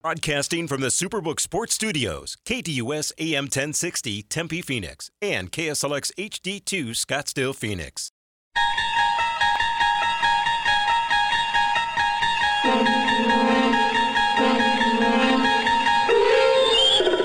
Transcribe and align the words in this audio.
Broadcasting 0.00 0.68
from 0.68 0.80
the 0.80 0.88
Superbook 0.88 1.40
Sports 1.40 1.74
Studios, 1.74 2.36
KDUS 2.44 3.10
AM 3.18 3.46
1060 3.46 4.22
Tempe 4.22 4.62
Phoenix 4.62 5.10
and 5.20 5.50
KSLX 5.50 6.12
HD2 6.16 6.90
Scottsdale 6.90 7.52
Phoenix. 7.52 8.12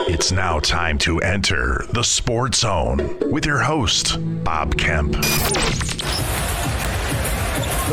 It's 0.09 0.31
now 0.31 0.59
time 0.59 0.97
to 0.97 1.19
enter 1.19 1.85
the 1.91 2.03
Sports 2.03 2.61
Zone 2.61 3.19
with 3.29 3.45
your 3.45 3.59
host, 3.59 4.17
Bob 4.43 4.75
Kemp. 4.79 5.13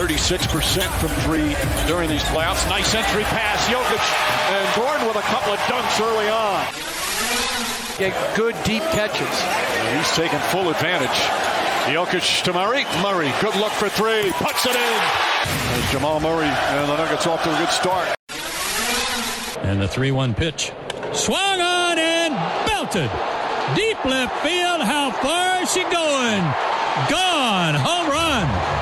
36% 0.00 0.80
from 0.98 1.10
three 1.28 1.54
during 1.86 2.08
these 2.08 2.22
playoffs. 2.32 2.66
Nice 2.70 2.94
entry 2.94 3.22
pass. 3.24 3.68
Jokic 3.68 4.00
and 4.48 4.74
Gordon 4.74 5.06
with 5.06 5.16
a 5.16 5.26
couple 5.28 5.52
of 5.52 5.58
dunks 5.68 6.00
early 6.00 6.26
on. 6.30 6.64
Get 7.98 8.16
good 8.34 8.56
deep 8.64 8.82
catches. 8.96 9.28
And 9.28 9.98
he's 9.98 10.10
taking 10.16 10.38
full 10.48 10.70
advantage. 10.70 11.10
Jokic 11.92 12.42
to 12.44 12.54
Murray. 12.54 12.84
Murray, 13.02 13.30
good 13.42 13.54
look 13.56 13.72
for 13.72 13.90
three. 13.90 14.32
Puts 14.40 14.64
it 14.64 14.74
in. 14.74 15.00
As 15.44 15.92
Jamal 15.92 16.18
Murray 16.18 16.48
and 16.48 16.88
the 16.88 16.96
Nuggets 16.96 17.26
off 17.26 17.42
to 17.44 17.54
a 17.54 17.58
good 17.58 17.68
start. 17.68 18.08
And 19.68 19.82
the 19.82 19.88
3 19.88 20.12
1 20.12 20.32
pitch. 20.32 20.72
Swung 21.12 21.60
on 21.60 21.98
and 21.98 22.34
belted. 22.66 23.10
Deep 23.76 24.02
left 24.06 24.32
field. 24.40 24.80
How 24.80 25.10
far 25.10 25.62
is 25.62 25.70
she 25.70 25.82
going? 25.82 26.40
Gone. 27.10 27.74
Home 27.74 28.08
run. 28.08 28.79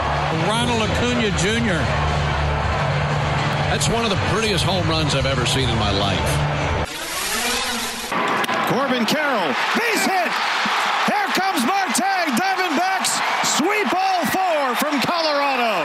Ronald 0.48 0.80
Acuna 0.80 1.28
Jr. 1.36 1.76
That's 3.68 3.86
one 3.86 4.04
of 4.04 4.10
the 4.10 4.16
prettiest 4.32 4.64
home 4.64 4.88
runs 4.88 5.14
I've 5.14 5.26
ever 5.26 5.44
seen 5.44 5.68
in 5.68 5.76
my 5.76 5.92
life. 5.92 6.24
Corbin 8.72 9.04
Carroll, 9.04 9.52
base 9.76 10.04
hit. 10.08 10.32
Here 11.04 11.28
comes 11.36 11.60
Marte. 11.68 12.32
Diamondbacks 12.32 13.20
sweep 13.60 13.92
all 13.92 14.24
four 14.32 14.74
from 14.80 14.96
Colorado. 15.04 15.84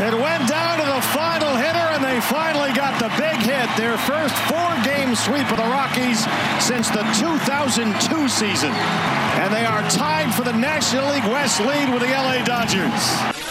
It 0.00 0.14
went 0.16 0.48
down 0.48 0.80
to 0.80 0.86
the 0.88 1.02
final 1.12 1.54
hitter, 1.54 1.92
and 1.92 2.02
they 2.02 2.22
finally 2.22 2.72
got 2.72 2.98
the 2.98 3.12
big 3.20 3.36
hit. 3.36 3.68
Their 3.76 3.98
first 3.98 4.34
four-game 4.48 5.14
sweep 5.14 5.50
of 5.52 5.58
the 5.58 5.68
Rockies 5.68 6.24
since 6.58 6.88
the 6.88 7.04
2002 7.20 8.28
season. 8.28 8.72
And 8.72 9.52
they 9.52 9.66
are 9.66 9.82
tied 9.90 10.34
for 10.34 10.42
the 10.42 10.52
National 10.52 11.12
League 11.12 11.24
West 11.24 11.60
lead 11.60 11.92
with 11.92 12.00
the 12.00 12.08
LA 12.08 12.42
Dodgers. 12.44 13.41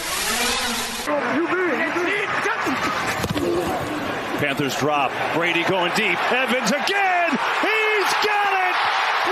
Panthers 4.41 4.75
drop. 4.75 5.11
Brady 5.35 5.63
going 5.65 5.91
deep. 5.95 6.17
Evans 6.31 6.71
again. 6.71 7.29
He's 7.61 8.11
got 8.25 8.53
it. 8.57 8.75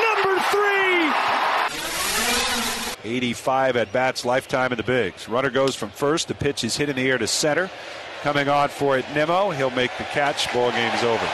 Number 0.06 0.40
three. 3.02 3.10
85 3.10 3.76
at 3.78 3.92
bats 3.92 4.24
lifetime 4.24 4.72
in 4.72 4.78
the 4.78 4.84
bigs. 4.84 5.28
Runner 5.28 5.50
goes 5.50 5.76
from 5.76 5.90
first. 5.90 6.28
The 6.28 6.36
pitch 6.36 6.64
is 6.64 6.78
hit 6.78 6.90
in 6.90 6.96
the 6.96 7.10
air 7.10 7.18
to 7.18 7.26
center. 7.26 7.72
Coming 8.22 8.50
on 8.50 8.70
for 8.70 9.00
it, 9.00 9.06
Nimmo. 9.16 9.50
He'll 9.50 9.72
make 9.72 9.90
the 9.98 10.04
catch. 10.04 10.54
Ball 10.54 10.70
game's 10.70 11.04
over. 11.04 11.26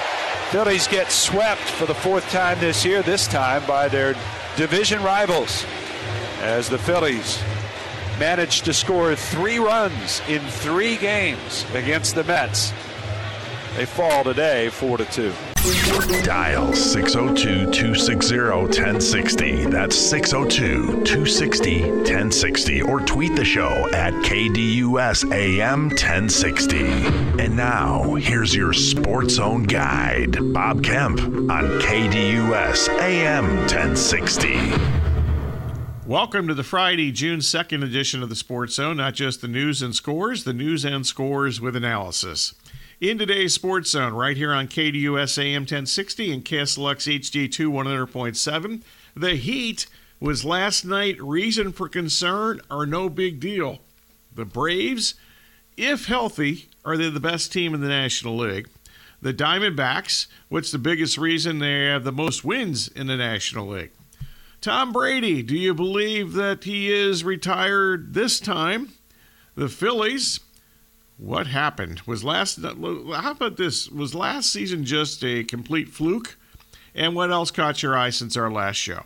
Phillies 0.52 0.88
get 0.88 1.12
swept 1.12 1.60
for 1.60 1.86
the 1.86 1.96
fourth 1.96 2.24
time 2.30 2.58
this 2.62 2.86
year, 2.86 3.02
this 3.02 3.28
time 3.28 3.62
by 3.68 3.90
their 3.90 4.16
division 4.56 5.04
rivals. 5.04 5.66
As 6.40 6.70
the 6.70 6.78
Phillies 6.78 7.44
managed 8.20 8.64
to 8.66 8.74
score 8.74 9.18
three 9.18 9.60
runs 9.60 10.22
in 10.30 10.40
three 10.40 10.96
games 10.96 11.66
against 11.74 12.16
the 12.16 12.24
Mets. 12.24 12.72
They 13.76 13.84
fall 13.84 14.24
today 14.24 14.70
4 14.70 15.00
to 15.00 15.06
2. 15.06 15.34
Dial 16.24 16.74
602 16.74 17.72
260 17.72 18.38
1060. 18.38 19.66
That's 19.66 19.98
602 19.98 21.04
260 21.04 21.82
1060. 21.82 22.82
Or 22.84 23.02
tweet 23.02 23.36
the 23.36 23.44
show 23.44 23.90
at 23.92 24.14
KDUS 24.14 25.30
AM 25.30 25.90
1060. 25.90 26.86
And 27.44 27.58
now, 27.58 28.14
here's 28.14 28.56
your 28.56 28.72
Sports 28.72 29.34
Zone 29.34 29.64
guide, 29.64 30.38
Bob 30.54 30.82
Kemp 30.82 31.20
on 31.20 31.82
KDUS 31.82 32.88
AM 33.02 33.58
1060. 33.58 34.72
Welcome 36.08 36.48
to 36.48 36.54
the 36.54 36.64
Friday, 36.64 37.12
June 37.12 37.40
2nd 37.40 37.84
edition 37.84 38.24
of 38.24 38.30
the 38.30 38.36
Sports 38.36 38.76
Zone. 38.76 38.96
Not 38.96 39.16
just 39.16 39.42
the 39.42 39.50
news 39.50 39.82
and 39.82 39.94
scores, 39.94 40.46
the 40.46 40.54
news 40.54 40.86
and 40.86 41.06
scores 41.06 41.60
with 41.60 41.76
analysis 41.76 42.54
in 43.02 43.18
today's 43.18 43.54
Sports 43.54 43.90
Zone, 43.90 44.14
right 44.14 44.38
here 44.38 44.54
on 44.54 44.68
KDUS 44.68 45.38
AM 45.38 45.64
1060 45.64 46.32
and 46.32 46.46
KSLX 46.46 47.20
HD2 47.20 47.68
100.7. 47.68 48.82
The 49.16 49.36
Heat 49.36 49.88
was 50.20 50.46
last 50.46 50.86
night 50.86 51.22
reason 51.22 51.72
for 51.74 51.90
concern 51.90 52.62
or 52.72 52.86
no 52.86 53.10
big 53.10 53.40
deal. 53.40 53.80
The 54.34 54.46
Braves, 54.46 55.16
if 55.76 56.06
healthy, 56.06 56.70
are 56.86 56.96
they 56.96 57.10
the 57.10 57.20
best 57.20 57.52
team 57.52 57.74
in 57.74 57.82
the 57.82 57.88
National 57.88 58.38
League? 58.38 58.70
The 59.22 59.34
Diamondbacks, 59.34 60.28
what's 60.50 60.72
the 60.72 60.78
biggest 60.78 61.18
reason 61.18 61.60
they 61.60 61.86
have 61.86 62.04
the 62.04 62.12
most 62.12 62.46
wins 62.46 62.88
in 62.88 63.08
the 63.08 63.18
National 63.18 63.68
League? 63.68 63.92
Tom 64.62 64.94
Brady, 64.94 65.44
do 65.44 65.56
you 65.56 65.74
believe 65.74 66.34
that 66.34 66.64
he 66.64 66.92
is 66.92 67.24
retired 67.24 68.14
this 68.14 68.40
time? 68.40 68.94
The 69.56 69.70
Phillies, 69.70 70.40
what 71.18 71.48
happened? 71.48 72.02
Was 72.06 72.24
last 72.24 72.60
how 72.62 73.32
about 73.32 73.58
this? 73.58 73.90
Was 73.90 74.14
last 74.14 74.52
season 74.52 74.86
just 74.86 75.24
a 75.24 75.44
complete 75.44 75.90
fluke? 75.90 76.38
And 76.94 77.16
what 77.16 77.32
else 77.32 77.52
caught 77.52 77.84
your 77.84 77.98
eye 77.98 78.10
since 78.10 78.38
our 78.38 78.50
last 78.50 78.78
show? 78.78 79.04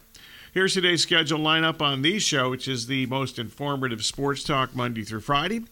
Here's 0.52 0.74
today's 0.74 1.04
schedule 1.04 1.40
lineup 1.40 1.82
on 1.82 2.02
the 2.02 2.20
show, 2.20 2.50
which 2.50 2.68
is 2.68 2.88
the 2.88 3.06
most 3.06 3.38
informative 3.38 4.04
sports 4.04 4.44
talk 4.44 4.76
Monday 4.76 5.04
through 5.04 5.22
Friday. 5.22 5.66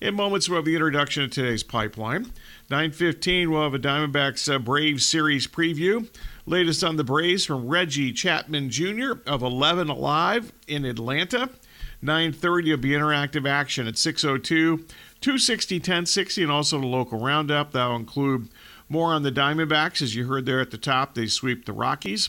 In 0.00 0.16
moments, 0.16 0.48
we'll 0.48 0.58
have 0.58 0.64
the 0.64 0.74
introduction 0.74 1.22
of 1.22 1.30
today's 1.30 1.62
pipeline. 1.62 2.32
9.15, 2.70 3.48
we'll 3.48 3.62
have 3.62 3.74
a 3.74 3.78
Diamondbacks 3.78 4.52
uh, 4.52 4.58
Braves 4.58 5.06
series 5.06 5.46
preview. 5.46 6.08
Latest 6.46 6.82
on 6.82 6.96
the 6.96 7.04
Braves 7.04 7.44
from 7.44 7.68
Reggie 7.68 8.12
Chatman 8.12 8.70
Jr. 8.70 9.20
of 9.28 9.42
11 9.42 9.88
Alive 9.88 10.52
in 10.66 10.84
Atlanta. 10.84 11.48
9.30 12.02 12.70
will 12.70 12.76
be 12.76 12.90
interactive 12.90 13.48
action 13.48 13.86
at 13.86 13.94
6.02. 13.94 14.86
260 15.24 15.76
1060 15.76 16.42
and 16.42 16.52
also 16.52 16.78
the 16.78 16.86
local 16.86 17.18
roundup. 17.18 17.72
That'll 17.72 17.96
include 17.96 18.50
more 18.90 19.14
on 19.14 19.22
the 19.22 19.32
Diamondbacks. 19.32 20.02
As 20.02 20.14
you 20.14 20.26
heard 20.26 20.44
there 20.44 20.60
at 20.60 20.70
the 20.70 20.76
top, 20.76 21.14
they 21.14 21.28
sweep 21.28 21.64
the 21.64 21.72
Rockies. 21.72 22.28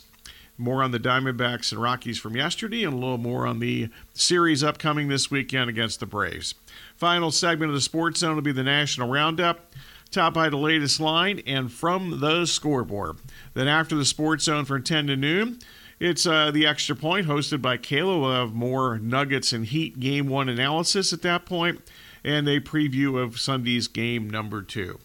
More 0.58 0.82
on 0.82 0.92
the 0.92 1.00
Diamondbacks 1.00 1.74
and 1.74 1.82
Rockies 1.82 2.18
from 2.18 2.38
yesterday, 2.38 2.86
and 2.86 2.94
a 2.94 2.96
little 2.96 3.18
more 3.18 3.46
on 3.46 3.60
the 3.60 3.90
series 4.14 4.64
upcoming 4.64 5.10
this 5.10 5.30
weekend 5.30 5.70
against 5.70 6.00
the 6.00 6.06
Braves. 6.06 6.56
Final 6.96 7.32
segment 7.32 7.70
of 7.70 7.76
the 7.76 7.82
Sports 7.82 8.22
Zone 8.22 8.36
will 8.36 8.42
be 8.42 8.54
the 8.54 8.64
National 8.64 9.10
Roundup, 9.10 9.74
top 10.10 10.34
by 10.34 10.48
the 10.48 10.56
latest 10.56 11.02
line, 11.02 11.42
and 11.46 11.74
from 11.74 12.22
the 12.22 12.46
scoreboard. 12.46 13.18
Then 13.56 13.68
after 13.68 13.98
the 13.98 14.06
Sports 14.06 14.46
Zone 14.46 14.64
from 14.64 14.84
10 14.84 15.08
to 15.08 15.18
noon, 15.18 15.60
it's 16.00 16.26
uh, 16.26 16.50
the 16.50 16.66
extra 16.66 16.96
point 16.96 17.28
hosted 17.28 17.62
by 17.62 17.78
Kayla. 17.78 18.22
We'll 18.22 18.32
have 18.32 18.54
more 18.54 18.98
Nuggets 19.00 19.52
and 19.52 19.66
Heat 19.66 20.00
game 20.00 20.30
one 20.30 20.48
analysis 20.48 21.12
at 21.12 21.24
that 21.24 21.46
point 21.46 21.82
and 22.26 22.48
a 22.50 22.60
preview 22.60 23.22
of 23.22 23.40
Sunday's 23.40 23.88
game 23.88 24.30
number 24.30 24.64
two. 24.64 25.00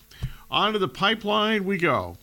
On 0.51 0.73
to 0.73 0.79
the 0.79 0.89
pipeline 0.89 1.65
we 1.65 1.77
go. 1.77 2.17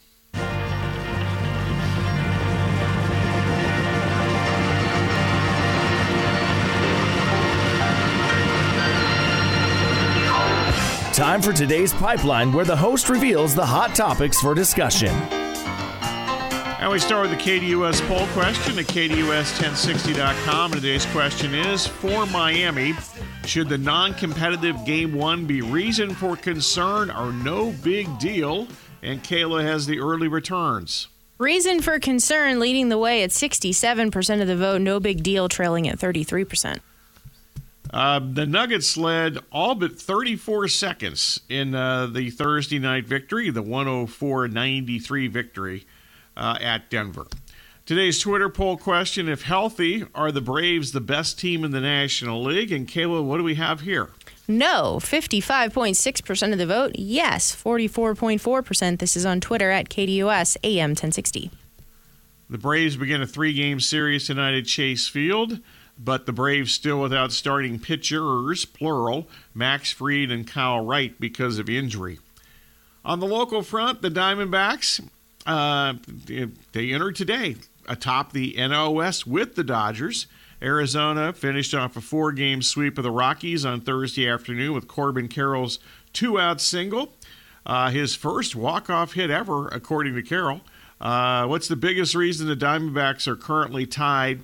Time 11.13 11.41
for 11.41 11.52
today's 11.52 11.94
pipeline, 11.94 12.53
where 12.53 12.66
the 12.66 12.75
host 12.75 13.09
reveals 13.09 13.56
the 13.56 13.66
hot 13.66 13.96
topics 13.96 14.40
for 14.40 14.53
discussion. 14.53 15.09
And 16.80 16.92
we 16.92 17.00
start 17.00 17.27
with 17.27 17.38
the 17.38 17.44
KDUS 17.44 18.07
poll 18.07 18.27
question 18.27 18.77
at 18.77 18.86
KDUS1060.com. 18.86 20.74
And 20.74 20.81
today's 20.81 21.07
question 21.07 21.56
is 21.56 21.88
For 21.88 22.27
Miami, 22.27 22.94
should 23.47 23.69
the 23.69 23.77
non 23.77 24.13
competitive 24.13 24.85
game 24.85 25.13
one 25.13 25.45
be 25.45 25.61
reason 25.61 26.13
for 26.13 26.35
concern 26.35 27.09
or 27.09 27.31
no 27.31 27.71
big 27.83 28.19
deal? 28.19 28.67
And 29.01 29.23
Kayla 29.23 29.63
has 29.63 29.85
the 29.85 29.99
early 29.99 30.27
returns. 30.27 31.07
Reason 31.38 31.81
for 31.81 31.99
concern 31.99 32.59
leading 32.59 32.89
the 32.89 32.97
way 32.97 33.21
at 33.21 33.29
67% 33.29 34.41
of 34.41 34.47
the 34.47 34.55
vote, 34.55 34.81
no 34.81 34.99
big 34.99 35.21
deal, 35.21 35.47
trailing 35.47 35.88
at 35.88 35.99
33%. 35.99 36.79
Uh, 37.94 38.19
the 38.19 38.45
Nuggets 38.45 38.97
led 38.97 39.38
all 39.51 39.75
but 39.75 39.99
34 39.99 40.67
seconds 40.67 41.39
in 41.47 41.73
uh, 41.73 42.07
the 42.07 42.31
Thursday 42.31 42.79
night 42.79 43.05
victory, 43.05 43.49
the 43.49 43.61
104 43.61 44.47
93 44.47 45.27
victory 45.27 45.85
uh, 46.35 46.57
at 46.59 46.89
Denver. 46.89 47.27
Today's 47.88 48.19
Twitter 48.19 48.50
poll 48.50 48.75
question 48.75 49.30
If 49.30 49.44
healthy, 49.44 50.04
are 50.13 50.30
the 50.30 50.42
Braves 50.42 50.92
the 50.92 51.00
best 51.00 51.39
team 51.39 51.63
in 51.63 51.72
the 51.72 51.80
National 51.80 52.44
League? 52.44 52.69
And 52.69 52.86
Kayla, 52.86 53.24
what 53.24 53.38
do 53.38 53.45
we 53.45 53.56
have 53.56 53.80
here? 53.80 54.10
No, 54.45 54.98
55.6% 55.00 56.51
of 56.51 56.57
the 56.57 56.66
vote. 56.66 56.92
Yes, 56.95 57.56
44.4%. 57.56 59.00
This 59.00 59.16
is 59.16 59.25
on 59.25 59.39
Twitter 59.39 59.72
at 59.72 59.88
KDUS 59.88 60.57
AM 60.66 60.89
1060. 60.89 61.50
The 62.50 62.57
Braves 62.57 62.98
begin 62.98 63.22
a 63.22 63.28
three 63.28 63.54
game 63.54 63.80
series 63.80 64.28
tonight 64.28 64.57
at 64.57 64.66
Chase 64.66 65.07
Field, 65.07 65.62
but 65.98 66.25
the 66.25 66.33
Braves 66.33 66.74
still 66.74 67.00
without 67.00 67.31
starting 67.31 67.80
pitchers, 67.80 68.66
plural, 68.66 69.30
Max 69.54 69.94
Fried 69.94 70.30
and 70.30 70.45
Kyle 70.45 70.83
Wright 70.83 71.18
because 71.22 71.57
of 71.57 71.69
injury. 71.69 72.19
On 73.06 73.22
the 73.22 73.28
local 73.28 73.62
front, 73.62 74.01
the 74.01 74.12
Diamondbacks, 74.12 75.07
uh, 75.45 75.94
they 76.74 76.92
entered 76.92 77.16
today 77.16 77.56
atop 77.88 78.34
the 78.34 78.56
NOS 78.57 79.25
with 79.25 79.56
the 79.56 79.63
Dodgers. 79.63 80.28
Arizona 80.62 81.34
finished 81.34 81.74
off 81.74 81.95
a 81.98 82.01
four 82.01 82.31
game 82.31 82.62
sweep 82.62 82.98
of 82.98 83.04
the 83.04 83.12
Rockies 83.12 83.66
on 83.66 83.81
Thursday 83.81 84.28
afternoon 84.28 84.74
with 84.74 84.88
Corbin 84.88 85.28
Carroll's 85.28 85.80
two 86.13 86.39
out 86.39 86.60
single. 86.60 87.13
Uh, 87.66 87.89
his 87.89 88.16
first 88.16 88.56
walk 88.56 88.89
off 88.89 89.13
hit 89.13 89.30
ever, 89.30 89.68
according 89.68 90.16
to 90.16 90.24
Carroll. 90.24 90.62
Uh, 91.00 91.45
what's 91.45 91.68
the 91.68 91.75
biggest 91.75 92.16
reason 92.16 92.48
the 92.48 92.56
Diamondbacks 92.56 93.28
are 93.28 93.36
currently 93.36 93.86
tied 93.86 94.42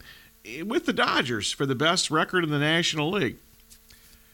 with 0.65 0.85
the 0.85 0.93
Dodgers 0.93 1.51
for 1.51 1.65
the 1.65 1.73
best 1.73 2.11
record 2.11 2.43
in 2.43 2.51
the 2.51 2.59
National 2.59 3.09
League? 3.09 3.37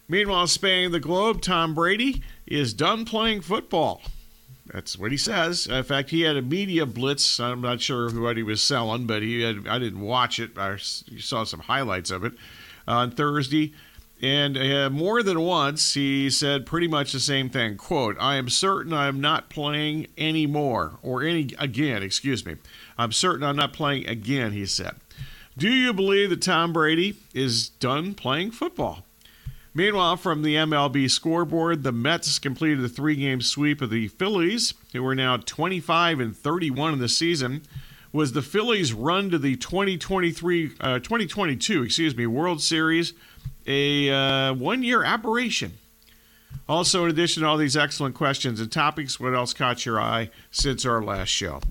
Meanwhile, 0.10 0.48
spanning 0.48 0.92
the 0.92 1.00
globe, 1.00 1.42
Tom 1.42 1.76
Brady 1.76 2.24
is 2.48 2.74
done 2.74 3.06
playing 3.06 3.42
football. 3.42 4.02
That's 4.72 4.98
what 4.98 5.12
he 5.12 5.18
says. 5.18 5.68
In 5.68 5.84
fact, 5.84 6.12
he 6.12 6.22
had 6.22 6.38
a 6.38 6.42
media 6.42 6.86
blitz. 6.86 7.40
I'm 7.40 7.62
not 7.62 7.82
sure 7.82 8.10
what 8.12 8.38
he 8.38 8.44
was 8.44 8.62
selling, 8.62 9.08
but 9.08 9.24
he 9.24 9.42
had, 9.42 9.68
I 9.68 9.80
didn't 9.80 10.02
watch 10.02 10.40
it. 10.40 10.58
I 10.58 10.78
saw 10.78 11.44
some 11.44 11.62
highlights 11.62 12.12
of 12.12 12.24
it 12.24 12.34
on 12.88 13.12
Thursday. 13.12 13.74
And 14.22 14.58
uh, 14.58 14.90
more 14.90 15.24
than 15.24 15.40
once, 15.40 15.94
he 15.94 16.30
said 16.30 16.66
pretty 16.66 16.88
much 16.88 17.14
the 17.14 17.20
same 17.20 17.50
thing. 17.50 17.78
Quote, 17.78 18.18
I 18.20 18.36
am 18.36 18.50
certain 18.50 18.92
I 18.92 19.08
am 19.08 19.22
not 19.22 19.50
playing 19.50 20.08
anymore, 20.18 21.00
or 21.02 21.24
any 21.24 21.52
again, 21.58 22.04
excuse 22.04 22.46
me. 22.46 22.58
I'm 22.98 23.14
certain 23.14 23.44
I'm 23.44 23.56
not 23.56 23.72
playing 23.72 24.08
again, 24.08 24.52
he 24.52 24.66
said. 24.66 24.96
Do 25.58 25.70
you 25.70 25.94
believe 25.94 26.30
that 26.32 26.42
Tom 26.42 26.74
Brady 26.74 27.16
is 27.34 27.70
done 27.70 28.14
playing 28.14 28.52
football? 28.52 29.06
Meanwhile, 29.74 30.18
from 30.18 30.42
the 30.42 30.56
MLB 30.56 31.10
scoreboard, 31.10 31.84
the 31.84 31.92
Mets 31.92 32.40
completed 32.40 32.84
a 32.84 32.90
three 32.90 33.16
game 33.16 33.42
sweep 33.42 33.82
of 33.82 33.90
the 33.90 34.08
Phillies, 34.08 34.74
who 34.94 35.06
are 35.06 35.16
now 35.16 35.38
25 35.38 36.20
and 36.20 36.36
31 36.36 36.94
in 36.94 37.00
the 37.00 37.10
season. 37.10 37.62
Was 38.12 38.32
the 38.32 38.42
Phillies' 38.42 38.92
run 38.92 39.30
to 39.30 39.38
the 39.38 39.56
2023, 39.56 40.72
uh, 40.82 40.98
2022, 41.00 41.84
excuse 41.84 42.16
me, 42.18 42.26
World 42.26 42.62
Series 42.62 43.14
a 43.68 44.10
uh, 44.10 44.54
one 44.54 44.84
year 44.84 45.04
aberration? 45.04 45.78
Also, 46.68 47.06
in 47.06 47.10
addition 47.10 47.42
to 47.42 47.50
all 47.50 47.58
these 47.58 47.78
excellent 47.78 48.16
questions 48.16 48.60
and 48.60 48.72
topics, 48.72 49.20
what 49.20 49.34
else 49.34 49.54
caught 49.54 49.86
your 49.86 50.00
eye 50.00 50.30
since 50.52 50.86
our 50.86 51.02
last 51.02 51.30
show? 51.30 51.54
All 51.54 51.62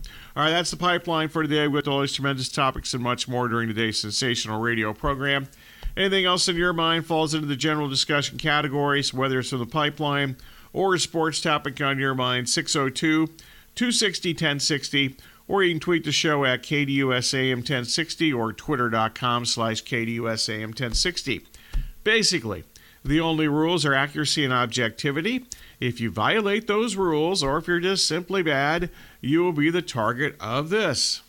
right, 0.45 0.51
that's 0.51 0.71
the 0.71 0.77
pipeline 0.77 1.29
for 1.29 1.43
today 1.43 1.69
with 1.69 1.87
all 1.87 2.01
these 2.01 2.13
tremendous 2.13 2.49
topics 2.49 2.95
and 2.95 3.03
much 3.03 3.29
more 3.29 3.49
during 3.49 3.69
today's 3.69 4.01
sensational 4.01 4.61
radio 4.61 4.93
program. 4.93 5.49
Anything 5.99 6.27
else 6.27 6.47
in 6.49 6.55
your 6.55 6.73
mind 6.73 7.07
falls 7.07 7.35
into 7.35 7.49
the 7.49 7.57
general 7.57 7.89
discussion 7.89 8.39
categories, 8.39 9.13
whether 9.13 9.41
it's 9.41 9.51
from 9.51 9.59
the 9.59 9.67
pipeline 9.67 10.37
or 10.73 10.95
a 10.95 10.99
sports 11.01 11.41
topic 11.41 11.81
on 11.81 11.99
your 11.99 12.15
mind, 12.15 12.49
602 12.49 13.27
260 13.75 14.31
1060, 14.31 15.17
or 15.49 15.65
you 15.65 15.73
can 15.73 15.81
tweet 15.81 16.05
the 16.05 16.13
show 16.13 16.45
at 16.45 16.63
KDUSAM 16.63 17.57
1060 17.57 18.33
or 18.33 18.53
twitter.com 18.53 19.45
slash 19.45 19.83
KDUSAM 19.83 20.67
1060. 20.67 21.45
Basically, 22.05 22.63
the 23.05 23.19
only 23.19 23.49
rules 23.49 23.85
are 23.85 23.95
accuracy 23.95 24.45
and 24.45 24.53
objectivity. 24.53 25.47
If 25.81 26.01
you 26.01 26.13
violate 26.13 26.69
those 26.69 26.95
rules, 26.95 27.43
or 27.43 27.59
if 27.59 27.67
you're 27.67 27.81
just 27.81 28.07
simply 28.07 28.45
bad, 28.45 28.91
you 29.21 29.43
will 29.43 29.53
be 29.53 29.69
the 29.69 29.83
target 29.83 30.37
of 30.39 30.71
this. 30.71 31.23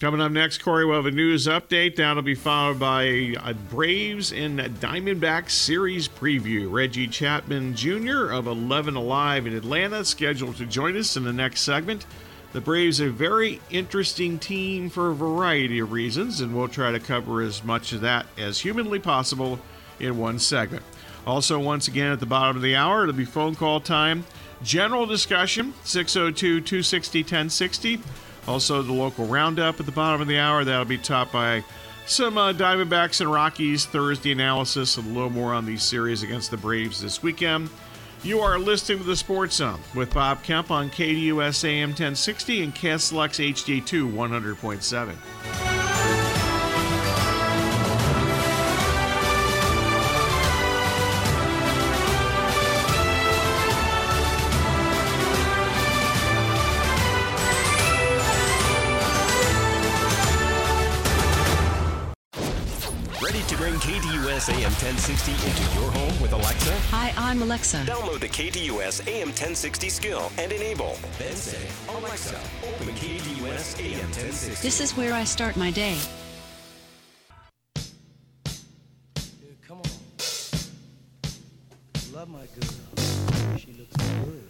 Coming 0.00 0.22
up 0.22 0.32
next, 0.32 0.62
Corey, 0.62 0.86
we'll 0.86 0.96
have 0.96 1.04
a 1.04 1.10
news 1.10 1.46
update. 1.46 1.96
That'll 1.96 2.22
be 2.22 2.34
followed 2.34 2.78
by 2.78 3.02
a 3.02 3.52
Braves 3.68 4.32
and 4.32 4.58
Diamondbacks 4.58 5.50
series 5.50 6.08
preview. 6.08 6.72
Reggie 6.72 7.06
Chatman 7.06 7.74
Jr. 7.74 8.32
of 8.32 8.46
11 8.46 8.96
Alive 8.96 9.46
in 9.46 9.54
Atlanta 9.54 10.02
scheduled 10.06 10.56
to 10.56 10.64
join 10.64 10.96
us 10.96 11.18
in 11.18 11.24
the 11.24 11.34
next 11.34 11.60
segment. 11.60 12.06
The 12.54 12.62
Braves 12.62 12.98
are 13.02 13.08
a 13.08 13.10
very 13.10 13.60
interesting 13.68 14.38
team 14.38 14.88
for 14.88 15.10
a 15.10 15.14
variety 15.14 15.80
of 15.80 15.92
reasons, 15.92 16.40
and 16.40 16.56
we'll 16.56 16.68
try 16.68 16.92
to 16.92 16.98
cover 16.98 17.42
as 17.42 17.62
much 17.62 17.92
of 17.92 18.00
that 18.00 18.24
as 18.38 18.60
humanly 18.60 19.00
possible 19.00 19.60
in 19.98 20.16
one 20.16 20.38
segment. 20.38 20.82
Also, 21.26 21.58
once 21.58 21.88
again, 21.88 22.10
at 22.10 22.20
the 22.20 22.26
bottom 22.26 22.56
of 22.56 22.62
the 22.62 22.74
hour, 22.74 23.02
it'll 23.02 23.14
be 23.14 23.26
phone 23.26 23.54
call 23.54 23.80
time. 23.80 24.24
General 24.62 25.04
discussion 25.04 25.74
602 25.84 26.62
260 26.62 27.18
1060. 27.20 28.00
Also, 28.50 28.82
the 28.82 28.92
local 28.92 29.26
roundup 29.26 29.78
at 29.78 29.86
the 29.86 29.92
bottom 29.92 30.20
of 30.20 30.26
the 30.26 30.36
hour. 30.36 30.64
That'll 30.64 30.84
be 30.84 30.98
topped 30.98 31.32
by 31.32 31.62
some 32.04 32.36
uh, 32.36 32.52
Diamondbacks 32.52 33.20
and 33.20 33.32
Rockies 33.32 33.86
Thursday 33.86 34.32
analysis, 34.32 34.96
and 34.96 35.06
a 35.06 35.10
little 35.10 35.30
more 35.30 35.54
on 35.54 35.66
these 35.66 35.84
series 35.84 36.24
against 36.24 36.50
the 36.50 36.56
Braves 36.56 37.00
this 37.00 37.22
weekend. 37.22 37.70
You 38.24 38.40
are 38.40 38.58
listening 38.58 38.98
to 38.98 39.04
the 39.04 39.14
Sports 39.14 39.54
Zone 39.54 39.78
with 39.94 40.12
Bob 40.12 40.42
Kemp 40.42 40.72
on 40.72 40.90
KDUS 40.90 41.64
AM 41.64 41.90
1060 41.90 42.64
and 42.64 42.74
KSLX 42.74 43.52
HD2 43.52 44.12
100.7. 44.12 45.69
1060 64.82 65.32
into 65.32 65.62
your 65.78 65.90
home 65.90 66.22
with 66.22 66.32
Alexa? 66.32 66.74
Hi, 66.88 67.12
I'm 67.14 67.42
Alexa. 67.42 67.84
Download 67.84 68.18
the 68.18 68.28
KDUS 68.28 69.06
AM 69.06 69.28
1060 69.28 69.90
skill 69.90 70.32
and 70.38 70.50
enable. 70.50 70.96
Then 71.18 71.36
say, 71.36 71.68
Alexa, 71.94 72.40
open 72.66 72.86
KDUS 72.94 73.78
AM 73.78 74.00
1060. 74.00 74.66
This 74.66 74.80
is 74.80 74.96
where 74.96 75.12
I 75.12 75.24
start 75.24 75.58
my 75.58 75.70
day. 75.70 75.98
Dude, 77.74 79.60
come 79.68 79.80
on. 79.80 79.84
Love 82.14 82.30
my 82.30 82.46
girl. 82.46 83.58
She 83.58 83.74
looks 83.74 83.94
good. 83.96 84.49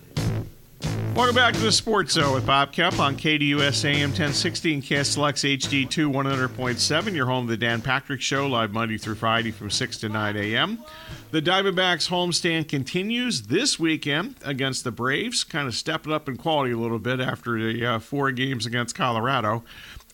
Welcome 1.15 1.35
back 1.35 1.55
to 1.55 1.61
the 1.61 1.73
Sports 1.73 2.13
Zone 2.13 2.33
with 2.33 2.47
Bob 2.47 2.73
Kemp 2.73 3.01
on 3.01 3.17
KDUS 3.17 3.85
AM 3.85 4.11
1060 4.11 4.75
and 4.75 4.83
KSLX 4.83 5.59
HD2 5.59 6.11
100.7. 6.11 7.15
Your 7.15 7.27
home, 7.27 7.45
of 7.45 7.49
the 7.49 7.57
Dan 7.57 7.83
Patrick 7.83 8.21
Show, 8.21 8.47
live 8.47 8.73
Monday 8.73 8.97
through 8.97 9.17
Friday 9.17 9.51
from 9.51 9.71
6 9.71 9.99
to 9.99 10.09
9 10.09 10.37
a.m. 10.37 10.83
The 11.33 11.43
Diamondbacks 11.43 12.09
homestand 12.09 12.69
continues 12.69 13.43
this 13.43 13.79
weekend 13.79 14.37
against 14.45 14.85
the 14.85 14.93
Braves, 14.93 15.45
kind 15.45 15.67
of 15.67 15.75
stepping 15.75 16.13
up 16.13 16.29
in 16.29 16.37
quality 16.37 16.73
a 16.73 16.79
little 16.79 16.99
bit 17.01 17.21
after 17.21 17.61
the 17.61 17.85
uh, 17.85 17.99
four 17.99 18.31
games 18.31 18.65
against 18.65 18.95
Colorado. 18.95 19.65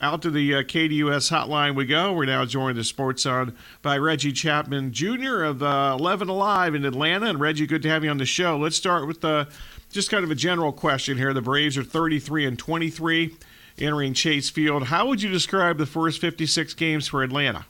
Out 0.00 0.20
to 0.22 0.30
the 0.30 0.56
uh, 0.56 0.62
KDUS 0.62 1.30
hotline 1.30 1.74
we 1.74 1.86
go. 1.86 2.12
We're 2.12 2.26
now 2.26 2.44
joined 2.44 2.76
the 2.76 2.84
Sports 2.84 3.22
Zone 3.22 3.54
by 3.80 3.96
Reggie 3.96 4.32
Chatman 4.32 4.90
Jr. 4.90 5.44
of 5.44 5.62
uh, 5.62 5.96
11 5.98 6.28
Alive 6.28 6.74
in 6.74 6.84
Atlanta. 6.84 7.26
And 7.26 7.40
Reggie, 7.40 7.66
good 7.66 7.80
to 7.82 7.88
have 7.88 8.04
you 8.04 8.10
on 8.10 8.18
the 8.18 8.26
show. 8.26 8.58
Let's 8.58 8.76
start 8.76 9.06
with 9.06 9.22
the 9.22 9.48
just 9.96 10.10
kind 10.10 10.24
of 10.24 10.30
a 10.30 10.34
general 10.34 10.72
question 10.72 11.16
here. 11.16 11.32
The 11.32 11.40
Braves 11.40 11.78
are 11.78 11.82
33 11.82 12.44
and 12.44 12.58
23 12.58 13.34
entering 13.78 14.12
Chase 14.12 14.50
Field. 14.50 14.84
How 14.84 15.06
would 15.06 15.22
you 15.22 15.30
describe 15.30 15.78
the 15.78 15.86
first 15.86 16.20
56 16.20 16.74
games 16.74 17.08
for 17.08 17.22
Atlanta? 17.22 17.64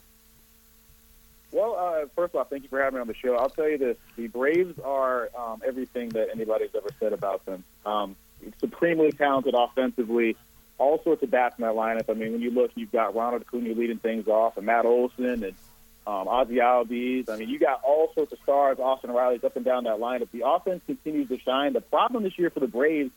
Well, 1.53 1.77
uh, 1.79 2.07
first 2.17 2.35
off, 2.35 2.51
thank 2.51 2.65
you 2.65 2.69
for 2.69 2.83
having 2.83 2.97
me 2.97 3.03
on 3.03 3.07
the 3.07 3.15
show. 3.15 3.37
I'll 3.37 3.49
tell 3.49 3.69
you 3.69 3.79
this: 3.79 3.97
the 4.17 4.27
Braves 4.27 4.77
are 4.81 5.31
um, 5.39 5.63
everything 5.65 6.09
that 6.11 6.31
anybody's 6.33 6.75
ever 6.75 6.89
said 6.99 7.13
about 7.13 7.47
them. 7.47 7.63
Um, 7.87 8.17
supremely 8.59 9.13
talented 9.13 9.55
offensively, 9.57 10.37
all 10.79 11.01
sorts 11.05 11.23
of 11.23 11.31
bats 11.31 11.57
in 11.59 11.63
that 11.63 11.75
lineup. 11.75 12.11
I 12.11 12.15
mean, 12.15 12.33
when 12.33 12.43
you 12.43 12.51
look, 12.51 12.73
you've 12.75 12.93
got 12.93 13.15
Ronald 13.15 13.43
Acuna 13.43 13.73
leading 13.73 13.99
things 13.99 14.27
off, 14.27 14.57
and 14.57 14.67
Matt 14.67 14.85
Olson, 14.85 15.45
and 15.45 15.55
um, 16.07 16.29
Ozzie 16.29 16.57
Albies. 16.57 17.29
I 17.29 17.37
mean, 17.37 17.49
you 17.49 17.59
got 17.59 17.81
all 17.83 18.13
sorts 18.15 18.33
of 18.33 18.39
stars, 18.43 18.79
Austin 18.79 19.11
Riley's 19.11 19.43
up 19.45 19.57
and 19.57 19.65
down 19.65 19.85
that 19.85 19.99
lineup. 19.99 20.29
The 20.31 20.47
offense 20.47 20.83
continues 20.87 21.29
to 21.29 21.39
shine. 21.39 21.73
The 21.73 21.81
problem 21.81 22.23
this 22.23 22.39
year 22.39 22.51
for 22.51 22.61
the 22.61 22.69
Braves 22.69 23.11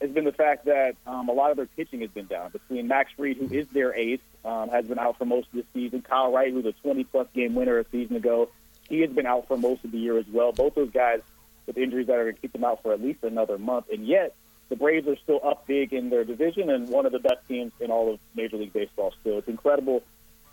has 0.00 0.10
been 0.10 0.24
the 0.24 0.32
fact 0.32 0.66
that 0.66 0.96
um, 1.06 1.28
a 1.30 1.32
lot 1.32 1.50
of 1.50 1.56
their 1.56 1.66
pitching 1.66 2.00
has 2.02 2.10
been 2.10 2.26
down. 2.26 2.50
Between 2.50 2.88
Max 2.88 3.10
Fried, 3.16 3.38
who 3.38 3.46
is 3.50 3.66
their 3.68 3.94
ace, 3.94 4.20
um, 4.44 4.68
has 4.68 4.86
been 4.86 4.98
out 4.98 5.16
for 5.16 5.24
most 5.24 5.48
of 5.48 5.54
the 5.54 5.64
season. 5.72 6.02
Kyle 6.02 6.30
Wright, 6.30 6.52
who's 6.52 6.66
a 6.66 6.74
20-plus 6.86 7.28
game 7.34 7.54
winner 7.54 7.78
a 7.78 7.84
season 7.90 8.16
ago, 8.16 8.50
he 8.88 9.00
has 9.00 9.10
been 9.10 9.26
out 9.26 9.48
for 9.48 9.56
most 9.56 9.84
of 9.84 9.92
the 9.92 9.98
year 9.98 10.18
as 10.18 10.26
well. 10.30 10.52
Both 10.52 10.74
those 10.74 10.90
guys 10.90 11.20
with 11.66 11.78
injuries 11.78 12.08
that 12.08 12.16
are 12.18 12.24
going 12.24 12.34
to 12.34 12.40
keep 12.40 12.52
them 12.52 12.64
out 12.64 12.82
for 12.82 12.92
at 12.92 13.02
least 13.02 13.24
another 13.24 13.56
month. 13.56 13.86
And 13.90 14.06
yet, 14.06 14.34
the 14.68 14.76
Braves 14.76 15.08
are 15.08 15.16
still 15.16 15.40
up 15.42 15.66
big 15.66 15.94
in 15.94 16.10
their 16.10 16.24
division 16.24 16.68
and 16.68 16.88
one 16.88 17.06
of 17.06 17.12
the 17.12 17.18
best 17.18 17.48
teams 17.48 17.72
in 17.80 17.90
all 17.90 18.12
of 18.12 18.20
Major 18.34 18.58
League 18.58 18.74
Baseball. 18.74 19.14
Still, 19.20 19.38
it's 19.38 19.48
incredible 19.48 20.02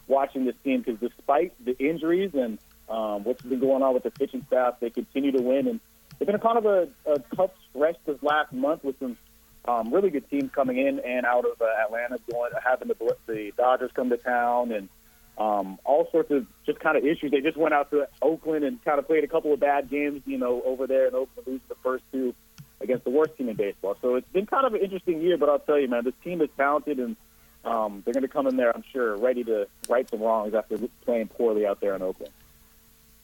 watching 0.07 0.45
this 0.45 0.55
team 0.63 0.81
because 0.81 0.99
despite 0.99 1.53
the 1.63 1.77
injuries 1.77 2.31
and 2.33 2.57
um, 2.89 3.23
what's 3.23 3.41
been 3.41 3.59
going 3.59 3.81
on 3.81 3.93
with 3.93 4.03
the 4.03 4.11
pitching 4.11 4.45
staff, 4.47 4.75
they 4.79 4.89
continue 4.89 5.31
to 5.31 5.41
win. 5.41 5.67
And 5.67 5.79
they've 6.17 6.25
been 6.25 6.35
a 6.35 6.39
kind 6.39 6.57
of 6.57 6.65
a, 6.65 6.87
a 7.05 7.19
tough 7.35 7.51
stretch 7.69 7.97
this 8.05 8.21
last 8.21 8.51
month 8.53 8.83
with 8.83 8.99
some 8.99 9.17
um, 9.65 9.93
really 9.93 10.09
good 10.09 10.29
teams 10.29 10.51
coming 10.51 10.77
in 10.77 10.99
and 10.99 11.25
out 11.25 11.45
of 11.45 11.61
uh, 11.61 11.65
Atlanta, 11.83 12.17
going 12.29 12.51
having 12.63 12.89
the 12.89 13.15
the 13.27 13.53
Dodgers 13.57 13.91
come 13.93 14.09
to 14.09 14.17
town 14.17 14.71
and 14.71 14.89
um, 15.37 15.79
all 15.85 16.07
sorts 16.11 16.29
of 16.31 16.45
just 16.65 16.79
kind 16.79 16.97
of 16.97 17.05
issues. 17.05 17.31
They 17.31 17.41
just 17.41 17.57
went 17.57 17.73
out 17.73 17.89
to 17.91 18.07
Oakland 18.21 18.65
and 18.65 18.83
kind 18.83 18.99
of 18.99 19.07
played 19.07 19.23
a 19.23 19.27
couple 19.27 19.53
of 19.53 19.59
bad 19.59 19.89
games, 19.89 20.21
you 20.25 20.37
know, 20.37 20.61
over 20.63 20.85
there, 20.85 21.07
and 21.07 21.15
Oakland 21.15 21.47
losing 21.47 21.67
the 21.69 21.75
first 21.75 22.03
two 22.11 22.35
against 22.81 23.05
the 23.05 23.09
worst 23.09 23.37
team 23.37 23.49
in 23.49 23.55
baseball. 23.55 23.97
So 24.01 24.15
it's 24.15 24.27
been 24.33 24.45
kind 24.45 24.65
of 24.65 24.73
an 24.73 24.81
interesting 24.81 25.21
year, 25.21 25.37
but 25.37 25.49
I'll 25.49 25.59
tell 25.59 25.79
you, 25.79 25.87
man, 25.87 26.03
this 26.03 26.13
team 26.23 26.41
is 26.41 26.49
talented 26.57 26.99
and 26.99 27.15
um, 27.65 28.01
they're 28.03 28.13
going 28.13 28.23
to 28.23 28.27
come 28.27 28.47
in 28.47 28.57
there, 28.57 28.75
I'm 28.75 28.83
sure, 28.91 29.17
ready 29.17 29.43
to 29.45 29.67
right 29.89 30.09
some 30.09 30.21
wrongs 30.21 30.53
after 30.53 30.77
playing 31.05 31.29
poorly 31.29 31.65
out 31.65 31.79
there 31.79 31.95
in 31.95 32.01
Oakland. 32.01 32.33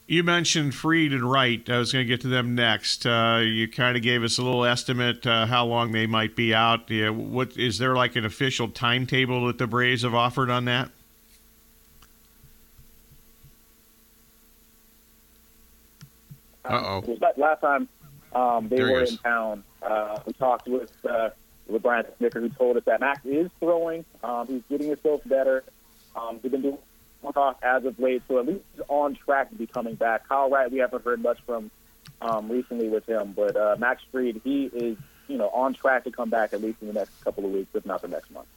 You 0.08 0.24
mentioned 0.24 0.74
Fried 0.74 1.12
and 1.12 1.30
Wright. 1.30 1.70
I 1.70 1.78
was 1.78 1.94
going 1.94 2.04
to 2.04 2.08
get 2.08 2.22
to 2.22 2.30
them 2.30 2.56
next. 2.56 3.06
Uh, 3.06 3.42
you 3.44 3.68
kind 3.68 3.96
of 3.96 4.02
gave 4.02 4.24
us 4.24 4.40
a 4.40 4.44
little 4.44 4.66
estimate 4.66 5.28
uh, 5.28 5.46
how 5.46 5.66
long 5.66 5.92
they 5.92 6.08
might 6.08 6.36
be 6.36 6.54
out. 6.54 6.90
Yeah, 6.90 7.10
what 7.10 7.56
is 7.56 7.78
there 7.78 7.96
like 7.96 8.16
an 8.16 8.26
official 8.26 8.70
timetable 8.70 9.46
that 9.48 9.60
the 9.60 9.68
Braves 9.68 10.02
have 10.02 10.16
offered 10.16 10.50
on 10.50 10.66
that? 10.66 10.90
Uh 16.66 17.02
oh. 17.04 17.18
Last 17.38 17.62
time 17.62 17.88
um, 18.34 18.70
they 18.70 18.78
There 18.78 18.92
were 18.92 19.04
in 19.04 19.18
town, 19.18 19.64
uh, 19.82 20.20
we 20.26 20.34
talked 20.34 20.68
with 20.68 20.92
uh, 21.06 21.30
with 21.70 21.84
Brian 21.84 22.06
Snitker, 22.20 22.42
who 22.42 22.50
told 22.50 22.78
us 22.78 22.84
that 22.86 23.00
Max 23.00 23.26
is 23.26 23.50
throwing. 23.60 24.06
Um, 24.24 24.48
he's 24.48 24.64
getting 24.70 24.90
himself 24.90 25.22
better. 25.26 25.64
Um, 26.16 26.40
he's 26.42 26.52
been 26.52 26.62
doing 26.62 26.78
talk 27.34 27.60
as 27.62 27.86
of 27.86 28.00
late, 28.00 28.24
so 28.28 28.40
at 28.40 28.48
least 28.48 28.64
he's 28.74 28.84
on 28.88 29.16
track 29.16 29.50
to 29.50 29.56
be 29.56 29.68
coming 29.68 29.96
back. 29.96 30.28
Kyle 30.28 30.50
Wright, 30.50 30.72
we 30.72 30.80
haven't 30.80 31.04
heard 31.04 31.22
much 31.22 31.40
from 31.46 31.70
um, 32.22 32.50
recently 32.50 32.90
with 32.90 33.06
him, 33.08 33.34
but 33.36 33.56
uh, 33.56 33.76
Max 33.78 34.02
Fried, 34.12 34.42
he 34.44 34.66
is 34.66 34.98
you 35.28 35.38
know 35.38 35.50
on 35.50 35.74
track 35.74 36.06
to 36.06 36.12
come 36.12 36.30
back 36.30 36.54
at 36.54 36.62
least 36.62 36.82
in 36.82 36.88
the 36.88 36.94
next 36.94 37.12
couple 37.24 37.46
of 37.46 37.52
weeks, 37.52 37.70
if 37.74 37.86
not 37.86 38.02
the 38.02 38.08
next 38.08 38.32
month. 38.32 38.48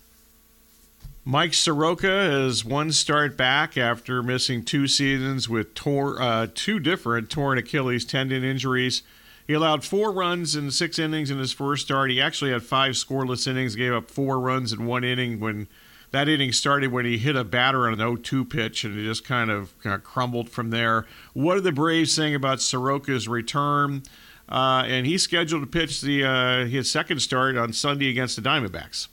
Mike 1.24 1.54
Soroka 1.54 2.46
is 2.46 2.64
one 2.64 2.90
start 2.90 3.36
back 3.36 3.78
after 3.78 4.24
missing 4.24 4.64
two 4.64 4.88
seasons 4.88 5.48
with 5.48 5.72
tor- 5.72 6.20
uh, 6.20 6.48
two 6.52 6.80
different 6.80 7.30
torn 7.30 7.58
Achilles 7.58 8.04
tendon 8.04 8.42
injuries. 8.42 9.02
He 9.46 9.54
allowed 9.54 9.84
four 9.84 10.12
runs 10.12 10.54
in 10.54 10.70
six 10.70 10.98
innings 10.98 11.30
in 11.30 11.38
his 11.38 11.52
first 11.52 11.86
start. 11.86 12.10
He 12.10 12.20
actually 12.20 12.52
had 12.52 12.62
five 12.62 12.92
scoreless 12.92 13.46
innings, 13.46 13.74
gave 13.74 13.92
up 13.92 14.10
four 14.10 14.38
runs 14.38 14.72
in 14.72 14.86
one 14.86 15.04
inning 15.04 15.40
when 15.40 15.68
that 16.12 16.28
inning 16.28 16.52
started 16.52 16.92
when 16.92 17.04
he 17.04 17.18
hit 17.18 17.36
a 17.36 17.44
batter 17.44 17.86
on 17.86 17.94
an 17.94 17.98
0-2 17.98 18.48
pitch 18.48 18.84
and 18.84 18.98
it 18.98 19.04
just 19.04 19.24
kind 19.24 19.50
of, 19.50 19.76
kind 19.82 19.94
of 19.94 20.04
crumbled 20.04 20.48
from 20.50 20.70
there. 20.70 21.06
What 21.32 21.56
are 21.56 21.60
the 21.60 21.72
Braves 21.72 22.12
saying 22.12 22.34
about 22.34 22.58
Soroka's 22.58 23.26
return? 23.26 24.02
Uh, 24.48 24.84
and 24.86 25.06
he's 25.06 25.22
scheduled 25.22 25.62
to 25.62 25.66
pitch 25.66 26.02
the 26.02 26.24
uh, 26.24 26.66
his 26.66 26.90
second 26.90 27.20
start 27.20 27.56
on 27.56 27.72
Sunday 27.72 28.08
against 28.10 28.36
the 28.36 28.42
Diamondbacks. 28.42 29.08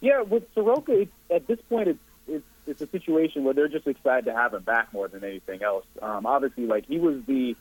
Yeah, 0.00 0.20
with 0.20 0.44
Soroka, 0.54 0.92
it's, 0.92 1.12
at 1.30 1.46
this 1.46 1.60
point, 1.62 1.88
it's, 1.88 1.98
it's 2.28 2.44
it's 2.66 2.80
a 2.80 2.86
situation 2.86 3.44
where 3.44 3.54
they're 3.54 3.68
just 3.68 3.86
excited 3.86 4.26
to 4.26 4.34
have 4.34 4.54
him 4.54 4.62
back 4.62 4.92
more 4.92 5.08
than 5.08 5.24
anything 5.24 5.62
else. 5.62 5.84
Um, 6.00 6.26
obviously, 6.26 6.66
like 6.66 6.86
he 6.86 6.98
was 6.98 7.22
the 7.26 7.56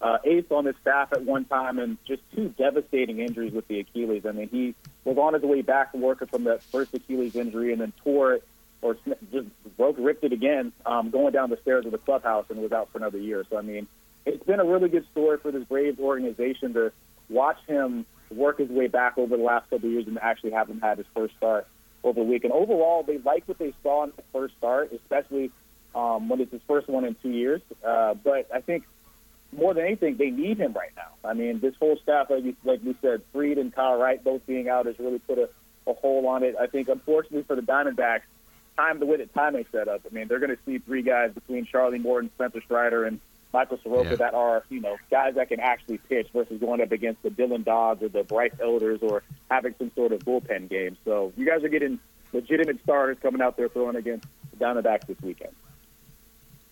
uh, 0.00 0.18
eighth 0.24 0.52
on 0.52 0.64
the 0.64 0.74
staff 0.80 1.12
at 1.12 1.22
one 1.22 1.44
time, 1.44 1.78
and 1.78 1.98
just 2.04 2.22
two 2.34 2.48
devastating 2.50 3.18
injuries 3.18 3.52
with 3.52 3.66
the 3.68 3.80
Achilles. 3.80 4.24
I 4.26 4.32
mean, 4.32 4.48
he 4.48 4.74
was 5.04 5.18
on 5.18 5.34
his 5.34 5.42
way 5.42 5.62
back 5.62 5.92
from 5.92 6.00
working 6.00 6.28
from 6.28 6.44
that 6.44 6.62
first 6.62 6.94
Achilles 6.94 7.34
injury, 7.34 7.72
and 7.72 7.80
then 7.80 7.92
tore 8.04 8.34
it 8.34 8.44
or 8.80 8.96
just 9.32 9.48
broke, 9.76 9.96
ripped 9.98 10.22
it 10.22 10.32
again, 10.32 10.72
um, 10.86 11.10
going 11.10 11.32
down 11.32 11.50
the 11.50 11.56
stairs 11.62 11.84
of 11.84 11.92
the 11.92 11.98
clubhouse, 11.98 12.44
and 12.48 12.60
was 12.60 12.72
out 12.72 12.90
for 12.92 12.98
another 12.98 13.18
year. 13.18 13.44
So, 13.50 13.58
I 13.58 13.62
mean, 13.62 13.88
it's 14.24 14.44
been 14.44 14.60
a 14.60 14.64
really 14.64 14.88
good 14.88 15.06
story 15.10 15.38
for 15.38 15.50
this 15.50 15.64
Braves 15.64 15.98
organization 15.98 16.74
to 16.74 16.92
watch 17.28 17.58
him 17.66 18.06
work 18.30 18.58
his 18.58 18.68
way 18.68 18.86
back 18.86 19.16
over 19.18 19.36
the 19.36 19.42
last 19.42 19.68
couple 19.70 19.88
of 19.88 19.92
years 19.92 20.06
and 20.06 20.18
actually 20.18 20.50
have 20.50 20.68
him 20.68 20.80
have 20.80 20.98
his 20.98 21.06
first 21.14 21.34
start 21.36 21.66
over 22.04 22.20
the 22.20 22.26
week. 22.26 22.44
And 22.44 22.52
overall, 22.52 23.02
they 23.02 23.18
like 23.18 23.44
what 23.46 23.58
they 23.58 23.72
saw 23.82 24.04
in 24.04 24.12
the 24.16 24.22
first 24.32 24.54
start, 24.58 24.92
especially 24.92 25.50
um, 25.94 26.28
when 26.28 26.40
it's 26.40 26.52
his 26.52 26.60
first 26.68 26.88
one 26.88 27.04
in 27.04 27.16
two 27.22 27.30
years. 27.30 27.62
Uh, 27.84 28.14
but 28.14 28.48
I 28.54 28.60
think 28.60 28.84
more 29.56 29.74
than 29.74 29.84
anything, 29.84 30.16
they 30.16 30.30
need 30.30 30.58
him 30.58 30.72
right 30.72 30.92
now. 30.96 31.28
I 31.28 31.34
mean, 31.34 31.60
this 31.60 31.74
whole 31.80 31.96
staff, 32.02 32.28
like, 32.30 32.44
you, 32.44 32.54
like 32.64 32.80
we 32.84 32.94
said, 33.00 33.22
Fried 33.32 33.58
and 33.58 33.74
Kyle 33.74 33.98
Wright 33.98 34.22
both 34.22 34.46
being 34.46 34.68
out 34.68 34.86
has 34.86 34.98
really 34.98 35.18
put 35.20 35.38
a, 35.38 35.48
a 35.86 35.94
hole 35.94 36.26
on 36.26 36.42
it. 36.42 36.54
I 36.60 36.66
think, 36.66 36.88
unfortunately 36.88 37.44
for 37.44 37.56
the 37.56 37.62
Diamondbacks, 37.62 38.22
time 38.76 39.00
the 39.00 39.06
way 39.06 39.16
that 39.16 39.32
timing 39.34 39.66
set 39.72 39.88
up. 39.88 40.02
I 40.08 40.14
mean, 40.14 40.28
they're 40.28 40.38
going 40.38 40.54
to 40.54 40.58
see 40.64 40.78
three 40.78 41.02
guys 41.02 41.32
between 41.32 41.64
Charlie 41.64 41.98
Morton, 41.98 42.30
Spencer 42.34 42.60
Strider, 42.60 43.04
and 43.04 43.20
Michael 43.52 43.78
Soroka 43.82 44.10
Yeah. 44.10 44.16
that 44.16 44.34
are, 44.34 44.62
you 44.68 44.80
know, 44.80 44.96
guys 45.10 45.34
that 45.36 45.48
can 45.48 45.58
actually 45.58 45.98
pitch 45.98 46.28
versus 46.34 46.60
going 46.60 46.80
up 46.82 46.92
against 46.92 47.22
the 47.22 47.30
Dylan 47.30 47.64
Dodds 47.64 48.02
or 48.02 48.08
the 48.08 48.22
Bryce 48.22 48.52
Elders 48.62 49.00
or 49.02 49.22
having 49.50 49.74
some 49.78 49.90
sort 49.94 50.12
of 50.12 50.20
bullpen 50.20 50.68
game. 50.68 50.96
So 51.04 51.32
you 51.36 51.46
guys 51.46 51.64
are 51.64 51.68
getting 51.68 51.98
legitimate 52.32 52.82
starters 52.82 53.16
coming 53.22 53.40
out 53.40 53.56
there 53.56 53.68
throwing 53.68 53.96
against 53.96 54.26
the 54.52 54.64
Diamondbacks 54.64 55.06
this 55.06 55.16
weekend. 55.22 55.52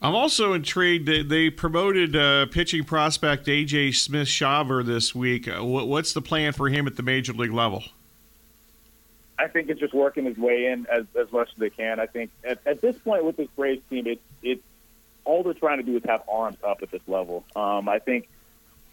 I'm 0.02 0.14
also 0.14 0.52
intrigued 0.52 1.06
that 1.06 1.28
they 1.28 1.48
promoted 1.48 2.14
uh, 2.14 2.46
pitching 2.46 2.84
prospect 2.84 3.46
AJ 3.46 3.94
Smith-Shawver 3.96 4.84
this 4.84 5.14
week. 5.14 5.48
Uh, 5.48 5.64
what's 5.64 6.12
the 6.12 6.20
plan 6.20 6.52
for 6.52 6.68
him 6.68 6.86
at 6.86 6.96
the 6.96 7.02
major 7.02 7.32
league 7.32 7.52
level? 7.52 7.82
I 9.38 9.48
think 9.48 9.68
it's 9.68 9.80
just 9.80 9.94
working 9.94 10.24
his 10.24 10.36
way 10.36 10.66
in 10.66 10.86
as, 10.86 11.04
as 11.18 11.30
much 11.32 11.50
as 11.52 11.58
they 11.58 11.70
can. 11.70 12.00
I 12.00 12.06
think 12.06 12.30
at, 12.44 12.58
at 12.66 12.80
this 12.80 12.96
point 12.98 13.24
with 13.24 13.36
this 13.36 13.48
Braves 13.56 13.82
team, 13.90 14.06
it's 14.06 14.22
it's 14.42 14.62
all 15.24 15.42
they're 15.42 15.54
trying 15.54 15.78
to 15.78 15.82
do 15.82 15.96
is 15.96 16.02
have 16.06 16.22
arms 16.28 16.56
up 16.64 16.82
at 16.82 16.90
this 16.90 17.02
level. 17.06 17.44
Um, 17.54 17.88
I 17.88 17.98
think 17.98 18.28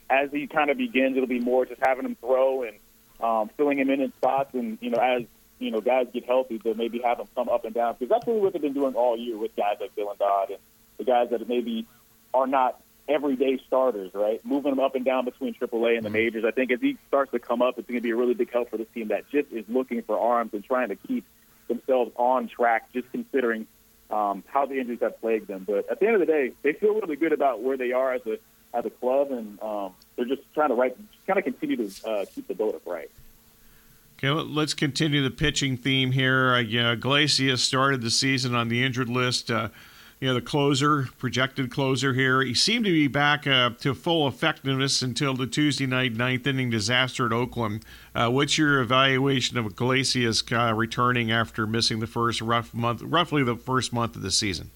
as 0.09 0.31
he 0.31 0.47
kind 0.47 0.69
of 0.69 0.77
begins, 0.77 1.15
it'll 1.15 1.27
be 1.27 1.39
more 1.39 1.65
just 1.65 1.81
having 1.81 2.05
him 2.05 2.15
throw 2.15 2.63
and 2.63 2.77
um, 3.21 3.49
filling 3.55 3.79
him 3.79 3.89
in 3.89 4.01
in 4.01 4.11
spots, 4.13 4.53
and 4.53 4.77
you 4.81 4.89
know 4.89 4.99
as 4.99 5.23
you 5.59 5.71
know 5.71 5.79
guys 5.79 6.07
get 6.13 6.25
healthy, 6.25 6.59
to 6.59 6.73
maybe 6.73 6.99
have 6.99 7.19
him 7.19 7.27
come 7.35 7.47
up 7.47 7.63
and 7.63 7.73
down 7.73 7.95
because 7.97 8.09
that's 8.09 8.27
really 8.27 8.41
what 8.41 8.53
they've 8.53 8.61
been 8.61 8.73
doing 8.73 8.95
all 8.95 9.17
year 9.17 9.37
with 9.37 9.55
guys 9.55 9.77
like 9.79 9.95
Dylan 9.95 10.17
Dodd 10.17 10.49
and 10.49 10.59
the 10.97 11.03
guys 11.03 11.29
that 11.31 11.47
maybe 11.47 11.85
are 12.33 12.47
not 12.47 12.79
everyday 13.07 13.59
starters, 13.67 14.13
right? 14.13 14.43
Moving 14.45 14.71
them 14.71 14.79
up 14.79 14.95
and 14.95 15.03
down 15.03 15.25
between 15.25 15.53
AAA 15.53 15.97
and 15.97 16.05
the 16.05 16.09
majors. 16.09 16.45
I 16.45 16.51
think 16.51 16.71
as 16.71 16.79
he 16.79 16.97
starts 17.07 17.31
to 17.31 17.39
come 17.39 17.61
up, 17.61 17.77
it's 17.77 17.87
going 17.87 17.99
to 17.99 18.03
be 18.03 18.11
a 18.11 18.15
really 18.15 18.33
big 18.33 18.51
help 18.51 18.69
for 18.69 18.77
this 18.77 18.87
team 18.93 19.09
that 19.09 19.29
just 19.29 19.51
is 19.51 19.65
looking 19.67 20.01
for 20.03 20.17
arms 20.17 20.53
and 20.53 20.63
trying 20.63 20.89
to 20.89 20.95
keep 20.95 21.25
themselves 21.67 22.11
on 22.15 22.47
track, 22.47 22.91
just 22.93 23.11
considering 23.11 23.67
um, 24.09 24.43
how 24.47 24.65
the 24.65 24.79
injuries 24.79 24.99
have 25.01 25.19
plagued 25.19 25.47
them. 25.47 25.65
But 25.67 25.89
at 25.89 25.99
the 25.99 26.05
end 26.05 26.15
of 26.15 26.19
the 26.21 26.25
day, 26.25 26.51
they 26.61 26.73
feel 26.73 26.93
really 26.93 27.15
good 27.15 27.33
about 27.33 27.61
where 27.61 27.77
they 27.77 27.91
are 27.91 28.13
as 28.13 28.25
a 28.25 28.37
as 28.75 28.85
a 28.85 28.89
club, 28.89 29.31
and 29.31 29.61
um, 29.61 29.93
they're 30.15 30.25
just 30.25 30.41
trying 30.55 30.69
to 30.69 30.75
right, 30.75 30.95
kind 31.27 31.37
of 31.37 31.45
continue 31.45 31.87
to 31.87 32.09
uh, 32.09 32.25
keep 32.33 32.47
the 32.47 32.55
boat 32.55 32.73
upright. 32.73 33.11
Okay, 34.17 34.29
let- 34.31 34.47
let's 34.47 34.73
continue 34.73 35.21
the 35.21 35.29
pitching 35.29 35.77
theme 35.77 36.11
here. 36.11 36.55
Uh, 36.55 36.59
yeah, 36.59 36.91
Iglesias 36.93 37.63
started 37.63 38.01
the 38.01 38.09
season 38.09 38.55
on 38.55 38.69
the 38.69 38.83
injured 38.83 39.09
list. 39.09 39.51
Uh, 39.51 39.69
you 40.23 40.29
know, 40.29 40.35
the 40.35 40.41
closer, 40.41 41.09
projected 41.17 41.69
closer 41.69 42.13
here. 42.13 42.41
He 42.41 42.53
seemed 42.53 42.85
to 42.85 42.91
be 42.91 43.09
back 43.09 43.45
uh, 43.45 43.71
to 43.81 43.93
full 43.93 44.25
effectiveness 44.25 45.01
until 45.01 45.33
the 45.33 45.45
Tuesday 45.45 45.85
night 45.85 46.13
ninth 46.13 46.47
inning 46.47 46.69
disaster 46.69 47.25
at 47.25 47.33
Oakland. 47.33 47.83
Uh, 48.15 48.29
what's 48.29 48.57
your 48.57 48.79
evaluation 48.79 49.57
of 49.57 49.65
Iglesias 49.65 50.41
uh, 50.49 50.73
returning 50.73 51.29
after 51.29 51.67
missing 51.67 51.99
the 51.99 52.07
first 52.07 52.39
rough 52.39 52.73
month, 52.73 53.01
roughly 53.01 53.43
the 53.43 53.57
first 53.57 53.91
month 53.91 54.15
of 54.15 54.21
the 54.21 54.31
season? 54.31 54.71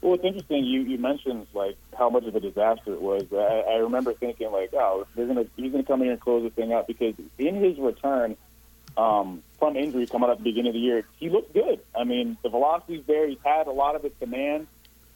Well, 0.00 0.14
it's 0.14 0.24
interesting. 0.24 0.64
You 0.64 0.80
you 0.80 0.96
mentioned 0.96 1.46
like 1.52 1.76
how 1.94 2.08
much 2.08 2.24
of 2.24 2.34
a 2.34 2.40
disaster 2.40 2.94
it 2.94 3.02
was. 3.02 3.24
I, 3.30 3.72
I 3.72 3.76
remember 3.80 4.14
thinking 4.14 4.50
like, 4.50 4.72
oh, 4.72 5.06
they're 5.14 5.26
gonna 5.26 5.44
he's 5.56 5.72
gonna 5.72 5.84
come 5.84 6.00
in 6.00 6.08
and 6.08 6.18
close 6.18 6.42
this 6.44 6.54
thing 6.54 6.72
out 6.72 6.86
because 6.86 7.14
in 7.36 7.54
his 7.56 7.76
return 7.76 8.34
um, 8.98 9.44
from 9.60 9.76
injury 9.76 10.06
coming 10.06 10.28
up 10.28 10.32
at 10.32 10.38
the 10.38 10.44
beginning 10.44 10.70
of 10.70 10.74
the 10.74 10.80
year, 10.80 11.04
he 11.18 11.30
looked 11.30 11.54
good. 11.54 11.80
I 11.96 12.04
mean, 12.04 12.36
the 12.42 12.48
velocity's 12.48 13.04
there. 13.06 13.28
He's 13.28 13.38
had 13.44 13.68
a 13.68 13.70
lot 13.70 13.94
of 13.94 14.02
his 14.02 14.12
command. 14.20 14.66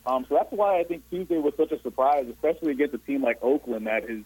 Um, 0.07 0.25
so 0.29 0.37
that's 0.37 0.53
why 0.53 0.79
I 0.79 0.85
think 0.85 1.03
Tuesday 1.11 1.39
was 1.39 1.55
such 1.57 1.73
a 1.73 1.81
surprise, 1.83 2.27
especially 2.29 2.73
against 2.73 2.95
a 2.95 2.99
team 2.99 3.23
like 3.23 3.39
Oakland 3.43 3.87
that 3.89 4.09
is, 4.09 4.23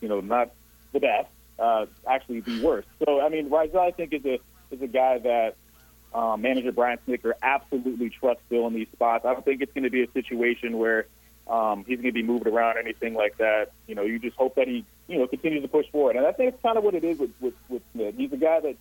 you 0.00 0.08
know, 0.08 0.20
not 0.20 0.50
the 0.92 1.00
best, 1.00 1.28
uh, 1.58 1.86
actually 2.06 2.40
the 2.40 2.62
worst. 2.62 2.88
So 3.04 3.20
I 3.20 3.30
mean, 3.30 3.48
Raisel 3.50 3.76
I 3.76 3.90
think 3.90 4.12
is 4.12 4.24
a 4.24 4.38
is 4.70 4.80
a 4.82 4.86
guy 4.86 5.18
that 5.18 5.56
um, 6.14 6.42
manager 6.42 6.72
Brian 6.72 6.98
Snitker 7.06 7.32
absolutely 7.42 8.10
trusts 8.10 8.42
still 8.46 8.66
in 8.66 8.74
these 8.74 8.88
spots. 8.92 9.24
I 9.24 9.32
don't 9.32 9.44
think 9.44 9.62
it's 9.62 9.72
going 9.72 9.84
to 9.84 9.90
be 9.90 10.02
a 10.02 10.10
situation 10.10 10.78
where 10.78 11.06
um, 11.48 11.84
he's 11.86 11.98
going 11.98 12.08
to 12.08 12.12
be 12.12 12.22
moved 12.22 12.46
around 12.46 12.76
or 12.76 12.80
anything 12.80 13.14
like 13.14 13.36
that. 13.38 13.72
You 13.86 13.94
know, 13.94 14.02
you 14.02 14.18
just 14.18 14.36
hope 14.36 14.54
that 14.54 14.68
he, 14.68 14.84
you 15.08 15.18
know, 15.18 15.26
continues 15.26 15.62
to 15.62 15.68
push 15.68 15.86
forward. 15.90 16.16
And 16.16 16.26
I 16.26 16.32
think 16.32 16.54
it's 16.54 16.62
kind 16.62 16.78
of 16.78 16.84
what 16.84 16.94
it 16.94 17.04
is 17.04 17.18
with, 17.18 17.30
with, 17.40 17.54
with 17.68 17.82
Smith. 17.92 18.14
He's 18.16 18.32
a 18.32 18.36
guy 18.36 18.60
that 18.60 18.76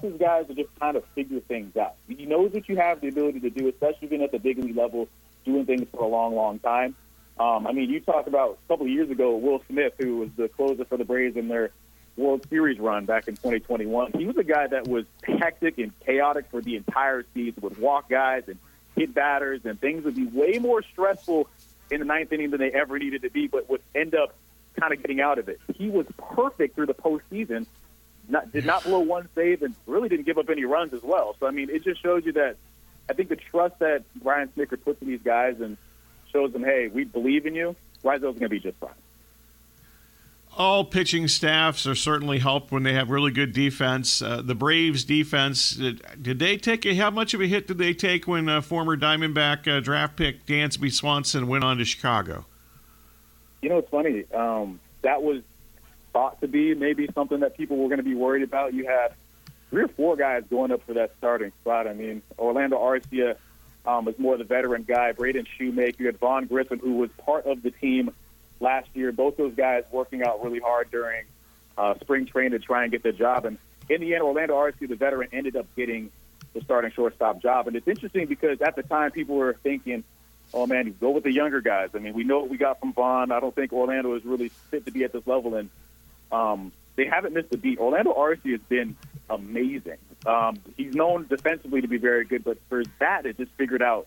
his 0.00 0.14
guys 0.18 0.46
to 0.46 0.54
just 0.54 0.68
kind 0.78 0.96
of 0.96 1.04
figure 1.14 1.40
things 1.40 1.76
out. 1.76 1.94
He 2.06 2.26
knows 2.26 2.52
that 2.52 2.68
you 2.68 2.76
have 2.76 3.00
the 3.00 3.08
ability 3.08 3.40
to 3.40 3.50
do, 3.50 3.68
especially 3.68 4.08
being 4.08 4.22
at 4.22 4.32
the 4.32 4.38
big 4.38 4.58
league 4.58 4.76
level, 4.76 5.08
doing 5.44 5.64
things 5.66 5.86
for 5.90 6.04
a 6.04 6.06
long, 6.06 6.34
long 6.34 6.58
time. 6.58 6.94
Um, 7.38 7.66
I 7.66 7.72
mean, 7.72 7.88
you 7.88 8.00
talked 8.00 8.28
about 8.28 8.58
a 8.64 8.68
couple 8.68 8.86
of 8.86 8.92
years 8.92 9.10
ago, 9.10 9.36
Will 9.36 9.62
Smith, 9.68 9.94
who 9.98 10.18
was 10.18 10.30
the 10.36 10.48
closer 10.48 10.84
for 10.84 10.98
the 10.98 11.04
Braves 11.04 11.36
in 11.36 11.48
their 11.48 11.70
World 12.16 12.46
Series 12.50 12.78
run 12.78 13.06
back 13.06 13.28
in 13.28 13.34
2021. 13.36 14.12
He 14.12 14.26
was 14.26 14.36
a 14.36 14.44
guy 14.44 14.66
that 14.66 14.86
was 14.86 15.06
hectic 15.22 15.78
and 15.78 15.98
chaotic 16.00 16.46
for 16.50 16.60
the 16.60 16.76
entire 16.76 17.24
season, 17.32 17.62
would 17.62 17.78
walk 17.78 18.10
guys 18.10 18.44
and 18.46 18.58
hit 18.94 19.14
batters, 19.14 19.62
and 19.64 19.80
things 19.80 20.04
would 20.04 20.16
be 20.16 20.26
way 20.26 20.58
more 20.58 20.82
stressful 20.82 21.48
in 21.90 22.00
the 22.00 22.04
ninth 22.04 22.32
inning 22.32 22.50
than 22.50 22.60
they 22.60 22.70
ever 22.72 22.98
needed 22.98 23.22
to 23.22 23.30
be, 23.30 23.46
but 23.46 23.70
would 23.70 23.82
end 23.94 24.14
up 24.14 24.34
kind 24.78 24.92
of 24.92 25.00
getting 25.00 25.20
out 25.20 25.38
of 25.38 25.48
it. 25.48 25.60
He 25.74 25.88
was 25.88 26.06
perfect 26.18 26.74
through 26.74 26.86
the 26.86 26.94
postseason. 26.94 27.66
Not, 28.30 28.52
did 28.52 28.64
not 28.64 28.84
blow 28.84 29.00
one 29.00 29.28
save 29.34 29.62
and 29.62 29.74
really 29.86 30.08
didn't 30.08 30.26
give 30.26 30.38
up 30.38 30.48
any 30.50 30.64
runs 30.64 30.94
as 30.94 31.02
well. 31.02 31.36
So 31.40 31.46
I 31.46 31.50
mean, 31.50 31.70
it 31.70 31.84
just 31.84 32.02
shows 32.02 32.24
you 32.24 32.32
that 32.32 32.56
I 33.08 33.12
think 33.12 33.28
the 33.28 33.36
trust 33.36 33.78
that 33.80 34.04
Brian 34.22 34.48
Snitker 34.56 34.80
puts 34.80 35.02
in 35.02 35.08
these 35.08 35.22
guys 35.22 35.60
and 35.60 35.76
shows 36.32 36.52
them, 36.52 36.62
hey, 36.62 36.88
we 36.88 37.04
believe 37.04 37.44
in 37.44 37.54
you. 37.54 37.74
Raisel's 38.02 38.38
going 38.38 38.48
to 38.48 38.48
be 38.48 38.60
just 38.60 38.78
fine. 38.78 38.90
All 40.56 40.84
pitching 40.84 41.28
staffs 41.28 41.86
are 41.86 41.94
certainly 41.94 42.38
helped 42.38 42.72
when 42.72 42.82
they 42.82 42.92
have 42.92 43.10
really 43.10 43.30
good 43.30 43.52
defense. 43.52 44.20
Uh, 44.20 44.42
the 44.42 44.54
Braves 44.54 45.04
defense, 45.04 45.70
did, 45.70 46.02
did, 46.20 46.38
they 46.38 46.56
take 46.56 46.84
a, 46.86 46.94
how 46.94 47.10
much 47.10 47.34
of 47.34 47.40
a 47.40 47.46
hit 47.46 47.68
did 47.68 47.78
they 47.78 47.94
take 47.94 48.26
when 48.26 48.48
uh, 48.48 48.60
former 48.60 48.96
Diamondback 48.96 49.68
uh, 49.68 49.80
draft 49.80 50.16
pick 50.16 50.46
Dansby 50.46 50.92
Swanson 50.92 51.46
went 51.46 51.62
on 51.62 51.78
to 51.78 51.84
Chicago? 51.84 52.46
You 53.62 53.68
know, 53.68 53.78
it's 53.78 53.90
funny. 53.90 54.24
Um, 54.32 54.80
that 55.02 55.22
was 55.22 55.42
thought 56.12 56.40
to 56.40 56.48
be 56.48 56.74
maybe 56.74 57.08
something 57.14 57.40
that 57.40 57.56
people 57.56 57.76
were 57.76 57.88
going 57.88 57.98
to 57.98 58.04
be 58.04 58.14
worried 58.14 58.42
about. 58.42 58.74
You 58.74 58.86
had 58.86 59.14
three 59.70 59.82
or 59.82 59.88
four 59.88 60.16
guys 60.16 60.44
going 60.50 60.72
up 60.72 60.82
for 60.84 60.94
that 60.94 61.12
starting 61.18 61.52
spot. 61.60 61.86
I 61.86 61.94
mean, 61.94 62.22
Orlando 62.38 62.78
Arcia 62.78 63.36
um, 63.86 64.04
was 64.04 64.18
more 64.18 64.36
the 64.36 64.44
veteran 64.44 64.82
guy. 64.82 65.12
Braden 65.12 65.46
Shewmake. 65.58 65.98
You 65.98 66.06
had 66.06 66.18
Vaughn 66.18 66.46
Grissom, 66.46 66.80
who 66.80 66.94
was 66.94 67.10
part 67.24 67.46
of 67.46 67.62
the 67.62 67.70
team 67.70 68.12
last 68.58 68.88
year. 68.94 69.12
Both 69.12 69.36
those 69.36 69.54
guys 69.54 69.84
working 69.90 70.22
out 70.22 70.44
really 70.44 70.60
hard 70.60 70.90
during 70.90 71.24
uh, 71.78 71.94
spring 72.00 72.26
training 72.26 72.52
to 72.52 72.58
try 72.58 72.82
and 72.82 72.92
get 72.92 73.02
the 73.02 73.12
job. 73.12 73.46
And 73.46 73.58
in 73.88 74.00
the 74.00 74.14
end, 74.14 74.22
Orlando 74.22 74.54
Arcia, 74.54 74.88
the 74.88 74.96
veteran, 74.96 75.28
ended 75.32 75.56
up 75.56 75.66
getting 75.76 76.10
the 76.52 76.60
starting 76.62 76.90
shortstop 76.90 77.40
job. 77.40 77.68
And 77.68 77.76
it's 77.76 77.88
interesting 77.88 78.26
because 78.26 78.60
at 78.60 78.76
the 78.76 78.82
time, 78.82 79.12
people 79.12 79.36
were 79.36 79.56
thinking, 79.62 80.04
oh, 80.52 80.66
man, 80.66 80.94
go 81.00 81.10
with 81.10 81.24
the 81.24 81.32
younger 81.32 81.60
guys. 81.60 81.90
I 81.94 81.98
mean, 81.98 82.12
we 82.12 82.24
know 82.24 82.40
what 82.40 82.50
we 82.50 82.56
got 82.56 82.80
from 82.80 82.92
Vaughn. 82.92 83.30
I 83.30 83.40
don't 83.40 83.54
think 83.54 83.72
Orlando 83.72 84.14
is 84.14 84.24
really 84.24 84.48
fit 84.48 84.84
to 84.86 84.90
be 84.90 85.04
at 85.04 85.12
this 85.12 85.26
level. 85.26 85.54
And 85.54 85.70
um, 86.32 86.72
they 86.96 87.06
haven't 87.06 87.34
missed 87.34 87.52
a 87.52 87.56
beat. 87.56 87.78
Orlando 87.78 88.12
Arcia 88.12 88.52
has 88.52 88.60
been 88.68 88.96
amazing. 89.28 89.98
Um, 90.26 90.58
he's 90.76 90.94
known 90.94 91.26
defensively 91.28 91.80
to 91.80 91.88
be 91.88 91.96
very 91.96 92.24
good, 92.24 92.44
but 92.44 92.58
for 92.68 92.82
that, 92.98 93.26
it 93.26 93.38
just 93.38 93.52
figured 93.52 93.82
out 93.82 94.06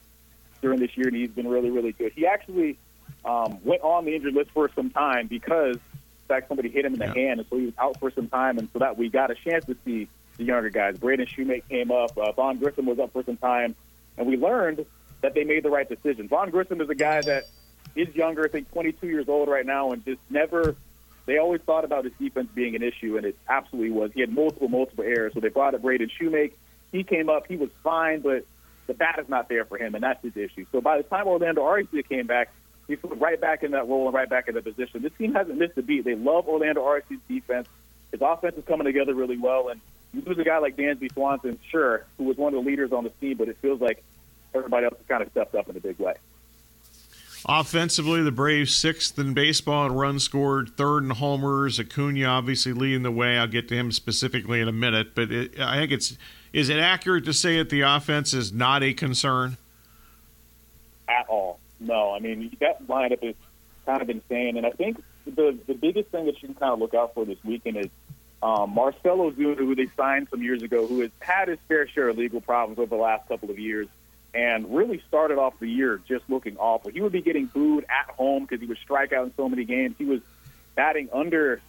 during 0.62 0.80
this 0.80 0.96
year, 0.96 1.08
and 1.08 1.16
he's 1.16 1.32
been 1.32 1.48
really, 1.48 1.70
really 1.70 1.92
good. 1.92 2.12
He 2.14 2.28
actually 2.28 2.78
um, 3.26 3.58
went 3.64 3.82
on 3.82 4.06
the 4.06 4.16
injured 4.16 4.34
list 4.34 4.52
for 4.52 4.70
some 4.76 4.90
time 4.90 5.28
because, 5.28 5.76
in 5.76 6.28
fact, 6.28 6.48
somebody 6.48 6.70
hit 6.70 6.86
him 6.86 6.94
in 6.94 7.00
the 7.00 7.06
yeah. 7.06 7.14
hand, 7.14 7.40
and 7.40 7.50
so 7.50 7.58
he 7.58 7.66
was 7.66 7.74
out 7.78 8.00
for 8.00 8.12
some 8.12 8.28
time, 8.28 8.58
and 8.58 8.70
so 8.74 8.80
that 8.80 8.98
we 8.98 9.10
got 9.10 9.32
a 9.32 9.36
chance 9.36 9.66
to 9.66 9.76
see 9.86 10.08
the 10.38 10.44
younger 10.44 10.70
guys. 10.70 10.98
Braden 10.98 11.26
Shewmake 11.26 11.68
came 11.70 11.92
up, 11.92 12.18
uh, 12.18 12.32
Vaughn 12.32 12.58
Grissom 12.58 12.86
was 12.86 13.00
up 13.00 13.12
for 13.12 13.24
some 13.24 13.38
time, 13.38 13.76
and 14.18 14.28
we 14.28 14.38
learned 14.38 14.86
that 15.22 15.34
they 15.34 15.44
made 15.44 15.64
the 15.64 15.70
right 15.70 15.88
decision. 15.88 16.28
Vaughn 16.28 16.50
Grissom 16.50 16.82
is 16.82 16.90
a 16.90 16.96
guy 16.96 17.22
that 17.22 17.46
is 17.96 18.14
younger, 18.16 18.46
I 18.46 18.50
think 18.50 18.72
22 18.72 19.08
years 19.08 19.30
old 19.30 19.50
right 19.50 19.66
now, 19.66 19.92
and 19.92 20.04
just 20.06 20.20
never 20.30 20.76
they 21.26 21.38
always 21.38 21.62
thought 21.62 21.86
about 21.86 22.04
his 22.04 22.14
defense 22.20 22.50
being 22.54 22.76
an 22.76 22.84
issue, 22.84 23.18
and 23.18 23.26
it 23.26 23.38
absolutely 23.48 23.92
was. 23.92 24.12
He 24.14 24.22
had 24.22 24.30
multiple, 24.30 24.68
multiple 24.68 25.04
errors. 25.04 25.34
So 25.34 25.40
they 25.40 25.50
brought 25.50 25.74
up 25.74 25.82
Braden 25.82 26.10
Shewmake. 26.20 26.54
He 26.92 27.04
came 27.04 27.30
up. 27.30 27.48
He 27.48 27.56
was 27.56 27.70
fine, 27.84 28.22
but 28.22 28.46
the 28.88 28.94
bat 28.94 29.20
is 29.20 29.30
not 29.30 29.48
there 29.50 29.66
for 29.66 29.78
him, 29.78 29.96
and 29.96 30.04
that's 30.04 30.22
his 30.22 30.36
issue. 30.36 30.66
So 30.72 30.82
by 30.82 30.98
the 30.98 31.04
time 31.04 31.28
Orlando 31.28 31.62
Arcia 31.62 32.08
came 32.08 32.28
back, 32.28 32.52
he's 32.88 32.98
right 33.04 33.40
back 33.40 33.64
in 33.64 33.72
that 33.72 33.88
role 33.88 34.08
and 34.08 34.14
right 34.14 34.30
back 34.30 34.48
in 34.50 34.56
the 34.56 34.62
position. 34.62 35.02
This 35.02 35.14
team 35.18 35.34
hasn't 35.34 35.58
missed 35.58 35.78
a 35.78 35.82
beat. 35.82 36.04
They 36.04 36.16
love 36.16 36.48
Orlando 36.48 36.82
Arcia's 36.84 37.22
defense. 37.28 37.68
His 38.12 38.22
offense 38.22 38.58
is 38.58 38.66
coming 38.66 38.86
together 38.86 39.14
really 39.14 39.38
well, 39.38 39.70
and 39.70 39.80
you 40.14 40.22
lose 40.26 40.38
a 40.38 40.44
guy 40.44 40.60
like 40.60 40.76
Dansby 40.76 41.12
Swanson, 41.14 41.58
sure, 41.72 42.06
who 42.18 42.26
was 42.26 42.38
one 42.38 42.54
of 42.54 42.64
the 42.64 42.70
leaders 42.70 42.92
on 42.92 43.06
the 43.06 43.10
team, 43.10 43.38
but 43.38 43.48
it 43.48 43.58
feels 43.62 43.82
like 43.82 44.04
everybody 44.54 44.86
else 44.86 44.98
has 44.98 45.08
kind 45.08 45.24
of 45.24 45.32
stepped 45.32 45.56
up 45.56 45.70
in 45.70 45.78
a 45.78 45.80
big 45.80 45.98
way. 45.98 46.14
Offensively, 47.46 48.22
the 48.22 48.32
Braves 48.32 48.74
sixth 48.74 49.20
in 49.20 49.34
baseball 49.34 49.86
in 49.86 49.92
runs 49.92 50.24
scored, 50.24 50.78
third 50.78 51.04
in 51.04 51.10
homers. 51.10 51.78
Acuna 51.78 52.26
obviously 52.26 52.72
leading 52.72 53.04
the 53.04 53.12
way. 53.12 53.38
I'll 53.38 53.48
get 53.48 53.68
to 53.68 53.76
him 53.76 53.92
specifically 53.92 54.62
in 54.62 54.70
a 54.70 54.74
minute, 54.74 55.14
but 55.14 55.30
it, 55.30 55.60
I 55.60 55.78
think 55.78 55.92
it's 55.92 56.18
is 56.54 56.70
it 56.70 56.80
accurate 56.80 57.26
to 57.26 57.34
say 57.34 57.58
that 57.58 57.70
the 57.70 57.82
offense 57.82 58.34
is 58.34 58.54
not 58.54 58.82
a 58.82 58.94
concern 58.94 59.58
at 61.10 61.28
all? 61.28 61.60
No, 61.82 62.14
I 62.14 62.20
mean 62.20 62.56
that 62.62 62.88
lineup 62.88 63.22
is 63.22 63.36
kind 63.86 64.02
of 64.02 64.10
insane, 64.10 64.56
and 64.56 64.66
I 64.66 64.72
think 64.72 65.04
the 65.26 65.58
the 65.68 65.74
biggest 65.74 66.12
thing 66.12 66.26
that 66.28 66.42
you 66.42 66.48
can 66.48 66.56
kind 66.56 66.72
of 66.72 66.80
look 66.80 66.94
out 66.94 67.14
for 67.14 67.26
this 67.26 67.44
weekend 67.44 67.76
is 67.76 67.90
um, 68.42 68.74
Marcell 68.74 69.18
Ozuna, 69.18 69.58
who 69.58 69.76
they 69.76 69.88
signed 69.98 70.28
some 70.30 70.42
years 70.42 70.64
ago, 70.64 70.88
who 70.88 71.02
has 71.02 71.12
had 71.20 71.50
his 71.50 71.60
fair 71.68 71.90
share 71.90 72.08
of 72.08 72.18
legal 72.18 72.40
problems 72.40 72.80
over 72.80 72.96
the 72.96 73.02
last 73.02 73.28
couple 73.28 73.50
of 73.50 73.60
years 73.60 73.90
and 74.34 74.74
really 74.76 75.02
started 75.08 75.38
off 75.38 75.60
the 75.60 75.68
year 75.68 76.02
just 76.08 76.24
looking 76.28 76.58
awful. 76.58 76.92
He 76.92 77.02
would 77.02 77.12
be 77.12 77.22
getting 77.22 77.46
booed 77.46 77.86
at 77.86 78.14
home 78.16 78.44
because 78.44 78.62
he 78.62 78.66
would 78.66 78.80
strike 78.80 79.14
out 79.14 79.26
in 79.26 79.34
so 79.36 79.48
many 79.48 79.64
games. 79.64 79.96
He 79.98 80.06
was 80.06 80.22
batting 80.76 81.10
under 81.14 81.62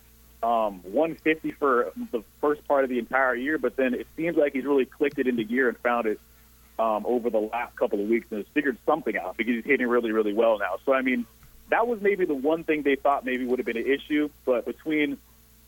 um, 0.43 0.81
150 0.83 1.53
for 1.53 1.93
the 2.11 2.23
first 2.41 2.67
part 2.67 2.85
of 2.85 2.91
the 2.91 2.99
entire 2.99 3.35
year, 3.35 3.59
but 3.59 3.77
then 3.77 3.93
it 3.93 4.07
seems 4.17 4.37
like 4.37 4.55
he's 4.55 4.65
really 4.65 4.87
clicked 4.87 5.19
it 5.19 5.27
into 5.27 5.45
gear 5.45 5.69
and 5.69 5.77
found 5.79 6.07
it 6.07 6.19
um, 6.79 7.05
over 7.07 7.29
the 7.29 7.39
last 7.39 7.77
couple 7.77 8.01
of 8.01 8.09
weeks 8.09 8.27
and 8.31 8.39
has 8.39 8.47
figured 8.55 8.79
something 8.87 9.17
out 9.17 9.37
because 9.37 9.57
he's 9.57 9.65
hitting 9.65 9.87
really, 9.87 10.13
really 10.13 10.33
well 10.33 10.59
now. 10.59 10.79
So, 10.87 10.95
I 10.95 11.03
mean, 11.03 11.27
that 11.69 11.87
was 11.87 12.01
maybe 12.01 12.25
the 12.25 12.35
one 12.35 12.65
thing 12.65 12.83
they 12.83 12.97
thought 12.97 13.27
maybe 13.27 13.45
would 13.45 13.59
have 13.59 13.67
been 13.67 13.77
an 13.77 13.87
issue, 13.87 14.31
but 14.47 14.65
between 14.65 15.19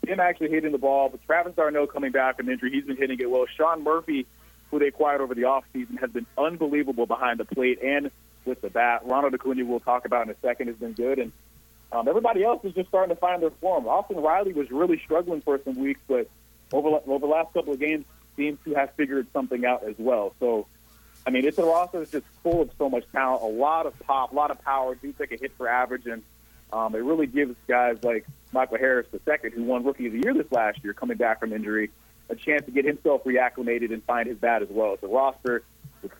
him 0.05 0.19
actually 0.19 0.49
hitting 0.49 0.71
the 0.71 0.77
ball, 0.77 1.09
but 1.09 1.23
Travis 1.25 1.53
d'Arnaud 1.55 1.87
coming 1.87 2.11
back 2.11 2.37
from 2.37 2.49
injury, 2.49 2.71
he's 2.71 2.85
been 2.85 2.97
hitting 2.97 3.19
it 3.19 3.29
well. 3.29 3.45
Sean 3.45 3.83
Murphy– 3.83 4.25
who 4.71 4.79
they 4.79 4.87
acquired 4.87 5.21
over 5.21 5.33
the 5.33 5.43
offseason, 5.43 5.99
has 5.99 6.11
been 6.11 6.25
unbelievable 6.37 7.05
behind 7.05 7.39
the 7.39 7.45
plate 7.45 7.81
and 7.81 8.11
with 8.45 8.61
the 8.61 8.69
bat. 8.69 9.01
Ronald 9.05 9.33
Acuna, 9.33 9.65
we'll 9.65 9.79
talk 9.79 10.05
about 10.05 10.27
in 10.27 10.33
a 10.33 10.37
second, 10.41 10.67
has 10.67 10.77
been 10.77 10.93
good. 10.93 11.19
And 11.19 11.31
um, 11.91 12.07
everybody 12.07 12.43
else 12.43 12.63
is 12.65 12.73
just 12.73 12.89
starting 12.89 13.15
to 13.15 13.19
find 13.19 13.41
their 13.41 13.51
form. 13.51 13.87
Austin 13.87 14.17
Riley 14.17 14.53
was 14.53 14.71
really 14.71 14.99
struggling 14.99 15.41
for 15.41 15.59
some 15.63 15.75
weeks, 15.75 16.01
but 16.07 16.29
over, 16.73 16.99
over 17.05 17.19
the 17.19 17.31
last 17.31 17.53
couple 17.53 17.73
of 17.73 17.79
games, 17.79 18.05
seems 18.35 18.59
to 18.65 18.73
have 18.75 18.93
figured 18.93 19.27
something 19.33 19.65
out 19.65 19.83
as 19.83 19.95
well. 19.97 20.33
So, 20.39 20.67
I 21.25 21.31
mean, 21.31 21.45
it's 21.45 21.57
a 21.57 21.65
roster 21.65 21.99
that's 21.99 22.11
just 22.11 22.25
full 22.43 22.61
of 22.61 22.71
so 22.77 22.89
much 22.89 23.03
talent, 23.11 23.41
a 23.41 23.47
lot 23.47 23.85
of 23.85 23.97
pop, 23.99 24.31
a 24.31 24.35
lot 24.35 24.51
of 24.51 24.63
power. 24.63 24.95
Do 24.95 25.11
take 25.13 25.31
a 25.31 25.37
hit 25.37 25.53
for 25.57 25.67
average, 25.67 26.05
and 26.05 26.23
um, 26.71 26.93
it 26.93 26.99
really 26.99 27.27
gives 27.27 27.55
guys 27.67 27.97
like 28.03 28.25
Michael 28.51 28.77
Harris 28.77 29.07
II, 29.13 29.49
who 29.51 29.63
won 29.63 29.83
Rookie 29.83 30.07
of 30.07 30.13
the 30.13 30.19
Year 30.19 30.33
this 30.33 30.51
last 30.51 30.83
year, 30.83 30.93
coming 30.93 31.17
back 31.17 31.39
from 31.39 31.51
injury, 31.51 31.89
a 32.29 32.35
chance 32.35 32.65
to 32.65 32.71
get 32.71 32.85
himself 32.85 33.23
reacclimated 33.23 33.93
and 33.93 34.03
find 34.03 34.27
his 34.27 34.37
bat 34.37 34.61
as 34.61 34.69
well. 34.69 34.93
It's 34.93 35.03
a 35.03 35.07
roster 35.07 35.63
with 36.01 36.11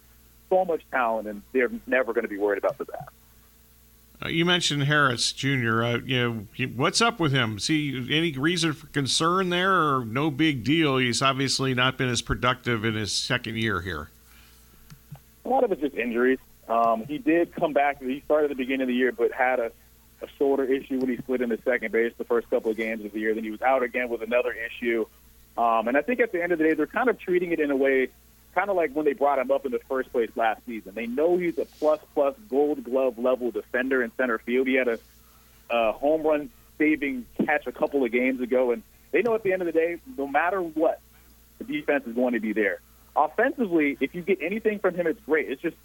so 0.50 0.66
much 0.66 0.82
talent, 0.92 1.28
and 1.28 1.42
they're 1.52 1.72
never 1.86 2.14
going 2.14 2.24
to 2.24 2.30
be 2.30 2.38
worried 2.38 2.58
about 2.60 2.78
the 2.78 2.86
bat. 2.86 3.10
Uh, 4.24 4.30
you 4.30 4.46
mentioned 4.46 4.84
Harris 4.84 5.32
Jr. 5.32 5.84
Uh, 5.84 5.98
you 5.98 6.48
know, 6.58 6.68
what's 6.76 7.02
up 7.02 7.20
with 7.20 7.32
him? 7.32 7.60
See 7.60 8.08
any 8.12 8.32
reason 8.32 8.74
for 8.74 8.88
concern 8.88 9.50
there, 9.50 9.74
or 9.74 10.06
no 10.06 10.32
big 10.32 10.64
deal? 10.64 10.98
He's 10.98 11.22
obviously 11.22 11.76
not 11.76 11.98
been 11.98 12.10
as 12.10 12.22
productive 12.22 12.84
in 12.84 12.96
his 12.96 13.12
second 13.12 13.58
year 13.58 13.82
here. 13.82 14.10
A 15.46 15.50
lot 15.50 15.64
of 15.64 15.72
it's 15.72 15.82
just 15.82 15.96
injuries. 15.96 16.40
Um, 16.68 17.06
he 17.06 17.20
did 17.20 17.54
come 17.54 17.74
back. 17.74 18.02
He 18.02 18.22
started 18.26 18.46
at 18.46 18.58
the 18.58 18.64
beginning 18.64 18.82
of 18.82 18.88
the 18.88 18.96
year, 18.96 19.12
but 19.12 19.32
had 19.32 19.60
a, 19.60 19.72
a 20.22 20.28
shoulder 20.38 20.64
issue 20.64 21.00
when 21.00 21.10
he 21.10 21.18
slid 21.26 21.42
into 21.42 21.62
second 21.62 21.92
base 21.92 22.12
the 22.18 22.26
first 22.26 22.50
couple 22.50 22.72
of 22.72 22.78
games 22.78 23.06
of 23.06 23.12
the 23.12 23.20
year. 23.20 23.36
Then 23.36 23.44
he 23.44 23.52
was 23.52 23.62
out 23.62 23.84
again 23.84 24.10
with 24.10 24.24
another 24.24 24.52
issue. 24.52 25.06
Um, 25.58 25.88
and 25.88 25.98
I 25.98 26.02
think 26.02 26.20
at 26.20 26.32
the 26.32 26.42
end 26.42 26.52
of 26.52 26.60
the 26.60 26.66
day, 26.66 26.74
they're 26.74 26.88
kind 26.88 27.10
of 27.10 27.20
treating 27.20 27.52
it 27.52 27.60
in 27.60 27.72
a 27.72 27.76
way, 27.76 28.10
kind 28.54 28.70
of 28.70 28.76
like 28.76 28.92
when 28.94 29.06
they 29.06 29.14
brought 29.14 29.40
him 29.40 29.52
up 29.52 29.66
in 29.66 29.72
the 29.72 29.80
first 29.90 30.12
place 30.12 30.30
last 30.36 30.62
season. 30.66 30.94
They 30.94 31.08
know 31.08 31.38
he's 31.38 31.58
a 31.58 31.66
plus 31.66 32.00
plus 32.14 32.36
Gold 32.50 32.84
Glove 32.84 33.18
level 33.18 33.52
defender 33.52 34.04
in 34.04 34.12
center 34.18 34.38
field. 34.38 34.68
He 34.68 34.76
had 34.76 34.88
a, 34.88 35.00
a 35.70 35.92
home 35.94 36.22
run 36.22 36.50
saving 36.78 37.26
catch 37.44 37.66
a 37.66 37.72
couple 37.72 38.04
of 38.04 38.12
games 38.12 38.40
ago, 38.40 38.72
and 38.72 38.84
they 39.12 39.22
know 39.24 39.34
at 39.34 39.44
the 39.44 39.52
end 39.52 39.62
of 39.62 39.66
the 39.66 39.72
day, 39.72 39.98
no 40.18 40.28
matter 40.28 40.62
what, 40.62 41.02
the 41.58 41.64
defense 41.64 42.06
is 42.06 42.14
going 42.14 42.34
to 42.34 42.40
be 42.40 42.54
there. 42.54 42.80
Offensively, 43.16 43.98
if 44.00 44.14
you 44.14 44.22
get 44.22 44.40
anything 44.42 44.78
from 44.78 44.94
him, 44.94 45.08
it's 45.08 45.20
great. 45.26 45.50
It's 45.50 45.62
just 45.62 45.78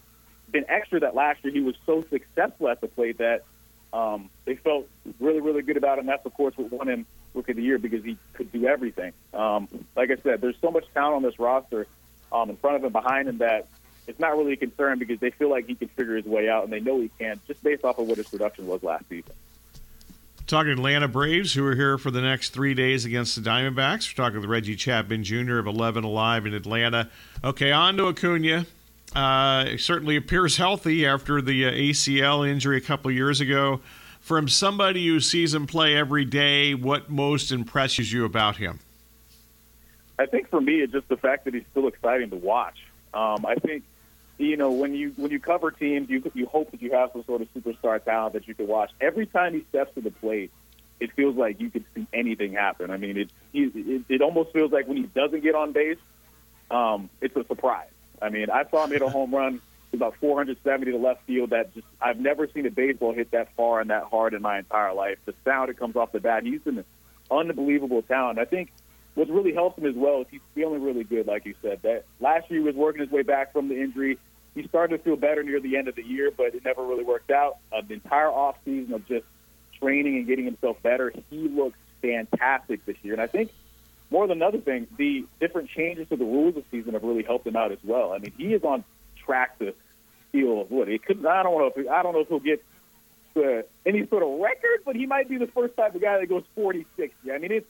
been 0.50 0.66
extra 0.68 1.00
that 1.00 1.14
last 1.14 1.42
year 1.42 1.52
he 1.52 1.60
was 1.60 1.74
so 1.86 2.04
successful 2.10 2.68
at 2.68 2.82
the 2.82 2.88
plate 2.88 3.18
that 3.18 3.44
um, 3.92 4.30
they 4.44 4.56
felt 4.56 4.88
really, 5.20 5.40
really 5.40 5.62
good 5.62 5.76
about 5.76 5.98
him. 5.98 6.06
That's 6.06 6.24
of 6.24 6.34
course 6.34 6.56
what 6.56 6.72
won 6.72 6.88
him 6.88 7.06
Rookie 7.34 7.52
of 7.52 7.56
the 7.56 7.62
Year 7.62 7.78
because 7.78 8.04
he 8.04 8.16
could 8.34 8.50
do 8.52 8.66
everything. 8.66 9.12
Um, 9.32 9.68
like 9.96 10.10
I 10.10 10.16
said, 10.16 10.40
there's 10.40 10.56
so 10.60 10.70
much 10.70 10.84
talent 10.94 11.16
on 11.16 11.22
this 11.22 11.38
roster 11.38 11.86
um, 12.32 12.50
in 12.50 12.56
front 12.56 12.76
of 12.76 12.84
him, 12.84 12.92
behind 12.92 13.28
him 13.28 13.38
that 13.38 13.68
it's 14.06 14.18
not 14.18 14.36
really 14.36 14.52
a 14.52 14.56
concern 14.56 14.98
because 14.98 15.20
they 15.20 15.30
feel 15.30 15.50
like 15.50 15.66
he 15.66 15.74
can 15.74 15.88
figure 15.88 16.16
his 16.16 16.24
way 16.24 16.48
out, 16.48 16.64
and 16.64 16.72
they 16.72 16.80
know 16.80 17.00
he 17.00 17.10
can 17.18 17.40
just 17.46 17.62
based 17.62 17.84
off 17.84 17.98
of 17.98 18.08
what 18.08 18.18
his 18.18 18.28
production 18.28 18.66
was 18.66 18.82
last 18.82 19.08
season. 19.08 19.32
Talking 20.46 20.72
Atlanta 20.72 21.06
Braves, 21.06 21.54
who 21.54 21.64
are 21.66 21.74
here 21.74 21.98
for 21.98 22.10
the 22.10 22.20
next 22.20 22.50
three 22.50 22.74
days 22.74 23.04
against 23.04 23.36
the 23.36 23.48
Diamondbacks. 23.48 24.10
We're 24.10 24.24
talking 24.24 24.40
with 24.40 24.50
Reggie 24.50 24.76
Chatman 24.76 25.22
Jr. 25.22 25.58
of 25.58 25.66
11 25.66 26.04
Alive 26.04 26.46
in 26.46 26.52
Atlanta. 26.52 27.08
Okay, 27.44 27.70
on 27.70 27.96
to 27.96 28.08
Acuna. 28.08 28.66
Uh, 29.14 29.76
certainly 29.76 30.16
appears 30.16 30.56
healthy 30.56 31.06
after 31.06 31.42
the 31.42 31.66
uh, 31.66 31.70
ACL 31.70 32.48
injury 32.48 32.78
a 32.78 32.80
couple 32.80 33.10
years 33.10 33.40
ago. 33.40 33.80
from 34.20 34.48
somebody 34.48 35.06
who 35.06 35.18
sees 35.20 35.52
him 35.52 35.66
play 35.66 35.96
every 35.96 36.24
day, 36.24 36.74
what 36.74 37.10
most 37.10 37.50
impresses 37.50 38.12
you 38.12 38.24
about 38.24 38.56
him? 38.56 38.78
I 40.18 40.26
think 40.26 40.48
for 40.48 40.60
me, 40.60 40.80
it's 40.80 40.92
just 40.92 41.08
the 41.08 41.16
fact 41.16 41.44
that 41.44 41.54
he's 41.54 41.64
still 41.72 41.88
exciting 41.88 42.30
to 42.30 42.36
watch. 42.36 42.78
Um, 43.12 43.44
I 43.44 43.56
think 43.56 43.82
you 44.38 44.56
know 44.56 44.70
when 44.70 44.94
you 44.94 45.12
when 45.16 45.30
you 45.30 45.40
cover 45.40 45.70
teams, 45.70 46.08
you 46.08 46.22
you 46.34 46.46
hope 46.46 46.70
that 46.70 46.80
you 46.80 46.92
have 46.92 47.10
some 47.12 47.24
sort 47.24 47.42
of 47.42 47.52
superstar 47.52 48.02
talent 48.02 48.34
that 48.34 48.46
you 48.46 48.54
can 48.54 48.66
watch. 48.68 48.90
Every 49.00 49.26
time 49.26 49.54
he 49.54 49.64
steps 49.68 49.94
to 49.94 50.00
the 50.00 50.10
plate, 50.12 50.50
it 51.00 51.12
feels 51.12 51.36
like 51.36 51.60
you 51.60 51.70
could 51.70 51.84
see 51.94 52.06
anything 52.12 52.52
happen. 52.52 52.90
I 52.90 52.96
mean, 52.96 53.16
it 53.16 53.30
it, 53.52 54.02
it 54.08 54.22
almost 54.22 54.52
feels 54.52 54.70
like 54.72 54.86
when 54.86 54.96
he 54.96 55.02
doesn't 55.02 55.42
get 55.42 55.54
on 55.54 55.72
base, 55.72 55.98
um, 56.70 57.10
it's 57.20 57.36
a 57.36 57.44
surprise. 57.44 57.90
I 58.22 58.30
mean, 58.30 58.50
I 58.50 58.64
saw 58.70 58.84
him 58.84 58.92
hit 58.92 59.02
a 59.02 59.08
home 59.08 59.34
run 59.34 59.60
about 59.92 60.16
470 60.16 60.92
to 60.92 60.98
left 60.98 61.24
field. 61.26 61.50
That 61.50 61.74
just 61.74 61.86
I've 62.00 62.18
never 62.18 62.46
seen 62.46 62.66
a 62.66 62.70
baseball 62.70 63.12
hit 63.12 63.30
that 63.32 63.54
far 63.56 63.80
and 63.80 63.90
that 63.90 64.04
hard 64.04 64.34
in 64.34 64.42
my 64.42 64.58
entire 64.58 64.94
life. 64.94 65.18
The 65.24 65.34
sound 65.44 65.68
that 65.68 65.78
comes 65.78 65.96
off 65.96 66.12
the 66.12 66.20
bat, 66.20 66.44
he's 66.44 66.60
an 66.66 66.84
unbelievable 67.30 68.02
talent. 68.02 68.38
I 68.38 68.44
think 68.44 68.72
what's 69.14 69.30
really 69.30 69.52
helped 69.52 69.78
him 69.78 69.86
as 69.86 69.94
well 69.94 70.22
is 70.22 70.26
he's 70.30 70.40
feeling 70.54 70.82
really 70.82 71.04
good, 71.04 71.26
like 71.26 71.44
you 71.44 71.54
said. 71.62 71.82
That 71.82 72.04
last 72.20 72.50
year 72.50 72.60
he 72.60 72.66
was 72.66 72.74
working 72.74 73.02
his 73.02 73.10
way 73.10 73.22
back 73.22 73.52
from 73.52 73.68
the 73.68 73.80
injury. 73.80 74.18
He 74.54 74.66
started 74.68 74.98
to 74.98 75.02
feel 75.02 75.16
better 75.16 75.42
near 75.42 75.60
the 75.60 75.76
end 75.76 75.88
of 75.88 75.94
the 75.94 76.04
year, 76.04 76.30
but 76.30 76.54
it 76.54 76.64
never 76.64 76.84
really 76.84 77.04
worked 77.04 77.30
out. 77.30 77.56
Uh, 77.72 77.82
the 77.86 77.94
entire 77.94 78.30
off 78.30 78.56
season 78.64 78.92
of 78.94 79.06
just 79.06 79.24
training 79.78 80.16
and 80.16 80.26
getting 80.26 80.44
himself 80.44 80.80
better, 80.82 81.12
he 81.30 81.48
looks 81.48 81.78
fantastic 82.02 82.84
this 82.84 82.96
year. 83.02 83.14
And 83.14 83.22
I 83.22 83.26
think 83.26 83.50
more 84.12 84.26
than 84.26 84.42
other 84.42 84.58
things, 84.58 84.86
the 84.96 85.24
different 85.40 85.70
changes 85.70 86.08
to 86.10 86.16
the 86.16 86.24
rules 86.24 86.54
this 86.54 86.64
season 86.70 86.92
have 86.92 87.02
really 87.02 87.22
helped 87.22 87.46
him 87.46 87.56
out 87.56 87.72
as 87.72 87.78
well. 87.82 88.12
I 88.12 88.18
mean, 88.18 88.32
he 88.36 88.52
is 88.52 88.62
on 88.62 88.84
track 89.24 89.58
to 89.58 89.74
steal 90.28 90.64
what 90.64 90.88
it 90.88 91.04
could. 91.04 91.24
I 91.26 91.42
don't 91.42 91.58
know 91.58 91.72
if 91.74 91.90
I 91.90 92.02
don't 92.02 92.12
know 92.12 92.20
if 92.20 92.28
he'll 92.28 92.38
get 92.38 92.62
uh, 93.36 93.62
any 93.86 94.06
sort 94.06 94.22
of 94.22 94.38
record, 94.38 94.80
but 94.84 94.94
he 94.94 95.06
might 95.06 95.28
be 95.28 95.38
the 95.38 95.46
first 95.46 95.76
type 95.76 95.94
of 95.94 96.02
guy 96.02 96.18
that 96.18 96.26
goes 96.28 96.44
40, 96.54 96.86
60. 96.96 97.32
I 97.32 97.38
mean, 97.38 97.52
it's 97.52 97.66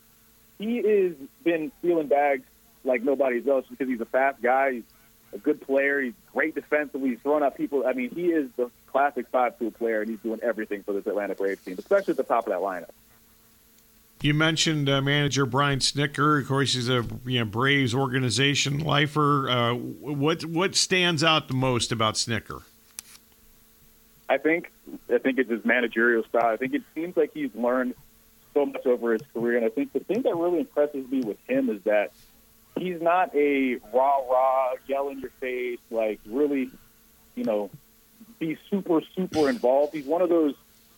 he 0.59 0.77
has 0.77 1.13
been 1.45 1.73
stealing 1.79 2.09
bags 2.09 2.45
like 2.85 3.03
nobody's 3.03 3.47
else 3.47 3.65
because 3.71 3.89
he's 3.89 4.01
a 4.01 4.07
fast 4.07 4.43
guy. 4.43 4.73
He's 4.73 4.83
a 5.33 5.39
good 5.39 5.61
player. 5.61 6.01
He's 6.01 6.15
great 6.33 6.55
defensively. 6.55 7.11
He's 7.11 7.21
throwing 7.21 7.43
out 7.43 7.57
people. 7.57 7.85
I 7.87 7.93
mean, 7.93 8.11
he 8.11 8.27
is 8.27 8.51
the 8.57 8.71
classic 8.89 9.27
five-tool 9.29 9.71
player, 9.73 10.03
and 10.03 10.11
he's 10.11 10.21
doing 10.21 10.41
everything 10.43 10.83
for 10.83 10.93
this 10.93 11.07
Atlanta 11.07 11.35
Braves 11.35 11.65
team, 11.65 11.77
especially 11.79 12.13
at 12.13 12.17
the 12.19 12.25
top 12.25 12.47
of 12.47 12.53
that 12.53 12.61
lineup. 12.61 12.91
You 14.23 14.35
mentioned 14.35 14.89
uh, 14.89 15.03
manager 15.03 15.45
Brian 15.45 15.81
Snitker. 15.81 16.41
Of 16.41 16.47
course, 16.47 16.75
he's 16.75 16.89
a 16.89 17.05
you 17.27 17.41
know, 17.41 17.45
Braves 17.45 17.93
organization 17.93 18.79
lifer. 18.79 19.51
Uh, 19.51 19.75
what 19.75 20.45
what 20.45 20.77
stands 20.77 21.25
out 21.25 21.49
the 21.49 21.55
most 21.55 21.91
about 21.91 22.15
Snitker? 22.15 22.63
I 24.29 24.39
think 24.39 24.71
I 25.13 25.19
think 25.19 25.39
it's 25.39 25.51
his 25.51 25.65
managerial 25.65 26.23
style. 26.23 26.47
I 26.47 26.57
think 26.57 26.73
it 26.73 26.83
seems 26.95 27.17
like 27.17 27.33
he's 27.35 27.53
learned 27.57 27.97
so 28.55 28.65
much 28.65 28.87
over 28.87 29.15
his 29.15 29.23
career, 29.35 29.57
and 29.57 29.67
I 29.67 29.71
think 29.71 29.93
the 29.93 30.01
thing 30.01 30.23
that 30.23 30.37
really 30.37 30.61
impresses 30.61 31.11
me 31.11 31.23
with 31.23 31.39
him 31.49 31.69
is 31.69 31.83
that 31.83 32.13
he's 32.79 33.03
not 33.03 33.35
a 33.35 33.81
rah 33.93 34.19
rah, 34.31 34.75
yell 34.87 35.09
in 35.09 35.19
your 35.19 35.31
face, 35.41 35.81
like 35.91 36.21
really, 36.27 36.71
you 37.35 37.43
know, 37.43 37.71
be 38.39 38.57
super 38.71 39.03
super 39.17 39.49
involved. 39.49 39.95
He's 39.95 40.07
one 40.07 40.23
of 40.23 40.29
those 40.29 40.55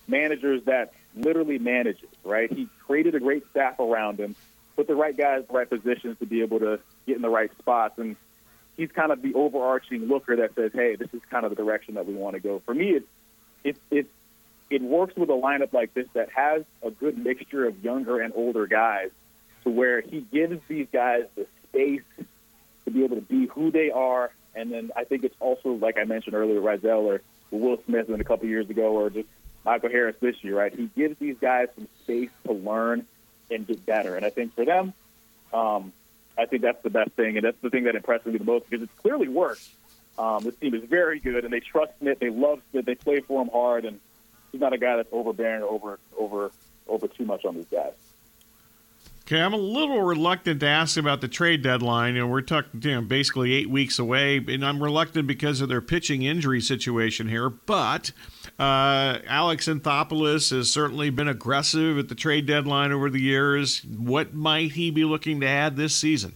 managers 0.06 0.62
that 0.64 0.92
literally 1.16 1.58
manages. 1.58 2.08
Right? 2.24 2.52
He 2.52 2.68
created 2.86 3.14
a 3.14 3.20
great 3.20 3.48
staff 3.50 3.78
around 3.78 4.18
him, 4.18 4.34
put 4.76 4.86
the 4.86 4.94
right 4.94 5.16
guys 5.16 5.40
in 5.40 5.46
the 5.46 5.52
right 5.52 5.68
positions 5.68 6.18
to 6.18 6.26
be 6.26 6.42
able 6.42 6.60
to 6.60 6.80
get 7.06 7.16
in 7.16 7.22
the 7.22 7.30
right 7.30 7.50
spots, 7.58 7.98
and 7.98 8.16
he's 8.76 8.90
kind 8.90 9.12
of 9.12 9.22
the 9.22 9.34
overarching 9.34 10.06
looker 10.06 10.36
that 10.36 10.54
says, 10.54 10.72
"Hey, 10.72 10.96
this 10.96 11.12
is 11.12 11.20
kind 11.30 11.44
of 11.44 11.50
the 11.50 11.56
direction 11.56 11.94
that 11.94 12.06
we 12.06 12.14
want 12.14 12.34
to 12.34 12.40
go." 12.40 12.60
For 12.60 12.74
me, 12.74 12.90
it's 12.90 13.08
it's 13.62 13.80
it's 13.90 14.10
it 14.70 14.82
works 14.82 15.14
with 15.16 15.28
a 15.30 15.34
lineup 15.34 15.72
like 15.72 15.94
this 15.94 16.08
that 16.14 16.30
has 16.30 16.64
a 16.82 16.90
good 16.90 17.18
mixture 17.18 17.66
of 17.66 17.84
younger 17.84 18.20
and 18.20 18.32
older 18.34 18.66
guys 18.66 19.10
to 19.62 19.70
where 19.70 20.00
he 20.00 20.20
gives 20.20 20.60
these 20.68 20.86
guys 20.92 21.24
the 21.34 21.46
space 21.68 22.02
to 22.84 22.90
be 22.90 23.04
able 23.04 23.16
to 23.16 23.22
be 23.22 23.46
who 23.46 23.70
they 23.70 23.90
are. 23.90 24.30
And 24.54 24.70
then 24.70 24.90
I 24.94 25.04
think 25.04 25.24
it's 25.24 25.34
also, 25.40 25.72
like 25.72 25.98
I 25.98 26.04
mentioned 26.04 26.34
earlier, 26.34 26.60
Raisel 26.60 27.02
or 27.02 27.20
Will 27.50 27.78
Smith 27.84 28.08
in 28.08 28.20
a 28.20 28.24
couple 28.24 28.46
years 28.46 28.70
ago, 28.70 28.92
or 28.92 29.10
just 29.10 29.28
Michael 29.64 29.90
Harris 29.90 30.16
this 30.20 30.42
year, 30.42 30.58
right? 30.58 30.74
He 30.74 30.90
gives 30.96 31.18
these 31.18 31.38
guys 31.38 31.68
some 31.74 31.88
space 32.02 32.30
to 32.46 32.52
learn 32.52 33.06
and 33.50 33.66
get 33.66 33.84
better. 33.84 34.16
And 34.16 34.24
I 34.24 34.30
think 34.30 34.54
for 34.54 34.64
them, 34.64 34.92
um, 35.52 35.92
I 36.36 36.46
think 36.46 36.62
that's 36.62 36.82
the 36.82 36.90
best 36.90 37.12
thing, 37.12 37.36
and 37.36 37.44
that's 37.44 37.60
the 37.60 37.70
thing 37.70 37.84
that 37.84 37.94
impresses 37.94 38.26
me 38.26 38.38
the 38.38 38.44
most 38.44 38.68
because 38.68 38.82
it's 38.82 39.00
clearly 39.00 39.28
worked. 39.28 39.68
Um, 40.18 40.44
this 40.44 40.54
team 40.56 40.74
is 40.74 40.84
very 40.84 41.18
good, 41.18 41.44
and 41.44 41.52
they 41.52 41.60
trust 41.60 41.92
it. 42.00 42.20
They 42.20 42.30
love 42.30 42.60
it. 42.72 42.86
They 42.86 42.94
play 42.94 43.20
for 43.20 43.42
him 43.42 43.48
hard, 43.52 43.84
and 43.84 44.00
he's 44.52 44.60
not 44.60 44.72
a 44.72 44.78
guy 44.78 44.96
that's 44.96 45.08
overbearing 45.12 45.62
or 45.62 45.70
over 45.70 45.98
over 46.18 46.50
over 46.86 47.08
too 47.08 47.24
much 47.24 47.44
on 47.44 47.54
these 47.54 47.66
guys. 47.66 47.92
Okay, 49.26 49.40
I'm 49.40 49.54
a 49.54 49.56
little 49.56 50.02
reluctant 50.02 50.60
to 50.60 50.66
ask 50.66 50.98
about 50.98 51.22
the 51.22 51.28
trade 51.28 51.62
deadline. 51.62 52.14
You 52.14 52.20
know, 52.20 52.26
we're 52.26 52.42
talking 52.42 52.82
you 52.82 52.96
know, 52.96 53.00
basically 53.00 53.54
eight 53.54 53.70
weeks 53.70 53.98
away, 53.98 54.36
and 54.36 54.62
I'm 54.62 54.82
reluctant 54.82 55.26
because 55.26 55.62
of 55.62 55.70
their 55.70 55.80
pitching 55.80 56.24
injury 56.24 56.60
situation 56.60 57.28
here. 57.28 57.48
But 57.48 58.12
uh, 58.58 59.20
Alex 59.26 59.66
Anthopoulos 59.66 60.50
has 60.50 60.70
certainly 60.70 61.08
been 61.08 61.26
aggressive 61.26 61.96
at 61.96 62.10
the 62.10 62.14
trade 62.14 62.44
deadline 62.44 62.92
over 62.92 63.08
the 63.08 63.18
years. 63.18 63.82
What 63.86 64.34
might 64.34 64.72
he 64.72 64.90
be 64.90 65.06
looking 65.06 65.40
to 65.40 65.46
add 65.46 65.76
this 65.76 65.96
season? 65.96 66.34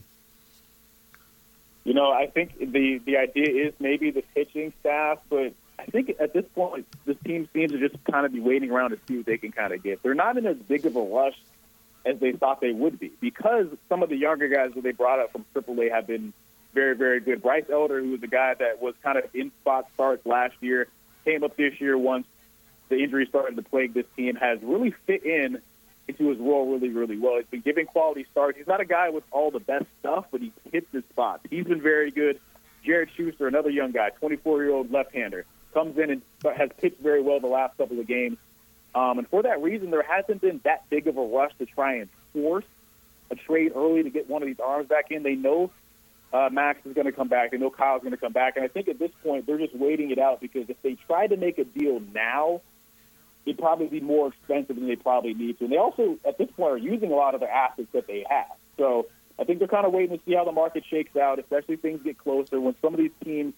You 1.84 1.92
know, 1.92 2.10
I 2.10 2.26
think 2.28 2.58
the 2.58 3.02
the 3.04 3.18
idea 3.18 3.66
is 3.66 3.74
maybe 3.78 4.10
the 4.12 4.22
pitching 4.34 4.72
staff, 4.80 5.18
but 5.28 5.52
I 5.78 5.84
think 5.84 6.16
at 6.18 6.32
this 6.32 6.46
point, 6.54 6.86
this 7.04 7.18
team 7.22 7.50
seems 7.52 7.72
to 7.72 7.78
just 7.86 8.02
kind 8.04 8.24
of 8.24 8.32
be 8.32 8.40
waiting 8.40 8.70
around 8.70 8.90
to 8.90 8.98
see 9.06 9.18
what 9.18 9.26
they 9.26 9.36
can 9.36 9.52
kind 9.52 9.74
of 9.74 9.82
get. 9.82 10.02
They're 10.02 10.14
not 10.14 10.38
in 10.38 10.46
as 10.46 10.56
big 10.56 10.86
of 10.86 10.96
a 10.96 11.02
rush 11.02 11.36
as 12.04 12.18
they 12.18 12.32
thought 12.32 12.60
they 12.60 12.72
would 12.72 12.98
be 12.98 13.12
because 13.20 13.66
some 13.88 14.02
of 14.02 14.08
the 14.08 14.16
younger 14.16 14.48
guys 14.48 14.72
that 14.74 14.82
they 14.82 14.92
brought 14.92 15.18
up 15.18 15.32
from 15.32 15.44
AAA 15.54 15.90
have 15.90 16.06
been 16.06 16.32
very, 16.74 16.94
very 16.94 17.20
good. 17.20 17.42
Bryce 17.42 17.64
Elder, 17.70 18.00
who 18.00 18.10
was 18.10 18.22
a 18.22 18.28
guy 18.28 18.54
that 18.54 18.80
was 18.80 18.94
kind 19.02 19.18
of 19.18 19.24
in 19.34 19.50
spot 19.60 19.86
starts 19.94 20.24
last 20.26 20.54
year, 20.60 20.88
came 21.24 21.42
up 21.44 21.56
this 21.56 21.80
year 21.80 21.98
once 21.98 22.26
the 22.88 22.96
injury 23.02 23.26
started 23.26 23.56
to 23.56 23.62
plague 23.62 23.94
this 23.94 24.06
team, 24.16 24.36
has 24.36 24.58
really 24.62 24.92
fit 25.06 25.24
in 25.24 25.60
into 26.06 26.30
his 26.30 26.38
role 26.38 26.72
really, 26.72 26.88
really 26.88 27.18
well. 27.18 27.36
He's 27.36 27.46
been 27.46 27.60
giving 27.60 27.86
quality 27.86 28.26
starts. 28.30 28.56
He's 28.56 28.66
not 28.66 28.80
a 28.80 28.86
guy 28.86 29.10
with 29.10 29.24
all 29.30 29.50
the 29.50 29.60
best 29.60 29.84
stuff, 30.00 30.26
but 30.30 30.40
he 30.40 30.52
hits 30.72 30.86
his 30.90 31.04
spots. 31.10 31.44
He's 31.50 31.66
been 31.66 31.82
very 31.82 32.10
good. 32.10 32.40
Jared 32.82 33.10
Schuster, 33.14 33.46
another 33.46 33.68
young 33.68 33.92
guy, 33.92 34.10
24-year-old 34.22 34.90
left-hander, 34.90 35.44
comes 35.74 35.98
in 35.98 36.10
and 36.10 36.22
has 36.56 36.70
pitched 36.78 37.00
very 37.00 37.20
well 37.20 37.40
the 37.40 37.46
last 37.46 37.76
couple 37.76 38.00
of 38.00 38.06
games. 38.06 38.38
Um, 38.98 39.18
and 39.18 39.28
for 39.28 39.44
that 39.44 39.62
reason, 39.62 39.92
there 39.92 40.02
hasn't 40.02 40.40
been 40.40 40.60
that 40.64 40.90
big 40.90 41.06
of 41.06 41.16
a 41.16 41.22
rush 41.22 41.52
to 41.58 41.66
try 41.66 41.94
and 41.96 42.08
force 42.32 42.64
a 43.30 43.36
trade 43.36 43.72
early 43.76 44.02
to 44.02 44.10
get 44.10 44.28
one 44.28 44.42
of 44.42 44.48
these 44.48 44.58
arms 44.58 44.88
back 44.88 45.12
in. 45.12 45.22
They 45.22 45.36
know 45.36 45.70
uh, 46.32 46.48
Max 46.50 46.84
is 46.84 46.94
going 46.94 47.04
to 47.04 47.12
come 47.12 47.28
back. 47.28 47.52
They 47.52 47.58
know 47.58 47.70
Kyle's 47.70 48.00
going 48.02 48.10
to 48.10 48.18
come 48.18 48.32
back. 48.32 48.56
And 48.56 48.64
I 48.64 48.68
think 48.68 48.88
at 48.88 48.98
this 48.98 49.12
point, 49.22 49.46
they're 49.46 49.58
just 49.58 49.74
waiting 49.76 50.10
it 50.10 50.18
out 50.18 50.40
because 50.40 50.68
if 50.68 50.82
they 50.82 50.96
try 51.06 51.28
to 51.28 51.36
make 51.36 51.58
a 51.58 51.64
deal 51.64 52.02
now, 52.12 52.60
it'd 53.46 53.58
probably 53.58 53.86
be 53.86 54.00
more 54.00 54.28
expensive 54.28 54.74
than 54.74 54.88
they 54.88 54.96
probably 54.96 55.32
need 55.32 55.58
to. 55.58 55.64
And 55.64 55.72
they 55.72 55.78
also, 55.78 56.18
at 56.26 56.36
this 56.36 56.50
point, 56.50 56.72
are 56.72 56.78
using 56.78 57.12
a 57.12 57.14
lot 57.14 57.34
of 57.34 57.40
the 57.40 57.48
assets 57.48 57.88
that 57.92 58.08
they 58.08 58.26
have. 58.28 58.50
So 58.78 59.06
I 59.38 59.44
think 59.44 59.60
they're 59.60 59.68
kind 59.68 59.86
of 59.86 59.92
waiting 59.92 60.18
to 60.18 60.24
see 60.24 60.34
how 60.34 60.44
the 60.44 60.50
market 60.50 60.84
shakes 60.84 61.14
out, 61.16 61.38
especially 61.38 61.74
if 61.74 61.82
things 61.82 62.02
get 62.02 62.18
closer. 62.18 62.60
When 62.60 62.74
some 62.82 62.94
of 62.94 62.98
these 62.98 63.12
teams 63.24 63.54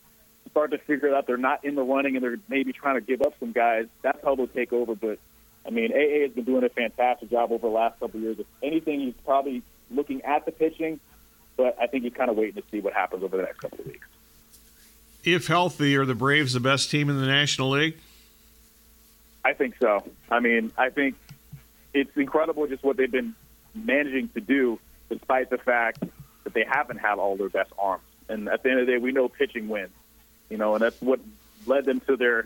start 0.50 0.70
to 0.72 0.78
figure 0.78 1.14
out 1.14 1.26
they're 1.26 1.36
not 1.36 1.64
in 1.64 1.74
the 1.74 1.82
running 1.82 2.16
and 2.16 2.24
they're 2.24 2.38
maybe 2.48 2.72
trying 2.72 2.96
to 2.96 3.00
give 3.00 3.22
up 3.22 3.34
some 3.40 3.52
guys, 3.52 3.86
that's 4.02 4.22
how 4.24 4.34
they'll 4.34 4.46
take 4.46 4.72
over. 4.72 4.94
But 4.94 5.18
I 5.66 5.70
mean, 5.70 5.92
AA 5.92 6.22
has 6.22 6.32
been 6.32 6.44
doing 6.44 6.64
a 6.64 6.68
fantastic 6.68 7.30
job 7.30 7.52
over 7.52 7.66
the 7.66 7.72
last 7.72 8.00
couple 8.00 8.18
of 8.18 8.22
years. 8.22 8.38
If 8.38 8.46
anything, 8.62 9.00
he's 9.00 9.14
probably 9.24 9.62
looking 9.90 10.22
at 10.22 10.44
the 10.46 10.52
pitching, 10.52 11.00
but 11.56 11.76
I 11.80 11.86
think 11.86 12.04
he's 12.04 12.14
kind 12.14 12.30
of 12.30 12.36
waiting 12.36 12.62
to 12.62 12.68
see 12.70 12.80
what 12.80 12.94
happens 12.94 13.22
over 13.22 13.36
the 13.36 13.42
next 13.42 13.60
couple 13.60 13.80
of 13.80 13.86
weeks. 13.86 14.06
If 15.22 15.48
healthy, 15.48 15.96
are 15.96 16.06
the 16.06 16.14
Braves 16.14 16.54
the 16.54 16.60
best 16.60 16.90
team 16.90 17.10
in 17.10 17.20
the 17.20 17.26
National 17.26 17.70
League? 17.70 17.98
I 19.44 19.52
think 19.52 19.76
so. 19.78 20.02
I 20.30 20.40
mean, 20.40 20.72
I 20.78 20.90
think 20.90 21.16
it's 21.92 22.14
incredible 22.16 22.66
just 22.66 22.82
what 22.82 22.96
they've 22.96 23.10
been 23.10 23.34
managing 23.74 24.28
to 24.30 24.40
do, 24.40 24.78
despite 25.08 25.50
the 25.50 25.58
fact 25.58 26.02
that 26.44 26.54
they 26.54 26.64
haven't 26.64 26.98
had 26.98 27.18
all 27.18 27.36
their 27.36 27.48
best 27.48 27.72
arms. 27.78 28.02
And 28.28 28.48
at 28.48 28.62
the 28.62 28.70
end 28.70 28.80
of 28.80 28.86
the 28.86 28.92
day, 28.92 28.98
we 28.98 29.12
know 29.12 29.28
pitching 29.28 29.68
wins. 29.68 29.90
You 30.50 30.58
know, 30.58 30.74
and 30.74 30.82
that's 30.82 31.00
what 31.00 31.20
led 31.66 31.84
them 31.84 32.00
to 32.00 32.16
their 32.16 32.44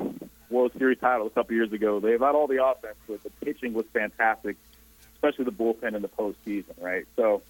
World 0.51 0.73
Series 0.79 0.99
title 0.99 1.27
a 1.27 1.31
couple 1.31 1.55
years 1.55 1.73
ago. 1.73 2.01
They've 2.01 2.21
had 2.21 2.35
all 2.35 2.47
the 2.47 2.65
offense, 2.65 2.97
but 3.09 3.23
the 3.23 3.31
pitching 3.45 3.73
was 3.73 3.87
fantastic, 3.93 4.57
especially 5.15 5.47
the 5.47 5.53
bullpen 5.53 5.95
in 5.95 6.03
the 6.03 6.09
postseason, 6.09 6.81
right? 6.81 7.07
So 7.17 7.43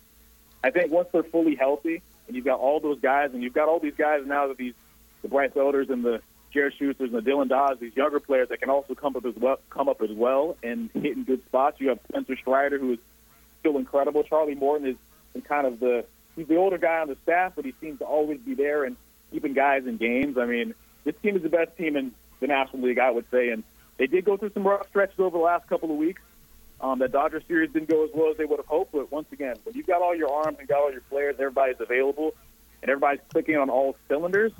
I 0.62 0.70
think 0.70 0.92
once 0.92 1.08
they're 1.12 1.22
fully 1.22 1.56
healthy, 1.56 2.02
and 2.26 2.36
you've 2.36 2.44
got 2.44 2.60
all 2.60 2.80
those 2.80 3.00
guys, 3.00 3.34
and 3.34 3.42
you've 3.42 3.52
got 3.52 3.68
all 3.68 3.80
these 3.80 3.96
guys 3.96 4.24
now 4.26 4.46
that 4.48 4.56
these 4.56 4.74
the 5.22 5.28
Bryce 5.28 5.52
Elders 5.56 5.90
and 5.90 6.04
the 6.04 6.20
Jared 6.52 6.74
Schusters 6.78 7.12
and 7.12 7.14
the 7.14 7.22
Dylan 7.22 7.48
Dodds, 7.48 7.80
these 7.80 7.96
younger 7.96 8.20
players 8.20 8.50
that 8.50 8.60
can 8.60 8.70
also 8.70 8.94
come 8.94 9.16
up 9.16 9.24
as 9.24 9.34
well, 9.34 9.58
come 9.70 9.88
up 9.88 10.02
as 10.02 10.10
well 10.10 10.56
and 10.62 10.90
hit 10.92 11.16
in 11.16 11.24
good 11.24 11.44
spots. 11.46 11.80
You 11.80 11.88
have 11.88 11.98
Spencer 12.08 12.36
Strider, 12.36 12.78
who 12.78 12.92
is 12.92 12.98
still 13.58 13.76
incredible. 13.78 14.22
Charlie 14.22 14.54
Morton 14.54 14.86
is 14.86 14.96
kind 15.44 15.66
of 15.66 15.80
the 15.80 16.04
he's 16.36 16.46
the 16.46 16.56
older 16.56 16.78
guy 16.78 17.00
on 17.00 17.08
the 17.08 17.16
staff, 17.24 17.54
but 17.56 17.64
he 17.64 17.74
seems 17.80 17.98
to 17.98 18.04
always 18.04 18.38
be 18.38 18.54
there 18.54 18.84
and 18.84 18.96
keeping 19.34 19.52
guys 19.52 19.84
in 19.86 19.96
games. 19.96 20.38
I 20.38 20.46
mean, 20.46 20.74
this 21.02 21.16
team 21.20 21.36
is 21.36 21.42
the 21.42 21.48
best 21.48 21.76
team 21.76 21.96
in 21.96 22.14
the 22.38 22.46
National 22.46 22.82
League, 22.82 23.00
I 23.00 23.10
would 23.10 23.28
say, 23.32 23.48
and 23.48 23.64
they 23.96 24.06
did 24.06 24.24
go 24.24 24.36
through 24.36 24.52
some 24.52 24.66
rough 24.66 24.88
stretches 24.88 25.18
over 25.18 25.36
the 25.36 25.42
last 25.42 25.66
couple 25.66 25.90
of 25.90 25.96
weeks. 25.96 26.22
Um, 26.80 26.98
that 26.98 27.12
Dodger 27.12 27.40
series 27.48 27.72
didn't 27.72 27.88
go 27.88 28.04
as 28.04 28.10
well 28.12 28.30
as 28.30 28.36
they 28.36 28.44
would 28.44 28.58
have 28.58 28.66
hoped, 28.66 28.92
but 28.92 29.10
once 29.10 29.26
again, 29.32 29.56
when 29.64 29.74
you've 29.74 29.86
got 29.86 30.02
all 30.02 30.14
your 30.14 30.30
arms 30.30 30.58
and 30.58 30.68
got 30.68 30.80
all 30.80 30.92
your 30.92 31.00
players, 31.02 31.36
everybody's 31.38 31.80
available, 31.80 32.34
and 32.82 32.90
everybody's 32.90 33.20
clicking 33.30 33.56
on 33.56 33.70
all 33.70 33.96
cylinders, 34.08 34.52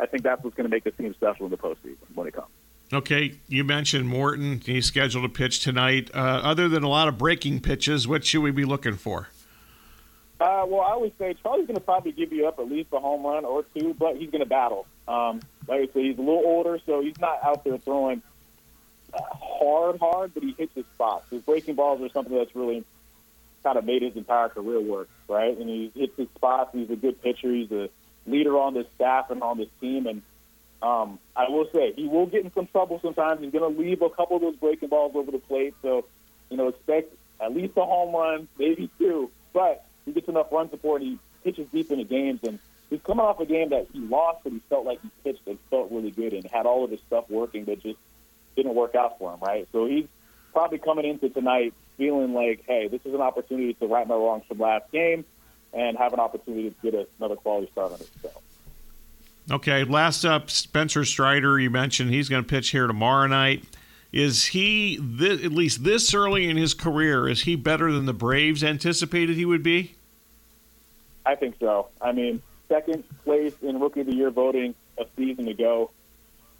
I 0.00 0.06
think 0.06 0.22
that's 0.22 0.42
what's 0.42 0.56
going 0.56 0.68
to 0.68 0.74
make 0.74 0.84
this 0.84 0.94
team 0.96 1.12
special 1.14 1.46
in 1.46 1.50
the 1.50 1.58
postseason 1.58 1.96
when 2.14 2.26
it 2.26 2.34
comes. 2.34 2.48
Okay, 2.92 3.34
you 3.48 3.64
mentioned 3.64 4.08
Morton. 4.08 4.62
He's 4.64 4.86
scheduled 4.86 5.24
to 5.24 5.28
pitch 5.28 5.60
tonight. 5.60 6.10
Uh, 6.14 6.18
other 6.18 6.68
than 6.68 6.82
a 6.82 6.88
lot 6.88 7.08
of 7.08 7.18
breaking 7.18 7.60
pitches, 7.60 8.06
what 8.08 8.24
should 8.24 8.42
we 8.42 8.52
be 8.52 8.64
looking 8.64 8.94
for? 8.94 9.28
Uh, 10.38 10.66
well, 10.68 10.82
I 10.82 10.96
would 10.96 11.16
say 11.18 11.34
Charlie's 11.42 11.66
going 11.66 11.78
to 11.78 11.84
probably 11.84 12.12
give 12.12 12.32
you 12.32 12.46
up 12.46 12.58
at 12.58 12.68
least 12.68 12.90
a 12.92 13.00
home 13.00 13.24
run 13.24 13.44
or 13.44 13.64
two, 13.74 13.94
but 13.94 14.16
he's 14.16 14.30
going 14.30 14.42
to 14.42 14.48
battle. 14.48 14.86
Um, 15.08 15.40
like 15.66 15.80
I 15.80 15.86
said, 15.92 16.02
he's 16.02 16.18
a 16.18 16.22
little 16.22 16.42
older, 16.44 16.78
so 16.84 17.00
he's 17.00 17.18
not 17.18 17.42
out 17.42 17.64
there 17.64 17.78
throwing 17.78 18.22
uh, 19.14 19.22
hard, 19.22 19.98
hard, 19.98 20.34
but 20.34 20.42
he 20.42 20.54
hits 20.58 20.74
his 20.74 20.84
spots. 20.94 21.26
His 21.30 21.42
breaking 21.42 21.74
balls 21.74 22.02
are 22.02 22.10
something 22.10 22.36
that's 22.36 22.54
really 22.54 22.84
kind 23.62 23.78
of 23.78 23.84
made 23.84 24.02
his 24.02 24.14
entire 24.14 24.50
career 24.50 24.80
work, 24.80 25.08
right? 25.26 25.56
And 25.56 25.68
he 25.68 25.90
hits 25.94 26.16
his 26.16 26.28
spots. 26.34 26.70
He's 26.72 26.90
a 26.90 26.96
good 26.96 27.22
pitcher. 27.22 27.50
He's 27.50 27.72
a 27.72 27.88
leader 28.26 28.58
on 28.58 28.74
this 28.74 28.86
staff 28.94 29.30
and 29.30 29.42
on 29.42 29.56
this 29.58 29.68
team, 29.80 30.06
and 30.06 30.22
um, 30.82 31.18
I 31.34 31.48
will 31.48 31.68
say 31.72 31.92
he 31.92 32.06
will 32.06 32.26
get 32.26 32.44
in 32.44 32.52
some 32.52 32.66
trouble 32.66 33.00
sometimes. 33.00 33.40
He's 33.40 33.52
going 33.52 33.74
to 33.74 33.80
leave 33.80 34.02
a 34.02 34.10
couple 34.10 34.36
of 34.36 34.42
those 34.42 34.56
breaking 34.56 34.90
balls 34.90 35.12
over 35.14 35.30
the 35.30 35.38
plate, 35.38 35.74
so 35.82 36.04
you 36.50 36.56
know 36.56 36.68
expect 36.68 37.14
at 37.40 37.54
least 37.54 37.76
a 37.76 37.84
home 37.84 38.14
run, 38.14 38.48
maybe 38.58 38.90
two. 38.98 39.30
Enough 40.36 40.52
run 40.52 40.70
support. 40.70 41.02
He 41.02 41.18
pitches 41.44 41.66
deep 41.72 41.90
into 41.90 42.04
games, 42.04 42.40
and 42.42 42.58
he's 42.90 43.00
coming 43.02 43.24
off 43.24 43.40
a 43.40 43.46
game 43.46 43.70
that 43.70 43.86
he 43.92 44.00
lost, 44.00 44.40
but 44.44 44.52
he 44.52 44.60
felt 44.68 44.84
like 44.84 45.00
he 45.00 45.10
pitched 45.24 45.46
and 45.46 45.58
felt 45.70 45.90
really 45.90 46.10
good 46.10 46.34
and 46.34 46.44
had 46.46 46.66
all 46.66 46.84
of 46.84 46.90
his 46.90 47.00
stuff 47.00 47.28
working, 47.30 47.64
but 47.64 47.82
just 47.82 47.98
didn't 48.54 48.74
work 48.74 48.94
out 48.94 49.18
for 49.18 49.32
him. 49.32 49.40
Right, 49.40 49.66
so 49.72 49.86
he's 49.86 50.06
probably 50.52 50.78
coming 50.78 51.06
into 51.06 51.30
tonight 51.30 51.72
feeling 51.96 52.34
like, 52.34 52.64
hey, 52.66 52.88
this 52.88 53.00
is 53.06 53.14
an 53.14 53.20
opportunity 53.22 53.72
to 53.74 53.86
right 53.86 54.06
my 54.06 54.14
wrongs 54.14 54.44
from 54.46 54.58
last 54.58 54.90
game 54.92 55.24
and 55.72 55.96
have 55.96 56.12
an 56.12 56.20
opportunity 56.20 56.70
to 56.70 56.90
get 56.90 57.08
another 57.18 57.36
quality 57.36 57.70
start 57.72 57.92
on 57.92 57.98
himself. 57.98 58.42
Okay, 59.50 59.84
last 59.84 60.24
up, 60.24 60.50
Spencer 60.50 61.04
Strider. 61.04 61.58
You 61.58 61.70
mentioned 61.70 62.10
he's 62.10 62.28
going 62.28 62.42
to 62.42 62.48
pitch 62.48 62.70
here 62.70 62.86
tomorrow 62.86 63.26
night. 63.26 63.64
Is 64.12 64.46
he, 64.46 64.96
th- 64.96 65.44
at 65.44 65.52
least 65.52 65.84
this 65.84 66.14
early 66.14 66.48
in 66.48 66.56
his 66.56 66.74
career, 66.74 67.28
is 67.28 67.42
he 67.42 67.56
better 67.56 67.92
than 67.92 68.06
the 68.06 68.12
Braves 68.12 68.62
anticipated 68.62 69.36
he 69.36 69.44
would 69.44 69.62
be? 69.62 69.95
I 71.26 71.34
think 71.34 71.56
so. 71.58 71.88
I 72.00 72.12
mean, 72.12 72.40
second 72.68 73.04
place 73.24 73.54
in 73.60 73.80
Rookie 73.80 74.00
of 74.00 74.06
the 74.06 74.14
Year 74.14 74.30
voting 74.30 74.74
a 74.96 75.06
season 75.16 75.48
ago. 75.48 75.90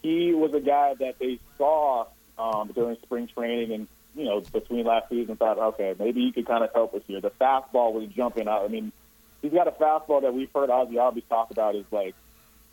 He 0.03 0.35
was 0.35 0.53
a 0.55 0.61
guy 0.61 0.95
that 0.95 1.19
they 1.19 1.39
saw 1.57 2.07
um, 2.39 2.73
during 2.75 2.97
spring 3.03 3.29
training 3.29 3.73
and, 3.73 3.89
you 4.15 4.25
know, 4.25 4.41
between 4.41 4.85
last 4.85 5.09
season 5.09 5.37
thought, 5.37 5.59
okay, 5.59 5.95
maybe 5.99 6.21
he 6.21 6.33
could 6.33 6.47
kind 6.47 6.65
of 6.65 6.73
help 6.73 6.95
us 6.95 7.03
here. 7.07 7.21
The 7.21 7.31
fastball 7.31 7.93
was 7.93 8.09
jumping 8.09 8.49
out. 8.49 8.65
I 8.65 8.69
mean, 8.69 8.93
he's 9.41 9.53
got 9.53 9.69
a 9.69 9.73
fastball 9.73 10.23
that 10.23 10.35
we've 10.35 10.51
heard 10.53 10.71
Ozzie 10.71 10.97
Albies 10.97 11.27
talk 11.29 11.51
about 11.51 11.77
is 11.77 11.87
like 11.91 12.15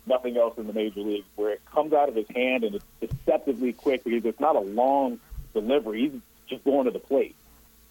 nothing 0.06 0.36
else 0.36 0.58
in 0.58 0.66
the 0.66 0.72
major 0.72 1.00
leagues, 1.00 1.26
where 1.36 1.52
it 1.52 1.62
comes 1.72 1.92
out 1.92 2.08
of 2.08 2.14
his 2.14 2.28
hand 2.28 2.64
and 2.64 2.74
it's 2.74 2.84
deceptively 3.00 3.72
quick 3.72 4.04
because 4.04 4.24
it's 4.24 4.40
not 4.40 4.56
a 4.56 4.60
long 4.60 5.18
delivery. 5.52 6.10
He's 6.10 6.20
just 6.48 6.64
going 6.64 6.84
to 6.84 6.90
the 6.90 6.98
plate, 6.98 7.36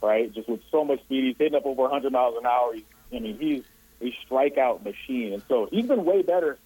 right? 0.02 0.32
Just 0.32 0.48
with 0.48 0.62
so 0.72 0.84
much 0.84 1.00
speed, 1.02 1.24
he's 1.24 1.38
hitting 1.38 1.56
up 1.56 1.66
over 1.66 1.84
100 1.84 2.12
miles 2.12 2.36
an 2.38 2.46
hour. 2.46 2.74
He's, 2.74 2.84
I 3.14 3.20
mean, 3.20 3.38
he's 3.38 3.64
a 4.04 4.16
strikeout 4.26 4.84
machine, 4.84 5.34
and 5.34 5.44
so 5.48 5.68
he's 5.72 5.88
been 5.88 6.06
way 6.06 6.22
better 6.22 6.58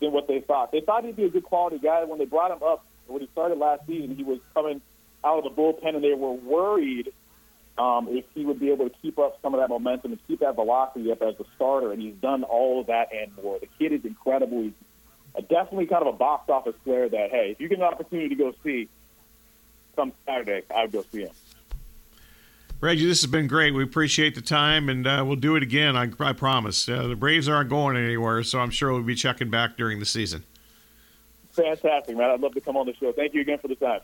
than 0.00 0.12
what 0.12 0.28
they 0.28 0.40
thought. 0.40 0.72
They 0.72 0.80
thought 0.80 1.04
he'd 1.04 1.16
be 1.16 1.24
a 1.24 1.30
good 1.30 1.44
quality 1.44 1.78
guy 1.78 2.04
when 2.04 2.18
they 2.18 2.24
brought 2.24 2.50
him 2.50 2.62
up. 2.62 2.84
When 3.06 3.20
he 3.20 3.28
started 3.32 3.58
last 3.58 3.86
season, 3.86 4.16
he 4.16 4.24
was 4.24 4.38
coming 4.54 4.80
out 5.22 5.44
of 5.44 5.44
the 5.44 5.50
bullpen, 5.62 5.94
and 5.94 6.02
they 6.02 6.14
were 6.14 6.32
worried 6.32 7.12
um, 7.76 8.08
if 8.10 8.24
he 8.34 8.44
would 8.44 8.60
be 8.60 8.70
able 8.70 8.88
to 8.88 8.94
keep 9.02 9.18
up 9.18 9.38
some 9.42 9.54
of 9.54 9.60
that 9.60 9.68
momentum 9.68 10.12
and 10.12 10.26
keep 10.26 10.40
that 10.40 10.54
velocity 10.54 11.10
up 11.10 11.20
as 11.22 11.34
a 11.40 11.44
starter. 11.56 11.92
And 11.92 12.00
he's 12.00 12.14
done 12.14 12.44
all 12.44 12.80
of 12.80 12.86
that 12.86 13.08
and 13.12 13.34
more. 13.36 13.58
The 13.58 13.68
kid 13.78 13.92
is 13.92 14.04
incredible. 14.04 14.62
He's 14.62 14.72
definitely 15.48 15.86
kind 15.86 16.02
of 16.02 16.14
a 16.14 16.16
box 16.16 16.48
office 16.48 16.76
player 16.84 17.08
that, 17.08 17.30
hey, 17.30 17.50
if 17.50 17.60
you 17.60 17.68
get 17.68 17.78
an 17.78 17.84
opportunity 17.84 18.30
to 18.30 18.34
go 18.36 18.54
see 18.62 18.88
come 19.96 20.12
Saturday, 20.26 20.62
I 20.74 20.82
would 20.82 20.92
go 20.92 21.04
see 21.12 21.22
him. 21.22 21.30
Reggie, 22.80 23.06
this 23.06 23.22
has 23.22 23.30
been 23.30 23.46
great. 23.46 23.72
We 23.72 23.82
appreciate 23.82 24.34
the 24.34 24.42
time, 24.42 24.88
and 24.88 25.06
uh, 25.06 25.24
we'll 25.26 25.36
do 25.36 25.56
it 25.56 25.62
again. 25.62 25.96
I, 25.96 26.10
I 26.20 26.32
promise. 26.32 26.88
Uh, 26.88 27.06
the 27.06 27.16
Braves 27.16 27.48
aren't 27.48 27.70
going 27.70 27.96
anywhere, 27.96 28.42
so 28.42 28.60
I'm 28.60 28.70
sure 28.70 28.92
we'll 28.92 29.02
be 29.02 29.14
checking 29.14 29.48
back 29.48 29.76
during 29.76 30.00
the 30.00 30.06
season. 30.06 30.44
Fantastic, 31.52 32.16
man. 32.16 32.30
I'd 32.30 32.40
love 32.40 32.52
to 32.54 32.60
come 32.60 32.76
on 32.76 32.86
the 32.86 32.94
show. 32.94 33.12
Thank 33.12 33.32
you 33.32 33.40
again 33.40 33.58
for 33.58 33.68
the 33.68 33.76
time. 33.76 34.00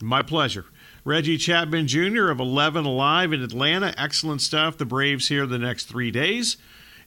My 0.00 0.22
pleasure. 0.22 0.66
Reggie 1.04 1.38
Chatman 1.38 1.86
Jr. 1.86 2.30
of 2.30 2.38
11 2.38 2.84
Alive 2.84 3.32
in 3.32 3.42
Atlanta. 3.42 3.94
Excellent 3.96 4.40
stuff. 4.40 4.76
The 4.76 4.84
Braves 4.84 5.28
here 5.28 5.46
the 5.46 5.58
next 5.58 5.86
three 5.86 6.10
days. 6.10 6.56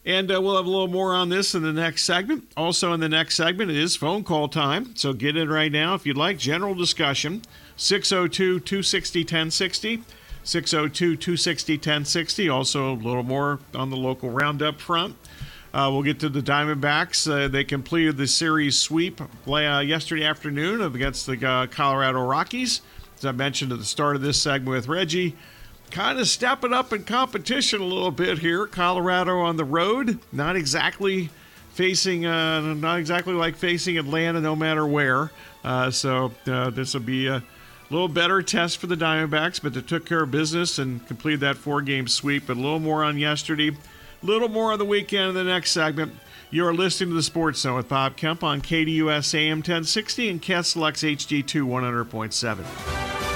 And 0.06 0.32
uh, 0.32 0.42
we'll 0.42 0.56
have 0.56 0.66
a 0.66 0.70
little 0.70 0.88
more 0.88 1.14
on 1.16 1.30
this 1.30 1.56
in 1.56 1.64
the 1.64 1.74
next 1.74 2.04
segment. 2.04 2.52
Also, 2.56 2.94
in 2.94 3.00
the 3.00 3.10
next 3.10 3.36
segment, 3.36 3.72
it 3.72 3.78
is 3.78 3.96
phone 3.96 4.24
call 4.24 4.48
time. 4.48 4.96
So 4.96 5.14
get 5.14 5.36
in 5.36 5.50
right 5.50 5.72
now 5.72 5.96
if 5.96 6.06
you'd 6.06 6.18
like. 6.18 6.38
General 6.38 6.76
discussion 6.76 7.42
602 7.78 8.60
260 8.60 9.20
1060. 9.22 10.04
602 10.46 11.18
260 11.18 11.74
1060. 11.74 12.50
Also, 12.50 12.94
a 12.94 12.96
little 12.96 13.24
more 13.24 13.60
on 13.74 13.90
the 13.90 13.98
local 13.98 14.30
roundup 14.30 14.80
front. 14.80 15.18
Uh, 15.74 15.90
we'll 15.92 16.04
get 16.04 16.20
to 16.20 16.30
the 16.30 16.40
Diamondbacks. 16.40 17.30
Uh, 17.30 17.50
they 17.50 17.66
completed 17.66 18.16
the 18.16 18.28
series 18.28 18.78
sweep 18.78 19.20
uh, 19.22 19.80
yesterday 19.80 20.24
afternoon 20.24 20.82
against 20.82 21.26
the 21.26 21.46
uh, 21.46 21.68
Colorado 21.68 22.26
Rockies. 22.26 22.80
As 23.18 23.26
I 23.26 23.34
mentioned 23.34 23.74
at 23.74 23.80
the 23.80 23.86
start 23.86 24.16
of 24.16 24.22
this 24.22 24.42
segment 24.42 24.70
with 24.70 24.88
Reggie, 24.88 25.36
kind 25.92 26.18
of 26.20 26.28
stepping 26.28 26.72
up 26.72 26.94
in 26.94 27.04
competition 27.04 27.82
a 27.82 27.86
little 27.86 28.12
bit 28.12 28.40
here. 28.40 28.68
Colorado 28.68 29.40
on 29.40 29.58
the 29.58 29.66
road, 29.66 30.20
not 30.32 30.56
exactly 30.56 31.30
facing, 31.74 32.26
uh, 32.26 32.62
not 32.62 33.00
exactly 33.00 33.34
like 33.34 33.56
facing 33.56 33.98
Atlanta, 33.98 34.40
no 34.40 34.56
matter 34.56 34.86
where. 34.86 35.32
Uh, 35.64 35.92
so 35.92 36.32
this 36.46 36.94
will 36.94 37.02
be 37.02 37.28
a 37.28 37.44
little 37.94 38.08
better 38.08 38.42
test 38.42 38.78
for 38.78 38.88
the 38.88 38.96
Diamondbacks, 38.96 39.62
but 39.62 39.74
they 39.74 39.82
took 39.82 40.06
care 40.06 40.24
of 40.24 40.32
business 40.32 40.80
and 40.80 41.06
completed 41.08 41.42
that 41.42 41.58
four-game 41.58 42.08
sweep. 42.08 42.48
But 42.48 42.58
a 42.58 42.60
little 42.60 42.80
more 42.80 43.04
on 43.04 43.18
yesterday. 43.18 43.70
A 43.70 44.26
little 44.26 44.50
more 44.50 44.72
on 44.72 44.80
the 44.80 44.86
weekend 44.86 45.30
in 45.30 45.36
the 45.36 45.44
next 45.44 45.72
segment. 45.72 46.14
You're 46.50 46.74
listening 46.74 47.10
to 47.10 47.16
the 47.16 47.24
Sports 47.24 47.60
Zone 47.60 47.76
with 47.76 47.90
Bob 47.90 48.16
Kemp 48.18 48.44
on 48.44 48.62
KDUS 48.62 49.36
AM 49.36 49.58
1060 49.58 50.30
and 50.30 50.42
KSLX 50.42 51.16
HD2 51.16 51.66
100.7. 51.66 53.35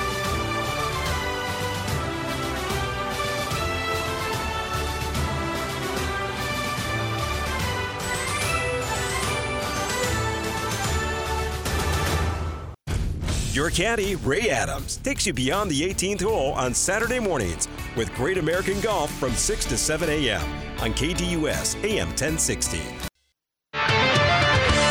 Your 13.59 13.69
caddy, 13.69 14.15
Ray 14.15 14.49
Adams, 14.49 14.95
takes 15.03 15.27
you 15.27 15.33
beyond 15.33 15.69
the 15.69 15.81
18th 15.81 16.21
hole 16.21 16.53
on 16.53 16.73
Saturday 16.73 17.19
mornings 17.19 17.67
with 17.97 18.09
Great 18.15 18.37
American 18.37 18.79
Golf 18.79 19.11
from 19.15 19.33
6 19.33 19.65
to 19.65 19.75
7 19.75 20.07
a.m. 20.07 20.41
on 20.79 20.93
KDUS 20.93 21.75
AM 21.83 22.07
1060. 22.07 22.79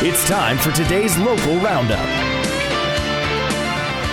It's 0.07 0.27
time 0.27 0.59
for 0.59 0.71
today's 0.73 1.17
local 1.17 1.55
roundup. 1.61 2.05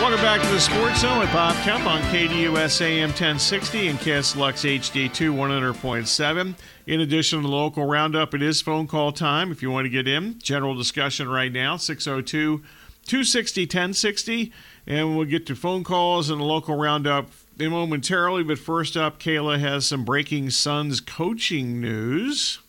Welcome 0.00 0.22
back 0.22 0.40
to 0.40 0.48
the 0.48 0.60
Sports 0.60 1.02
Zone 1.02 1.18
with 1.18 1.30
Bob 1.34 1.54
Kemp 1.56 1.84
on 1.84 2.00
KDUS 2.04 2.80
AM 2.80 3.10
1060 3.10 3.88
and 3.88 3.98
KISS 3.98 4.32
KSLX 4.32 5.10
HD2 5.10 5.34
100.7. 5.34 6.54
In 6.86 7.02
addition 7.02 7.42
to 7.42 7.42
the 7.42 7.54
local 7.54 7.84
roundup, 7.84 8.32
it 8.32 8.40
is 8.40 8.62
phone 8.62 8.86
call 8.86 9.12
time 9.12 9.52
if 9.52 9.60
you 9.60 9.70
want 9.70 9.84
to 9.84 9.90
get 9.90 10.08
in. 10.08 10.38
General 10.38 10.74
discussion 10.74 11.28
right 11.28 11.52
now, 11.52 11.76
602 11.76 12.62
260 13.06 13.62
1060. 13.62 14.52
And 14.86 15.16
we'll 15.16 15.26
get 15.26 15.46
to 15.46 15.56
phone 15.56 15.84
calls 15.84 16.30
and 16.30 16.40
the 16.40 16.44
local 16.44 16.76
roundup 16.76 17.30
momentarily. 17.58 18.42
But 18.42 18.58
first 18.58 18.96
up, 18.96 19.18
Kayla 19.18 19.58
has 19.58 19.86
some 19.86 20.04
breaking 20.04 20.50
Suns 20.50 21.00
coaching 21.00 21.80
news. 21.80 22.60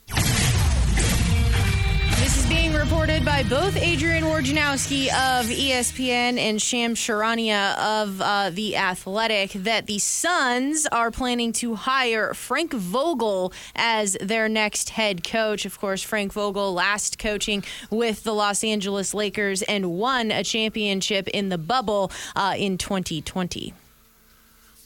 Reported 2.90 3.26
by 3.26 3.44
both 3.44 3.76
Adrian 3.76 4.24
Wojnarowski 4.24 5.08
of 5.08 5.48
ESPN 5.48 6.38
and 6.38 6.62
Shams 6.62 6.98
Charania 6.98 7.78
of 7.78 8.22
uh, 8.22 8.50
The 8.50 8.78
Athletic 8.78 9.52
that 9.52 9.88
the 9.88 10.00
Suns 10.00 10.88
are 10.90 11.12
planning 11.12 11.52
to 11.54 11.76
hire 11.76 12.34
Frank 12.34 12.72
Vogel 12.72 13.52
as 13.76 14.16
their 14.22 14.48
next 14.48 14.92
head 14.92 15.26
coach. 15.26 15.66
Of 15.66 15.78
course, 15.82 16.02
Frank 16.02 16.32
Vogel 16.32 16.74
last 16.74 17.20
coaching 17.20 17.62
with 17.90 18.24
the 18.24 18.34
Los 18.34 18.64
Angeles 18.64 19.14
Lakers 19.14 19.64
and 19.64 19.92
won 19.92 20.32
a 20.32 20.42
championship 20.42 21.28
in 21.28 21.50
the 21.50 21.58
bubble 21.58 22.10
uh, 22.38 22.56
in 22.58 22.78
2020. 22.78 23.74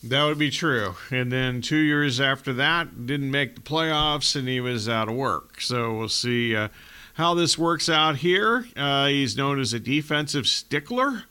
That 0.03 0.23
would 0.23 0.39
be 0.39 0.49
true. 0.49 0.95
And 1.11 1.31
then 1.31 1.61
two 1.61 1.77
years 1.77 2.19
after 2.19 2.51
that, 2.53 3.05
didn't 3.05 3.29
make 3.29 3.53
the 3.53 3.61
playoffs 3.61 4.35
and 4.35 4.47
he 4.47 4.59
was 4.59 4.89
out 4.89 5.07
of 5.07 5.13
work. 5.13 5.61
So 5.61 5.95
we'll 5.95 6.09
see 6.09 6.55
uh, 6.55 6.69
how 7.21 7.35
this 7.35 7.55
works 7.55 7.87
out 7.87 8.15
here. 8.15 8.65
Uh, 8.75 9.05
he's 9.05 9.37
known 9.37 9.59
as 9.59 9.73
a 9.73 9.79
defensive 9.79 10.47
stickler. 10.47 11.25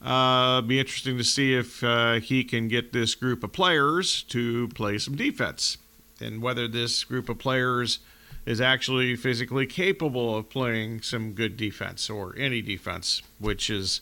Uh, 0.00 0.60
be 0.60 0.78
interesting 0.78 1.18
to 1.18 1.24
see 1.24 1.52
if 1.52 1.82
uh, 1.82 2.20
he 2.20 2.44
can 2.44 2.68
get 2.68 2.92
this 2.92 3.16
group 3.16 3.42
of 3.42 3.50
players 3.50 4.22
to 4.22 4.68
play 4.68 4.98
some 4.98 5.16
defense 5.16 5.78
and 6.20 6.42
whether 6.42 6.68
this 6.68 7.02
group 7.02 7.28
of 7.28 7.38
players 7.38 7.98
is 8.46 8.60
actually 8.60 9.16
physically 9.16 9.66
capable 9.66 10.36
of 10.36 10.48
playing 10.48 11.02
some 11.02 11.32
good 11.32 11.56
defense 11.56 12.08
or 12.08 12.36
any 12.38 12.62
defense, 12.62 13.20
which 13.40 13.66
has 13.66 14.00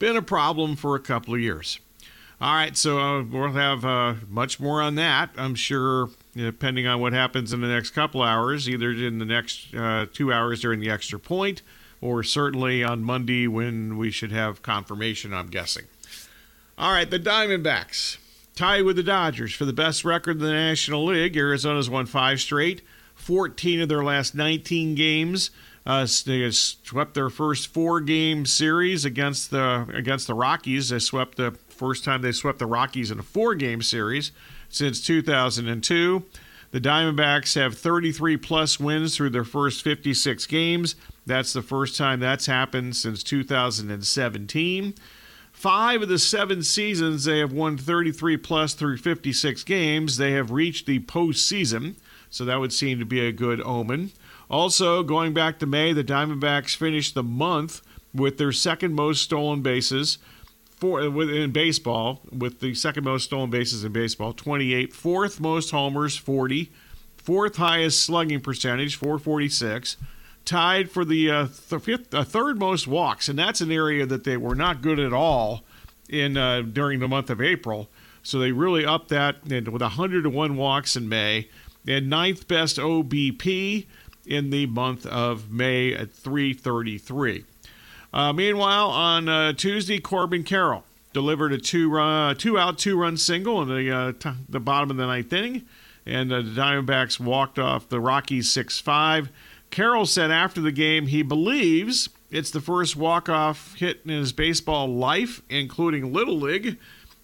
been 0.00 0.16
a 0.16 0.22
problem 0.22 0.74
for 0.74 0.96
a 0.96 1.00
couple 1.00 1.32
of 1.32 1.38
years. 1.38 1.78
All 2.40 2.54
right, 2.54 2.76
so 2.76 2.98
uh, 2.98 3.22
we'll 3.22 3.52
have 3.52 3.84
uh, 3.84 4.14
much 4.28 4.58
more 4.58 4.82
on 4.82 4.96
that, 4.96 5.30
I'm 5.36 5.54
sure, 5.54 6.10
depending 6.34 6.86
on 6.86 7.00
what 7.00 7.12
happens 7.12 7.52
in 7.52 7.60
the 7.60 7.68
next 7.68 7.90
couple 7.90 8.22
hours, 8.22 8.68
either 8.68 8.90
in 8.90 9.18
the 9.18 9.24
next 9.24 9.74
uh, 9.74 10.06
two 10.12 10.32
hours 10.32 10.60
during 10.60 10.80
the 10.80 10.90
extra 10.90 11.18
point 11.18 11.62
or 12.02 12.22
certainly 12.22 12.82
on 12.84 13.02
Monday 13.02 13.46
when 13.46 13.96
we 13.96 14.10
should 14.10 14.32
have 14.32 14.60
confirmation, 14.60 15.32
I'm 15.32 15.46
guessing. 15.46 15.84
All 16.76 16.92
right, 16.92 17.08
the 17.08 17.18
Diamondbacks 17.18 18.18
tied 18.56 18.82
with 18.82 18.96
the 18.96 19.02
Dodgers 19.02 19.54
for 19.54 19.64
the 19.64 19.72
best 19.72 20.04
record 20.04 20.38
in 20.38 20.42
the 20.42 20.52
National 20.52 21.06
League. 21.06 21.36
Arizona's 21.36 21.88
won 21.88 22.06
five 22.06 22.40
straight, 22.40 22.82
14 23.14 23.82
of 23.82 23.88
their 23.88 24.02
last 24.02 24.34
19 24.34 24.96
games. 24.96 25.50
Uh, 25.86 26.06
they 26.26 26.48
swept 26.50 27.14
their 27.14 27.30
first 27.30 27.68
four-game 27.68 28.46
series 28.46 29.04
against 29.04 29.50
the 29.50 29.86
against 29.92 30.28
the 30.28 30.34
Rockies. 30.34 30.90
They 30.90 31.00
swept 31.00 31.36
the 31.36 31.52
first 31.68 32.04
time 32.04 32.22
they 32.22 32.30
swept 32.30 32.60
the 32.60 32.66
Rockies 32.66 33.10
in 33.10 33.18
a 33.18 33.24
four-game 33.24 33.82
series 33.82 34.30
since 34.72 35.00
2002. 35.00 36.24
The 36.72 36.80
Diamondbacks 36.80 37.54
have 37.54 37.76
33 37.76 38.38
plus 38.38 38.80
wins 38.80 39.14
through 39.14 39.30
their 39.30 39.44
first 39.44 39.82
56 39.82 40.46
games. 40.46 40.96
That's 41.26 41.52
the 41.52 41.62
first 41.62 41.96
time 41.96 42.18
that's 42.18 42.46
happened 42.46 42.96
since 42.96 43.22
2017. 43.22 44.94
Five 45.52 46.02
of 46.02 46.08
the 46.08 46.18
seven 46.18 46.62
seasons 46.62 47.24
they 47.24 47.38
have 47.38 47.52
won 47.52 47.76
33 47.76 48.38
plus 48.38 48.72
through 48.72 48.96
56 48.96 49.62
games. 49.64 50.16
They 50.16 50.32
have 50.32 50.50
reached 50.50 50.86
the 50.86 51.00
postseason, 51.00 51.96
so 52.30 52.44
that 52.46 52.58
would 52.58 52.72
seem 52.72 52.98
to 52.98 53.04
be 53.04 53.20
a 53.20 53.32
good 53.32 53.60
omen. 53.60 54.10
Also, 54.50 55.02
going 55.02 55.34
back 55.34 55.58
to 55.58 55.66
May, 55.66 55.92
the 55.92 56.02
Diamondbacks 56.02 56.74
finished 56.74 57.14
the 57.14 57.22
month 57.22 57.82
with 58.14 58.38
their 58.38 58.52
second 58.52 58.94
most 58.94 59.22
stolen 59.22 59.60
bases 59.60 60.18
for 60.82 61.00
in 61.00 61.52
baseball, 61.52 62.22
with 62.32 62.58
the 62.58 62.74
second 62.74 63.04
most 63.04 63.26
stolen 63.26 63.50
bases 63.50 63.84
in 63.84 63.92
baseball, 63.92 64.32
28. 64.32 64.92
Fourth 64.92 65.38
most 65.38 65.70
homers, 65.70 66.16
40. 66.16 66.72
Fourth 67.16 67.54
highest 67.54 68.02
slugging 68.02 68.40
percentage, 68.40 68.96
446. 68.96 69.96
Tied 70.44 70.90
for 70.90 71.04
the 71.04 71.30
uh, 71.30 71.46
th- 71.46 71.82
fifth, 71.82 72.12
uh, 72.12 72.24
third 72.24 72.58
most 72.58 72.88
walks, 72.88 73.28
and 73.28 73.38
that's 73.38 73.60
an 73.60 73.70
area 73.70 74.04
that 74.04 74.24
they 74.24 74.36
were 74.36 74.56
not 74.56 74.82
good 74.82 74.98
at 74.98 75.12
all 75.12 75.62
in 76.08 76.36
uh, 76.36 76.62
during 76.62 76.98
the 76.98 77.06
month 77.06 77.30
of 77.30 77.40
April. 77.40 77.88
So 78.24 78.40
they 78.40 78.50
really 78.50 78.84
upped 78.84 79.08
that 79.10 79.36
and 79.48 79.68
with 79.68 79.82
101 79.82 80.56
walks 80.56 80.96
in 80.96 81.08
May, 81.08 81.48
and 81.86 82.10
ninth 82.10 82.48
best 82.48 82.78
OBP 82.78 83.86
in 84.26 84.50
the 84.50 84.66
month 84.66 85.06
of 85.06 85.48
May 85.48 85.94
at 85.94 86.10
333. 86.10 87.44
Uh, 88.12 88.32
meanwhile, 88.32 88.90
on 88.90 89.28
uh, 89.28 89.52
Tuesday, 89.52 89.98
Corbin 89.98 90.44
Carroll 90.44 90.84
delivered 91.12 91.52
a 91.52 91.58
two 91.58 91.98
uh, 91.98 92.34
two 92.34 92.58
out 92.58 92.78
two 92.78 92.98
run 92.98 93.16
single 93.16 93.62
in 93.62 93.68
the 93.68 93.90
uh, 93.90 94.12
t- 94.12 94.38
the 94.48 94.60
bottom 94.60 94.90
of 94.90 94.96
the 94.96 95.06
ninth 95.06 95.32
inning, 95.32 95.66
and 96.04 96.30
the 96.30 96.42
Diamondbacks 96.42 97.18
walked 97.18 97.58
off 97.58 97.88
the 97.88 98.00
Rockies 98.00 98.50
six 98.50 98.78
five. 98.78 99.30
Carroll 99.70 100.04
said 100.04 100.30
after 100.30 100.60
the 100.60 100.72
game 100.72 101.06
he 101.06 101.22
believes 101.22 102.10
it's 102.30 102.50
the 102.50 102.60
first 102.60 102.96
walk 102.96 103.28
off 103.28 103.74
hit 103.76 104.00
in 104.04 104.10
his 104.10 104.32
baseball 104.32 104.88
life, 104.88 105.42
including 105.48 106.12
Little 106.12 106.38
League. 106.38 106.78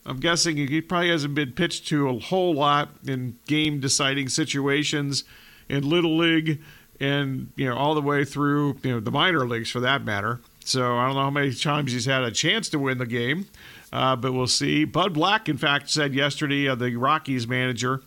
I'm 0.07 0.21
guessing 0.21 0.57
he 0.57 0.81
probably 0.81 1.11
hasn't 1.11 1.35
been 1.35 1.53
pitched 1.53 1.87
to 1.89 2.09
a 2.09 2.19
whole 2.19 2.55
lot 2.55 2.91
in 3.07 3.39
game 3.47 3.79
deciding 3.79 4.31
situations 4.31 5.25
in 5.69 5.87
Little 5.87 6.17
League 6.17 6.63
and 7.01 7.53
you 7.57 7.69
know 7.69 7.77
all 7.77 7.95
the 7.95 8.03
way 8.03 8.25
through 8.25 8.79
you 8.83 8.93
know 8.93 9.01
the 9.01 9.11
minor 9.11 9.47
leagues 9.47 9.71
for 9.71 9.81
that 9.81 10.05
matter. 10.05 10.41
So 10.69 10.97
I 10.99 11.07
don't 11.07 11.15
know 11.15 11.23
how 11.23 11.31
many 11.31 11.55
times 11.55 11.93
he's 11.93 12.05
had 12.05 12.23
a 12.23 12.31
chance 12.31 12.69
to 12.71 12.79
win 12.79 12.99
the 12.99 13.07
game, 13.07 13.47
uh, 13.91 14.17
but 14.17 14.35
we'll 14.35 14.47
see. 14.47 14.85
Bud 14.85 15.15
Black, 15.15 15.49
in 15.49 15.57
fact, 15.57 15.89
said 15.89 16.15
yesterday, 16.15 16.69
uh, 16.69 16.75
the 16.75 16.95
Rockies 16.97 17.49
manager, 17.49 18.03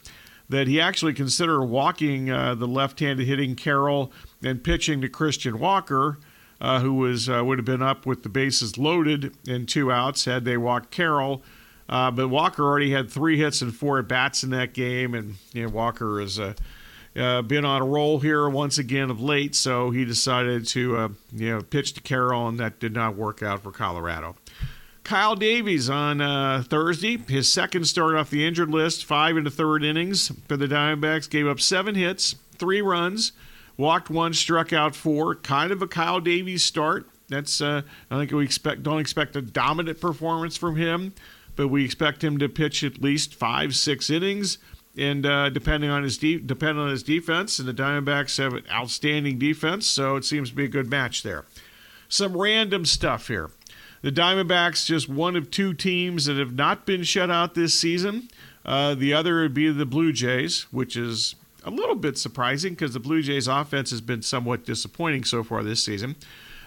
that 0.48 0.68
he 0.68 0.80
actually 0.80 1.14
considered 1.14 1.64
walking 1.64 2.30
uh, 2.30 2.54
the 2.54 2.68
left-handed 2.68 3.26
hitting 3.26 3.56
Carroll 3.56 4.12
and 4.44 4.64
pitching 4.64 5.02
to 5.02 5.10
Christian 5.10 5.58
Walker, 5.58 6.20
uh, 6.60 6.82
who 6.82 6.94
was 6.94 7.28
uh, 7.28 7.44
would 7.44 7.58
have 7.58 7.66
been 7.66 7.82
up 7.82 8.06
with 8.06 8.22
the 8.22 8.30
bases 8.30 8.78
loaded 8.78 9.36
in 9.48 9.66
two 9.66 9.92
outs 9.92 10.26
had 10.26 10.46
they 10.46 10.58
walked 10.58 10.92
Carroll. 10.92 11.42
Uh, 11.90 12.12
but 12.12 12.28
Walker 12.28 12.64
already 12.64 12.92
had 12.92 13.10
three 13.10 13.40
hits 13.40 13.64
and 13.64 13.76
four 13.76 13.98
at 13.98 14.08
bats 14.08 14.44
in 14.44 14.52
that 14.52 14.74
game, 14.74 15.16
and 15.16 15.36
you 15.52 15.64
know, 15.64 15.70
Walker 15.70 16.22
is 16.22 16.38
a 16.38 16.56
uh, 17.16 17.42
been 17.42 17.66
on 17.66 17.82
a 17.82 17.86
roll 17.86 18.20
here 18.20 18.48
once 18.50 18.78
again 18.78 19.10
of 19.10 19.22
late, 19.22 19.56
so 19.56 19.92
he 19.92 20.06
decided 20.06 20.66
to 20.68 20.98
uh, 20.98 21.10
you 21.34 21.52
know 21.52 21.62
pitch 21.62 21.94
to 21.94 22.02
Carroll, 22.02 22.48
and 22.48 22.60
that 22.60 22.80
did 22.80 22.94
not 22.94 23.16
work 23.16 23.44
out 23.44 23.64
for 23.64 23.72
Colorado. 23.72 24.36
Kyle 25.04 25.36
Davies 25.36 25.90
on 25.90 26.22
uh, 26.22 26.64
Thursday, 26.68 27.18
his 27.18 27.52
second 27.52 27.86
start 27.86 28.16
off 28.16 28.30
the 28.30 28.46
injured 28.46 28.70
list, 28.70 29.04
five 29.04 29.36
in 29.36 29.44
the 29.44 29.50
third 29.50 29.84
innings 29.84 30.32
for 30.48 30.56
the 30.56 30.68
Diamondbacks, 30.68 31.30
gave 31.30 31.48
up 31.48 31.60
seven 31.60 31.96
hits, 31.96 32.36
three 32.58 32.82
runs, 32.82 33.34
walked 33.78 34.10
one, 34.10 34.34
struck 34.34 34.72
out 34.72 34.96
four. 34.96 35.36
Kind 35.36 35.72
of 35.72 35.82
a 35.82 35.88
Kyle 35.88 36.20
Davies 36.22 36.64
start. 36.64 37.10
That's 37.28 37.60
uh, 37.62 37.82
I 38.10 38.20
think 38.20 38.32
we 38.32 38.46
expect 38.46 38.84
don't 38.84 39.00
expect 39.00 39.36
a 39.36 39.42
dominant 39.42 40.00
performance 40.00 40.56
from 40.56 40.78
him, 40.78 41.14
but 41.56 41.68
we 41.68 41.84
expect 41.84 42.24
him 42.24 42.38
to 42.38 42.48
pitch 42.48 42.84
at 42.84 43.02
least 43.02 43.36
five, 43.36 43.76
six 43.76 44.10
innings 44.10 44.60
and 44.98 45.26
uh, 45.26 45.50
depending 45.50 45.90
on 45.90 46.04
his 46.04 46.18
de- 46.18 46.40
depending 46.40 46.84
on 46.84 46.90
his 46.90 47.04
defense, 47.04 47.60
and 47.60 47.68
the 47.68 47.74
Diamondbacks 47.74 48.38
have 48.38 48.54
an 48.54 48.64
outstanding 48.72 49.38
defense, 49.38 49.88
so 49.88 50.16
it 50.16 50.26
seems 50.26 50.50
to 50.50 50.56
be 50.56 50.66
a 50.66 50.70
good 50.70 50.90
match 50.90 51.24
there. 51.24 51.46
Some 52.10 52.36
random 52.36 52.86
stuff 52.86 53.28
here. 53.28 53.52
The 54.02 54.12
Diamondbacks 54.12 54.86
just 54.86 55.08
one 55.08 55.36
of 55.36 55.52
two 55.52 55.74
teams 55.74 56.26
that 56.26 56.38
have 56.38 56.54
not 56.54 56.86
been 56.86 57.04
shut 57.04 57.30
out 57.30 57.54
this 57.54 57.80
season. 57.80 58.30
Uh, 58.66 58.96
the 58.96 59.14
other 59.14 59.42
would 59.42 59.54
be 59.54 59.72
the 59.72 59.86
Blue 59.86 60.12
Jays, 60.12 60.64
which 60.72 60.98
is 60.98 61.36
a 61.64 61.70
little 61.70 61.96
bit 61.96 62.18
surprising 62.18 62.74
because 62.74 62.94
the 62.94 63.00
Blue 63.00 63.22
Jays 63.22 63.48
offense 63.48 63.92
has 63.92 64.02
been 64.02 64.22
somewhat 64.22 64.66
disappointing 64.66 65.24
so 65.24 65.44
far 65.44 65.64
this 65.64 65.84
season. 65.84 66.16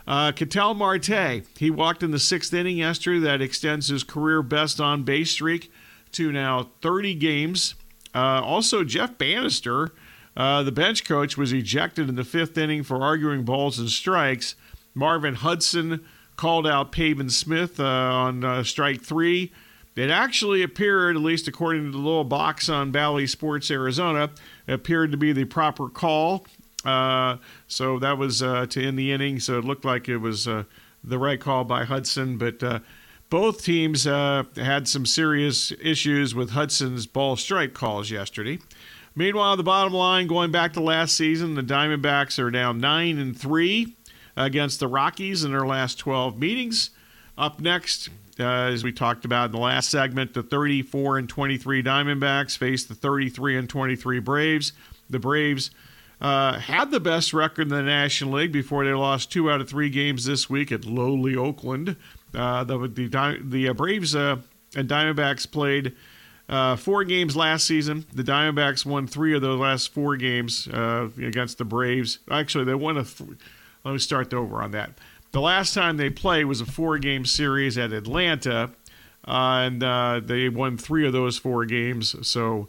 Uh, 0.07 0.33
Ketel 0.33 0.75
Marte, 0.75 1.45
he 1.59 1.71
walked 1.71 2.03
in 2.03 2.11
the 2.11 2.19
sixth 2.19 2.53
inning 2.53 2.79
yesterday. 2.79 3.21
That 3.21 3.41
extends 3.41 3.89
his 3.89 4.05
career 4.05 4.43
best 4.43 4.81
on 4.81 5.03
base 5.03 5.31
streak 5.31 5.73
to 6.13 6.31
now 6.31 6.71
30 6.83 7.15
games. 7.15 7.75
Uh, 8.15 8.41
also, 8.43 8.85
Jeff 8.85 9.19
Banister, 9.19 9.93
uh, 10.37 10.63
the 10.63 10.73
bench 10.73 11.05
coach, 11.05 11.37
was 11.37 11.53
ejected 11.53 12.09
in 12.09 12.15
the 12.15 12.25
fifth 12.25 12.57
inning 12.57 12.83
for 12.83 13.03
arguing 13.03 13.45
balls 13.45 13.79
and 13.79 13.89
strikes. 13.89 14.55
Marvin 14.95 15.35
Hudson 15.35 16.05
called 16.37 16.67
out 16.67 16.93
Pavin 16.93 17.31
Smith 17.31 17.81
uh, 17.81 17.85
on 17.85 18.45
uh, 18.45 18.63
strike 18.63 19.03
three. 19.03 19.53
It 19.97 20.11
actually 20.11 20.63
appeared, 20.63 21.17
at 21.17 21.23
least 21.23 21.47
according 21.47 21.85
to 21.85 21.91
the 21.93 21.99
little 21.99 22.25
box 22.25 22.69
on 22.69 22.91
Bally 22.91 23.27
Sports 23.27 23.71
Arizona, 23.71 24.31
appeared 24.67 25.13
to 25.13 25.17
be 25.17 25.33
the 25.33 25.45
proper 25.45 25.89
call. 25.89 26.47
Uh, 26.85 27.37
so 27.69 27.99
that 28.01 28.19
was 28.19 28.43
uh, 28.43 28.67
to 28.67 28.85
end 28.85 28.99
the 28.99 29.13
inning. 29.13 29.41
So 29.41 29.59
it 29.59 29.65
looked 29.65 29.85
like 29.85 30.09
it 30.09 30.19
was 30.19 30.45
the 30.45 31.19
right 31.19 31.41
call 31.41 31.65
by 31.65 31.85
Hudson, 31.85 32.39
but 32.39 32.83
both 33.35 33.65
teams 33.65 34.07
uh, 34.07 34.45
had 34.55 34.87
some 34.87 35.05
serious 35.05 35.73
issues 35.83 36.37
with 36.37 36.51
Hudson's 36.51 37.05
ball 37.05 37.35
strike 37.35 37.75
calls 37.75 38.09
yesterday. 38.09 38.61
Meanwhile, 39.17 39.57
the 39.57 39.65
bottom 39.65 39.93
line, 39.93 40.29
going 40.29 40.53
back 40.53 40.73
to 40.75 40.81
last 40.81 41.17
season, 41.17 41.57
the 41.57 41.63
Diamondbacks 41.63 42.39
are 42.39 42.53
now 42.53 42.71
nine 42.71 43.19
and 43.19 43.37
three 43.37 43.97
against 44.37 44.79
the 44.79 44.87
Rockies 44.87 45.43
in 45.43 45.51
their 45.51 45.67
last 45.67 45.99
12 45.99 46.39
meetings. 46.39 46.91
Up 47.37 47.61
next, 47.61 48.09
uh, 48.39 48.45
as 48.45 48.85
we 48.85 48.93
talked 48.93 49.25
about 49.25 49.47
in 49.47 49.51
the 49.51 49.59
last 49.59 49.91
segment, 49.91 50.33
the 50.33 50.45
34 50.45 51.19
and 51.19 51.29
23 51.29 51.83
Diamondbacks 51.83 52.57
face 52.57 52.85
the 52.85 52.95
33 52.95 53.59
and 53.59 53.69
23 53.69 54.21
Braves. 54.21 54.73
The 55.11 55.19
Braves 55.19 55.73
uh, 56.21 56.59
had 56.59 56.91
the 56.91 57.01
best 57.01 57.33
record 57.33 57.63
in 57.63 57.69
the 57.69 57.83
National 57.83 58.39
League 58.39 58.53
before 58.53 58.85
they 58.85 58.93
lost 58.93 59.33
two 59.33 59.51
out 59.51 59.61
of 59.61 59.69
three 59.69 59.91
games 59.91 60.25
this 60.25 60.49
week 60.49 60.73
at 60.73 60.85
lowly 60.85 61.37
Oakland. 61.37 61.97
Uh, 62.35 62.65
the 62.65 62.79
the, 62.89 63.39
the 63.43 63.69
uh, 63.69 63.73
Braves 63.73 64.15
uh, 64.15 64.37
and 64.75 64.89
Diamondbacks 64.89 65.51
played 65.51 65.95
uh, 66.49 66.77
four 66.77 67.05
games 67.05 67.37
last 67.37 67.67
season. 67.67 68.07
The 68.13 68.23
Diamondbacks 68.23 68.87
won 68.87 69.07
three 69.07 69.35
of 69.35 69.43
those 69.43 69.61
last 69.61 69.93
four 69.93 70.17
games 70.17 70.67
against 70.67 71.59
the 71.59 71.65
Braves. 71.65 72.19
Actually, 72.31 72.65
they 72.65 72.75
won 72.75 72.97
a. 72.97 73.05
Th- 73.05 73.31
let 73.85 73.93
me 73.93 73.99
start 73.99 74.33
over 74.33 74.63
on 74.63 74.71
that. 74.71 74.93
The 75.33 75.41
last 75.41 75.75
time 75.75 75.97
they 75.97 76.11
played 76.11 76.45
was 76.45 76.61
a 76.61 76.67
four-game 76.67 77.27
series 77.27 77.77
at 77.77 77.93
Atlanta, 77.93 78.71
and 79.27 79.83
they 80.27 80.49
won 80.49 80.79
three 80.79 81.07
of 81.07 81.13
those 81.13 81.37
four 81.37 81.67
games. 81.67 82.15
So, 82.27 82.69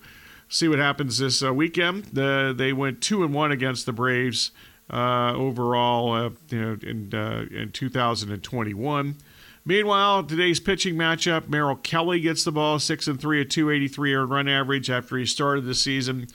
see 0.49 0.67
what 0.67 0.79
happens 0.79 1.17
this 1.17 1.41
weekend. 1.41 2.05
The, 2.05 2.53
they 2.55 2.73
went 2.73 3.01
two 3.01 3.23
and 3.23 3.33
one 3.33 3.51
against 3.51 3.85
the 3.85 3.93
Braves 3.93 4.51
overall, 4.89 6.31
you 6.49 6.61
know, 6.61 6.77
in 6.81 7.13
in 7.51 7.71
2021. 7.71 9.15
Meanwhile, 9.67 10.25
today's 10.25 10.59
pitching 10.59 10.95
matchup: 10.95 11.49
Merrill 11.49 11.77
Kelly 11.77 12.19
gets 12.19 12.43
the 12.43 12.51
ball, 12.51 12.77
six 12.77 13.07
and 13.07 13.19
three, 13.19 13.41
a 13.41 13.45
283 13.45 14.13
earned 14.13 14.29
run 14.29 14.47
average 14.47 14.91
after 14.91 15.17
he 15.17 15.25
started 15.25 15.65
the 15.65 15.73
season. 15.73 16.27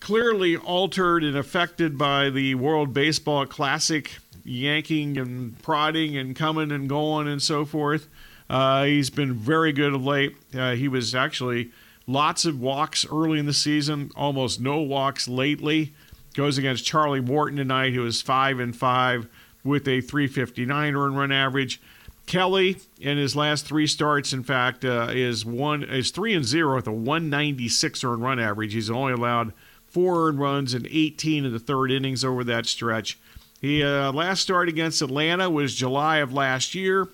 Clearly 0.00 0.56
altered 0.56 1.22
and 1.22 1.36
affected 1.36 1.98
by 1.98 2.30
the 2.30 2.54
World 2.54 2.94
Baseball 2.94 3.44
Classic, 3.44 4.10
yanking 4.42 5.18
and 5.18 5.60
prodding 5.62 6.16
and 6.16 6.34
coming 6.34 6.72
and 6.72 6.88
going 6.88 7.28
and 7.28 7.42
so 7.42 7.66
forth. 7.66 8.08
Uh, 8.48 8.84
he's 8.84 9.10
been 9.10 9.34
very 9.34 9.72
good 9.72 9.92
of 9.94 10.02
late. 10.04 10.34
Uh, 10.54 10.72
he 10.72 10.88
was 10.88 11.14
actually 11.14 11.70
lots 12.06 12.44
of 12.44 12.60
walks 12.60 13.06
early 13.10 13.38
in 13.38 13.46
the 13.46 13.52
season, 13.52 14.10
almost 14.16 14.60
no 14.60 14.80
walks 14.80 15.28
lately. 15.28 15.92
Goes 16.34 16.58
against 16.58 16.84
Charlie 16.84 17.20
Morton 17.20 17.58
tonight, 17.58 17.92
who 17.92 18.06
is 18.06 18.22
five 18.22 18.58
and 18.58 18.74
five 18.74 19.26
with 19.64 19.86
a 19.86 20.00
359 20.00 20.96
earned 20.96 21.16
run 21.16 21.32
average. 21.32 21.80
Kelly 22.26 22.78
in 23.00 23.18
his 23.18 23.36
last 23.36 23.66
three 23.66 23.86
starts, 23.86 24.32
in 24.32 24.42
fact, 24.42 24.84
uh, 24.84 25.08
is 25.10 25.44
one 25.44 25.82
is 25.82 26.10
three 26.10 26.34
and 26.34 26.44
zero 26.44 26.76
with 26.76 26.86
a 26.86 26.92
196 26.92 28.04
earned 28.04 28.22
run 28.22 28.38
average. 28.38 28.72
He's 28.72 28.90
only 28.90 29.12
allowed 29.12 29.52
four 29.88 30.28
earned 30.28 30.40
runs 30.40 30.72
in 30.72 30.86
18 30.90 31.44
of 31.44 31.52
the 31.52 31.58
third 31.58 31.90
innings 31.90 32.24
over 32.24 32.44
that 32.44 32.66
stretch. 32.66 33.18
He 33.60 33.82
uh, 33.82 34.12
last 34.12 34.40
start 34.40 34.68
against 34.68 35.02
Atlanta 35.02 35.50
was 35.50 35.74
July 35.74 36.18
of 36.18 36.32
last 36.32 36.74
year. 36.74 37.08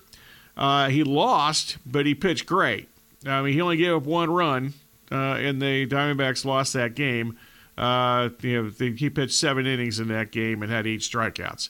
Uh, 0.55 0.89
he 0.89 1.03
lost, 1.03 1.77
but 1.85 2.05
he 2.05 2.15
pitched 2.15 2.45
great. 2.45 2.89
I 3.25 3.41
mean, 3.41 3.53
he 3.53 3.61
only 3.61 3.77
gave 3.77 3.93
up 3.93 4.03
one 4.03 4.29
run, 4.29 4.73
uh, 5.11 5.15
and 5.15 5.61
the 5.61 5.87
Diamondbacks 5.87 6.45
lost 6.45 6.73
that 6.73 6.95
game. 6.95 7.37
Uh, 7.77 8.29
you 8.41 8.63
know, 8.63 8.69
they, 8.69 8.91
he 8.91 9.09
pitched 9.09 9.33
seven 9.33 9.65
innings 9.65 9.99
in 9.99 10.07
that 10.09 10.31
game 10.31 10.61
and 10.61 10.71
had 10.71 10.85
eight 10.85 11.01
strikeouts. 11.01 11.69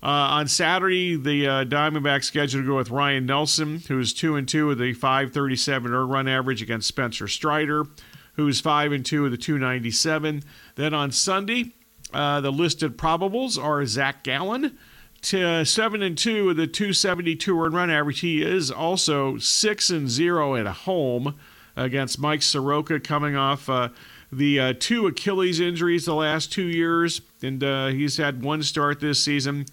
Uh, 0.00 0.06
on 0.06 0.46
Saturday, 0.46 1.16
the 1.16 1.46
uh, 1.46 1.64
Diamondbacks 1.64 2.24
scheduled 2.24 2.62
to 2.64 2.68
go 2.68 2.76
with 2.76 2.90
Ryan 2.90 3.26
Nelson, 3.26 3.82
who's 3.88 4.14
two 4.14 4.36
and 4.36 4.46
two 4.46 4.68
with 4.68 4.80
a 4.80 4.92
537 4.92 5.92
earned 5.92 6.10
run 6.10 6.28
average 6.28 6.62
against 6.62 6.86
Spencer 6.86 7.26
Strider, 7.26 7.84
who's 8.34 8.60
five 8.60 8.92
and 8.92 9.04
two 9.04 9.22
with 9.22 9.34
a 9.34 9.36
297. 9.36 10.44
Then 10.76 10.94
on 10.94 11.10
Sunday, 11.10 11.72
uh, 12.14 12.40
the 12.40 12.52
listed 12.52 12.96
probables 12.96 13.62
are 13.62 13.84
Zach 13.86 14.22
Gallen, 14.22 14.78
to 15.22 15.64
seven 15.64 16.02
and 16.02 16.16
two 16.16 16.46
with 16.46 16.60
a 16.60 16.66
272 16.66 17.60
earned 17.60 17.74
run 17.74 17.90
average. 17.90 18.20
He 18.20 18.42
is 18.42 18.70
also 18.70 19.38
six 19.38 19.90
and 19.90 20.08
zero 20.08 20.54
at 20.54 20.66
home 20.66 21.34
against 21.76 22.18
Mike 22.18 22.42
Soroka, 22.42 23.00
coming 23.00 23.36
off 23.36 23.68
uh, 23.68 23.88
the 24.30 24.60
uh, 24.60 24.74
two 24.78 25.06
Achilles 25.06 25.60
injuries 25.60 26.04
the 26.04 26.14
last 26.14 26.52
two 26.52 26.66
years, 26.66 27.20
and 27.42 27.62
uh, 27.62 27.88
he's 27.88 28.16
had 28.16 28.42
one 28.42 28.62
start 28.62 29.00
this 29.00 29.22
season. 29.22 29.66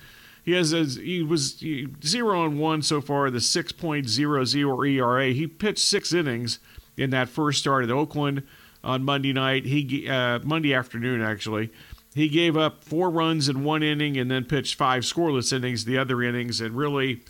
He 0.44 0.52
has 0.52 0.74
a, 0.74 0.84
he 0.84 1.24
was 1.24 1.58
zero 2.06 2.46
and 2.46 2.60
one 2.60 2.84
so 2.84 3.02
far, 3.02 3.32
the 3.32 3.40
6.00 3.40 4.88
ERA. 4.94 5.26
He 5.28 5.48
pitched 5.48 5.80
six 5.80 6.14
innings 6.14 6.60
in 6.96 7.10
that 7.10 7.30
first 7.30 7.60
start 7.60 7.84
at 7.84 7.90
Oakland 7.90 8.44
on 8.84 9.04
Monday 9.04 9.34
night. 9.34 9.66
He 9.66 10.08
uh, 10.08 10.40
Monday 10.44 10.74
afternoon 10.74 11.22
actually. 11.22 11.72
He 12.16 12.30
gave 12.30 12.56
up 12.56 12.82
four 12.82 13.10
runs 13.10 13.50
in 13.50 13.66
one 13.66 13.84
inning 13.84 14.16
and 14.16 14.32
then 14.32 14.46
pitched 14.46 14.76
five 14.76 15.04
scoreless 15.04 15.52
innings 15.52 15.84
the 15.84 15.98
other 15.98 16.24
innings. 16.24 16.62
And 16.62 16.74
really, 16.78 17.24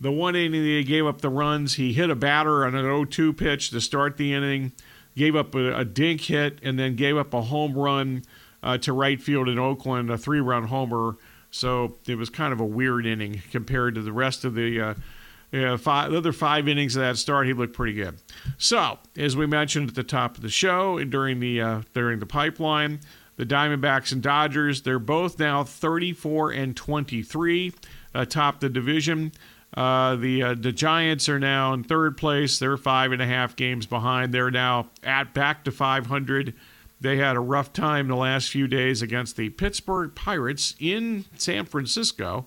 the 0.00 0.10
one 0.10 0.34
inning 0.34 0.62
that 0.62 0.66
he 0.66 0.82
gave 0.82 1.06
up 1.06 1.20
the 1.20 1.28
runs, 1.28 1.74
he 1.74 1.92
hit 1.92 2.08
a 2.08 2.14
batter 2.14 2.64
on 2.64 2.74
an 2.74 2.86
0-2 2.86 3.36
pitch 3.36 3.68
to 3.68 3.82
start 3.82 4.16
the 4.16 4.32
inning, 4.32 4.72
gave 5.14 5.36
up 5.36 5.54
a, 5.54 5.80
a 5.80 5.84
dink 5.84 6.22
hit, 6.22 6.58
and 6.62 6.78
then 6.78 6.96
gave 6.96 7.18
up 7.18 7.34
a 7.34 7.42
home 7.42 7.74
run 7.74 8.22
uh, 8.62 8.78
to 8.78 8.94
right 8.94 9.20
field 9.20 9.46
in 9.46 9.58
Oakland, 9.58 10.10
a 10.10 10.16
three-run 10.16 10.68
homer. 10.68 11.18
So 11.50 11.98
it 12.06 12.14
was 12.14 12.30
kind 12.30 12.54
of 12.54 12.60
a 12.60 12.64
weird 12.64 13.04
inning 13.04 13.42
compared 13.52 13.94
to 13.96 14.02
the 14.02 14.12
rest 14.12 14.46
of 14.46 14.54
the. 14.54 14.80
Uh, 14.80 14.94
yeah, 15.52 15.76
five, 15.76 16.12
the 16.12 16.16
other 16.16 16.32
five 16.32 16.68
innings 16.68 16.94
of 16.94 17.02
that 17.02 17.16
start, 17.18 17.46
he 17.46 17.52
looked 17.52 17.74
pretty 17.74 17.92
good. 17.92 18.18
So, 18.56 19.00
as 19.16 19.36
we 19.36 19.46
mentioned 19.46 19.88
at 19.88 19.96
the 19.96 20.04
top 20.04 20.36
of 20.36 20.42
the 20.42 20.48
show 20.48 20.96
and 20.96 21.10
during 21.10 21.40
the 21.40 21.60
uh, 21.60 21.82
during 21.92 22.20
the 22.20 22.26
pipeline, 22.26 23.00
the 23.40 23.46
Diamondbacks 23.46 24.12
and 24.12 24.20
Dodgers, 24.20 24.82
they're 24.82 24.98
both 24.98 25.38
now 25.38 25.64
34 25.64 26.52
and 26.52 26.76
23 26.76 27.72
atop 28.12 28.60
the 28.60 28.68
division. 28.68 29.32
Uh, 29.72 30.16
the 30.16 30.42
uh, 30.42 30.54
the 30.54 30.72
Giants 30.72 31.26
are 31.26 31.38
now 31.38 31.72
in 31.72 31.82
third 31.82 32.18
place. 32.18 32.58
They're 32.58 32.76
five 32.76 33.12
and 33.12 33.22
a 33.22 33.26
half 33.26 33.56
games 33.56 33.86
behind. 33.86 34.34
They're 34.34 34.50
now 34.50 34.90
at 35.02 35.32
back 35.32 35.64
to 35.64 35.72
500. 35.72 36.52
They 37.00 37.16
had 37.16 37.34
a 37.34 37.40
rough 37.40 37.72
time 37.72 38.08
the 38.08 38.14
last 38.14 38.50
few 38.50 38.68
days 38.68 39.00
against 39.00 39.36
the 39.38 39.48
Pittsburgh 39.48 40.14
Pirates 40.14 40.74
in 40.78 41.24
San 41.38 41.64
Francisco. 41.64 42.46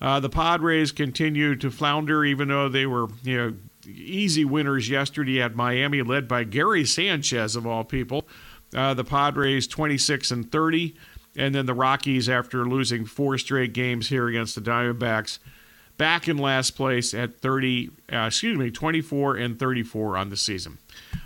Uh, 0.00 0.18
the 0.18 0.28
Padres 0.28 0.90
continue 0.90 1.54
to 1.54 1.70
flounder, 1.70 2.24
even 2.24 2.48
though 2.48 2.68
they 2.68 2.86
were, 2.86 3.06
you 3.22 3.36
know, 3.36 3.54
easy 3.86 4.44
winners 4.44 4.88
yesterday 4.88 5.40
at 5.40 5.54
Miami, 5.54 6.02
led 6.02 6.26
by 6.26 6.42
Gary 6.42 6.84
Sanchez 6.84 7.54
of 7.54 7.64
all 7.64 7.84
people. 7.84 8.26
Uh, 8.74 8.94
the 8.94 9.04
Padres 9.04 9.66
26 9.66 10.30
and 10.30 10.50
30, 10.50 10.94
and 11.36 11.54
then 11.54 11.66
the 11.66 11.74
Rockies 11.74 12.28
after 12.28 12.64
losing 12.64 13.04
four 13.04 13.36
straight 13.38 13.72
games 13.72 14.08
here 14.08 14.28
against 14.28 14.54
the 14.54 14.60
Diamondbacks, 14.60 15.38
back 15.98 16.26
in 16.26 16.38
last 16.38 16.72
place 16.72 17.12
at 17.14 17.40
30. 17.40 17.90
Uh, 18.12 18.16
excuse 18.26 18.58
me, 18.58 18.70
24 18.70 19.36
and 19.36 19.58
34 19.58 20.16
on 20.16 20.30
the 20.30 20.36
season. 20.36 20.78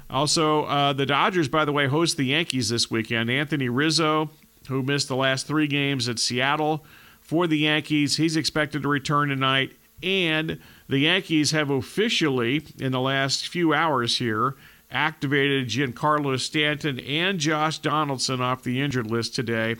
Also, 0.09 0.65
uh, 0.65 0.93
the 0.93 1.07
Dodgers, 1.07 1.49
by 1.49 1.65
the 1.65 1.73
way, 1.73 1.87
host 1.87 2.17
the 2.17 2.27
Yankees 2.27 2.69
this 2.69 2.91
weekend. 2.91 3.31
Anthony 3.31 3.69
Rizzo, 3.69 4.31
who 4.69 4.83
missed 4.83 5.09
the 5.09 5.17
last 5.17 5.47
three 5.47 5.67
games 5.67 6.09
at 6.09 6.19
Seattle 6.19 6.85
for 7.21 7.47
the 7.47 7.59
Yankees. 7.59 8.17
He's 8.17 8.37
expected 8.37 8.83
to 8.83 8.89
return 8.89 9.29
tonight. 9.29 9.73
And 10.03 10.61
the 10.89 10.99
Yankees 10.99 11.51
have 11.53 11.71
officially, 11.71 12.65
in 12.79 12.93
the 12.93 13.01
last 13.01 13.49
few 13.49 13.75
hours 13.75 14.19
here, 14.19 14.55
activated 14.91 15.69
Giancarlo 15.69 16.39
Stanton 16.39 17.01
and 17.01 17.39
Josh 17.39 17.79
Donaldson 17.79 18.41
off 18.41 18.63
the 18.63 18.81
injured 18.81 19.11
list 19.11 19.35
today. 19.35 19.77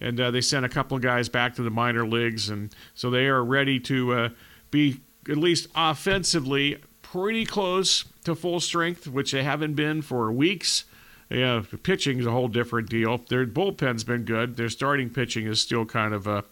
And 0.00 0.20
uh, 0.20 0.30
they 0.30 0.40
sent 0.40 0.64
a 0.64 0.68
couple 0.68 0.96
of 0.96 1.02
guys 1.02 1.28
back 1.28 1.54
to 1.56 1.62
the 1.62 1.70
minor 1.70 2.06
leagues. 2.06 2.48
And 2.48 2.74
so 2.94 3.10
they 3.10 3.26
are 3.26 3.44
ready 3.44 3.80
to 3.80 4.12
uh, 4.12 4.28
be, 4.70 5.00
at 5.28 5.36
least 5.36 5.68
offensively, 5.74 6.78
pretty 7.02 7.46
close 7.46 8.04
to 8.24 8.34
full 8.34 8.60
strength, 8.60 9.06
which 9.06 9.32
they 9.32 9.44
haven't 9.44 9.74
been 9.74 10.02
for 10.02 10.30
weeks. 10.32 10.84
Yeah, 11.30 11.62
pitching 11.82 12.18
is 12.18 12.26
a 12.26 12.30
whole 12.30 12.48
different 12.48 12.90
deal. 12.90 13.18
Their 13.28 13.46
bullpen's 13.46 14.04
been 14.04 14.24
good. 14.24 14.56
Their 14.56 14.68
starting 14.68 15.10
pitching 15.10 15.46
is 15.46 15.60
still 15.60 15.84
kind 15.84 16.12
of 16.12 16.26
a 16.26 16.44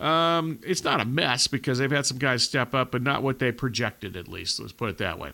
um, 0.00 0.58
it's 0.66 0.82
not 0.82 1.00
a 1.00 1.04
mess 1.04 1.46
because 1.46 1.78
they've 1.78 1.90
had 1.90 2.06
some 2.06 2.16
guys 2.16 2.42
step 2.42 2.74
up, 2.74 2.90
but 2.90 3.02
not 3.02 3.22
what 3.22 3.38
they 3.38 3.52
projected, 3.52 4.16
at 4.16 4.28
least. 4.28 4.58
Let's 4.58 4.72
put 4.72 4.88
it 4.88 4.98
that 4.98 5.18
way. 5.18 5.32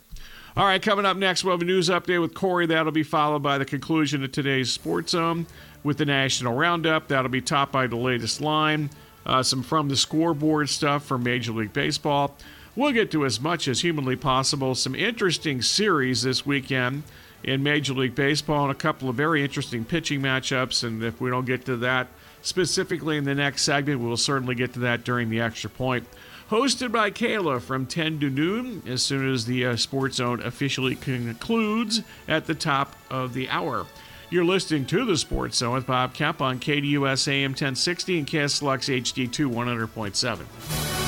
All 0.57 0.65
right, 0.65 0.81
coming 0.81 1.05
up 1.05 1.19
next, 1.19 1.45
we'll 1.45 1.53
have 1.53 1.61
a 1.61 1.67
news 1.67 1.91
update 1.91 2.19
with 2.19 2.33
Corey. 2.33 2.65
That'll 2.65 2.91
be 2.91 3.03
followed 3.03 3.43
by 3.43 3.59
the 3.59 3.67
conclusion 3.67 4.25
of 4.25 4.33
today's 4.33 4.73
Sports 4.73 5.13
Zone 5.13 5.47
with 5.85 5.99
the 5.99 6.07
National 6.07 6.55
Roundup. 6.55 7.09
That'll 7.09 7.31
be 7.31 7.43
topped 7.43 7.73
by 7.73 7.87
the 7.87 7.97
latest 7.97 8.41
line, 8.41 8.89
uh, 9.27 9.43
some 9.43 9.63
from 9.63 9.91
the 9.91 9.97
scoreboard 9.97 10.71
stuff 10.71 11.05
from 11.05 11.25
Major 11.25 11.53
League 11.53 11.75
Baseball. 11.75 12.35
We'll 12.75 12.93
get 12.93 13.11
to 13.11 13.27
as 13.27 13.39
much 13.39 13.69
as 13.69 13.83
humanly 13.83 14.17
possible. 14.17 14.75
Some 14.75 14.95
interesting 14.95 15.61
series 15.61 16.23
this 16.23 16.47
weekend 16.47 17.03
in 17.45 17.63
Major 17.63 17.93
League 17.93 18.15
Baseball 18.15 18.63
and 18.63 18.73
a 18.73 18.75
couple 18.75 19.11
of 19.11 19.15
very 19.15 19.45
interesting 19.45 19.85
pitching 19.85 20.23
matchups. 20.23 20.83
And 20.83 21.05
if 21.05 21.21
we 21.21 21.29
don't 21.29 21.45
get 21.45 21.67
to 21.67 21.77
that, 21.77 22.09
specifically 22.41 23.19
in 23.19 23.25
the 23.25 23.35
next 23.35 23.63
segment. 23.63 24.01
We'll 24.01 24.17
certainly 24.17 24.55
get 24.55 24.73
to 24.75 24.79
that 24.81 25.05
during 25.05 25.29
the 25.29 25.41
extra 25.41 25.69
point. 25.69 26.07
Hosted 26.51 26.93
by 26.93 27.11
Kayla 27.11 27.61
from 27.61 27.87
10 27.87 28.21
to 28.21 28.31
noon 28.31 28.81
as 28.87 29.03
soon 29.03 29.33
as 29.33 29.47
the 29.47 29.67
uh, 29.67 29.77
Sports 29.77 30.19
Zone 30.19 30.41
officially 30.41 30.95
concludes 30.95 32.03
at 32.29 32.47
the 32.47 32.55
top 32.55 32.95
of 33.11 33.35
the 33.35 33.49
hour. 33.49 33.87
You're 34.31 34.45
listening 34.45 34.87
to 34.87 35.05
the 35.05 35.17
Sports 35.17 35.57
Zone 35.57 35.75
with 35.75 35.87
Bob 35.87 36.15
Kemp 36.15 36.41
on 36.41 36.61
KDUS 36.61 37.27
AM 37.27 37.51
1060 37.51 38.19
and 38.19 38.27
KSLX 38.29 39.03
HD2 39.03 39.53
100.7. 39.53 41.06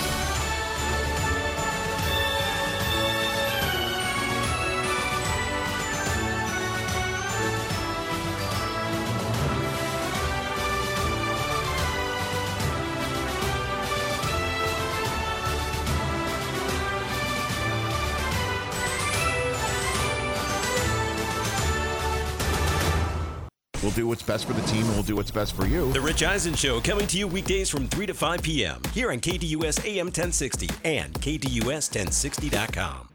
what's 24.09 24.23
best 24.23 24.47
for 24.47 24.55
the 24.55 24.63
team 24.63 24.85
and 24.87 24.95
we'll 24.95 25.03
do 25.03 25.15
what's 25.15 25.31
best 25.31 25.55
for 25.55 25.67
you. 25.67 25.93
The 25.93 26.01
Rich 26.01 26.23
Eisen 26.23 26.55
Show 26.55 26.81
coming 26.81 27.07
to 27.09 27.19
you 27.19 27.29
weekdays 27.29 27.69
from 27.71 27.87
3 27.89 28.07
to 28.07 28.15
5 28.15 28.43
p.m. 28.43 28.81
here 28.93 29.13
on 29.13 29.21
KDUS 29.21 29.85
AM 29.85 30.07
1060 30.07 30.69
and 30.85 31.15
KDUS1060.com. 31.15 33.09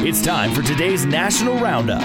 It's 0.00 0.22
time 0.22 0.54
for 0.54 0.62
today's 0.62 1.04
National 1.04 1.58
Roundup. 1.58 2.00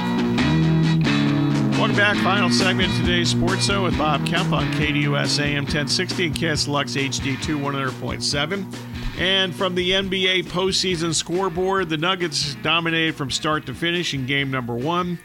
Welcome 1.77 1.95
back. 1.97 2.17
Final 2.23 2.49
segment 2.49 2.91
of 2.91 2.99
today's 2.99 3.29
Sports 3.29 3.65
Show 3.65 3.83
with 3.83 3.97
Bob 3.97 4.25
Kemp 4.25 4.51
on 4.51 4.65
KDUS 4.73 5.39
AM 5.39 5.63
1060 5.63 6.27
and 6.27 6.35
KSLX 6.35 7.09
HD2 7.09 7.59
100.7. 7.59 8.92
And 9.17 9.55
from 9.55 9.75
the 9.75 9.91
NBA 9.91 10.45
postseason 10.45 11.13
scoreboard, 11.13 11.89
the 11.89 11.97
Nuggets 11.97 12.55
dominated 12.55 13.15
from 13.15 13.29
start 13.29 13.65
to 13.67 13.73
finish 13.73 14.13
in 14.13 14.25
game 14.25 14.49
number 14.49 14.73
one. 14.73 15.19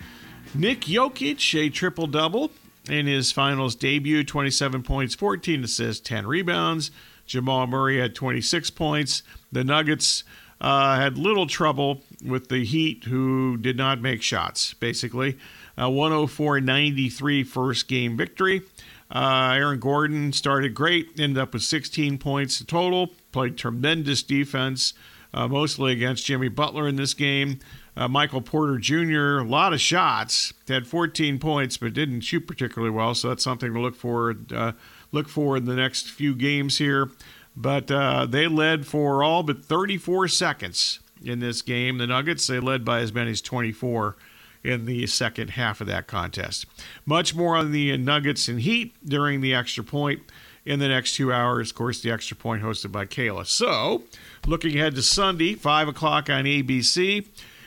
Nick 0.55 0.83
Jokic, 0.83 1.59
a 1.59 1.71
triple 1.71 2.07
double 2.07 2.51
in 2.89 3.07
his 3.07 3.33
finals 3.33 3.75
debut 3.75 4.25
27 4.25 4.83
points, 4.83 5.15
14 5.15 5.65
assists, 5.65 6.07
10 6.07 6.27
rebounds. 6.27 6.91
Jamal 7.27 7.67
Murray 7.67 7.99
had 7.99 8.15
26 8.15 8.71
points. 8.71 9.23
The 9.53 9.65
Nuggets 9.65 10.23
uh, 10.61 10.97
had 10.97 11.17
little 11.17 11.47
trouble 11.47 12.03
with 12.25 12.49
the 12.49 12.65
Heat, 12.65 13.05
who 13.05 13.57
did 13.57 13.77
not 13.77 14.01
make 14.01 14.23
shots, 14.23 14.75
basically. 14.75 15.39
104 15.77 16.61
93 16.61 17.45
first 17.45 17.89
game 17.89 18.17
victory. 18.17 18.63
Uh, 19.11 19.53
Aaron 19.55 19.79
Gordon 19.79 20.33
started 20.33 20.75
great, 20.75 21.19
ended 21.19 21.39
up 21.39 21.55
with 21.55 21.63
16 21.63 22.19
points 22.19 22.63
total, 22.65 23.11
played 23.33 23.57
tremendous 23.57 24.23
defense, 24.23 24.95
uh, 25.35 25.49
mostly 25.49 25.93
against 25.93 26.27
Jimmy 26.27 26.49
Butler 26.49 26.89
in 26.89 26.97
this 26.97 27.15
game. 27.15 27.61
Uh, 27.97 28.09
Michael 28.09 28.41
Porter 28.41 28.79
Jr., 28.79 29.39
a 29.39 29.45
lot 29.45 29.73
of 29.73 29.81
shots, 29.81 30.53
had 30.69 30.87
14 30.87 31.39
points, 31.39 31.77
but 31.77 31.95
didn't 31.95 32.21
shoot 32.21 32.47
particularly 32.47 32.91
well, 32.91 33.15
so 33.15 33.29
that's 33.29 33.43
something 33.43 33.75
to 33.75 33.81
look 33.81 33.97
forward 33.97 34.53
uh, 34.53 34.73
look 35.13 35.29
for 35.29 35.57
in 35.57 35.65
the 35.65 35.75
next 35.75 36.11
few 36.11 36.35
games 36.35 36.79
here. 36.79 37.11
But 37.57 37.91
uh, 37.91 38.27
they 38.27 38.47
led 38.47 38.87
for 38.87 39.23
all 39.23 39.43
but 39.43 39.65
34 39.65 40.29
seconds 40.29 41.01
in 41.25 41.41
this 41.41 41.63
game. 41.63 41.99
The 41.99 42.07
Nuggets, 42.07 42.47
they 42.47 42.61
led 42.61 42.85
by 42.85 43.01
as 43.01 43.13
many 43.13 43.33
as 43.33 43.41
24 43.43 44.17
in 44.63 44.85
the 44.85 45.07
second 45.07 45.51
half 45.51 45.81
of 45.81 45.87
that 45.89 46.07
contest. 46.07 46.67
Much 47.05 47.35
more 47.35 47.57
on 47.57 47.73
the 47.73 47.97
Nuggets 47.97 48.49
and 48.49 48.61
Heat 48.61 48.95
during 49.05 49.41
the 49.41 49.55
extra 49.55 49.83
point 49.83 50.23
in 50.69 50.79
the 50.79 50.89
next 50.89 51.15
two 51.15 51.33
hours. 51.33 51.71
Of 51.71 51.77
course, 51.77 52.03
the 52.03 52.11
extra 52.11 52.37
point 52.37 52.63
hosted 52.63 52.93
by 52.93 53.07
Kayla. 53.07 53.47
So, 53.47 54.03
looking 54.47 54.79
ahead 54.79 54.95
to 54.97 55.03
Sunday, 55.03 55.55
5 55.55 55.89
o'clock 55.89 56.29
on 56.29 56.45
ABC. 56.45 57.27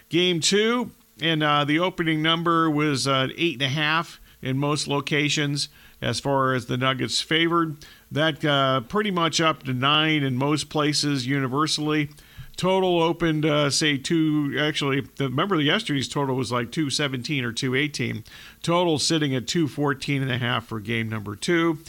Game 0.09 0.39
two, 0.39 0.91
and 1.19 1.41
uh, 1.41 1.63
the 1.65 1.79
opening 1.79 2.21
number 2.21 2.69
was 2.69 3.07
uh, 3.07 3.29
8.5 3.37 4.19
in 4.41 4.57
most 4.59 4.87
locations 4.87 5.69
as 6.01 6.19
far 6.19 6.53
as 6.53 6.67
the 6.67 6.77
Nuggets 6.77 7.21
favored. 7.21 7.77
That 8.11 8.45
uh, 8.45 8.81
pretty 8.81 9.09
much 9.09 9.41
up 9.41 9.63
to 9.63 9.73
9 9.73 10.21
in 10.21 10.35
most 10.35 10.69
places 10.69 11.25
universally. 11.25 12.09
Total 12.57 13.01
opened, 13.01 13.45
uh, 13.45 13.69
say, 13.71 13.97
two. 13.97 14.55
Actually, 14.59 15.07
the, 15.15 15.23
remember 15.29 15.59
yesterday's 15.59 16.09
total 16.09 16.35
was 16.35 16.51
like 16.51 16.71
217 16.71 17.45
or 17.45 17.53
218. 17.53 18.25
Total 18.61 18.99
sitting 18.99 19.33
at 19.33 19.47
214 19.47 20.21
and 20.21 20.31
a 20.31 20.37
half 20.37 20.67
for 20.67 20.79
game 20.79 21.09
number 21.09 21.35
two. 21.35 21.79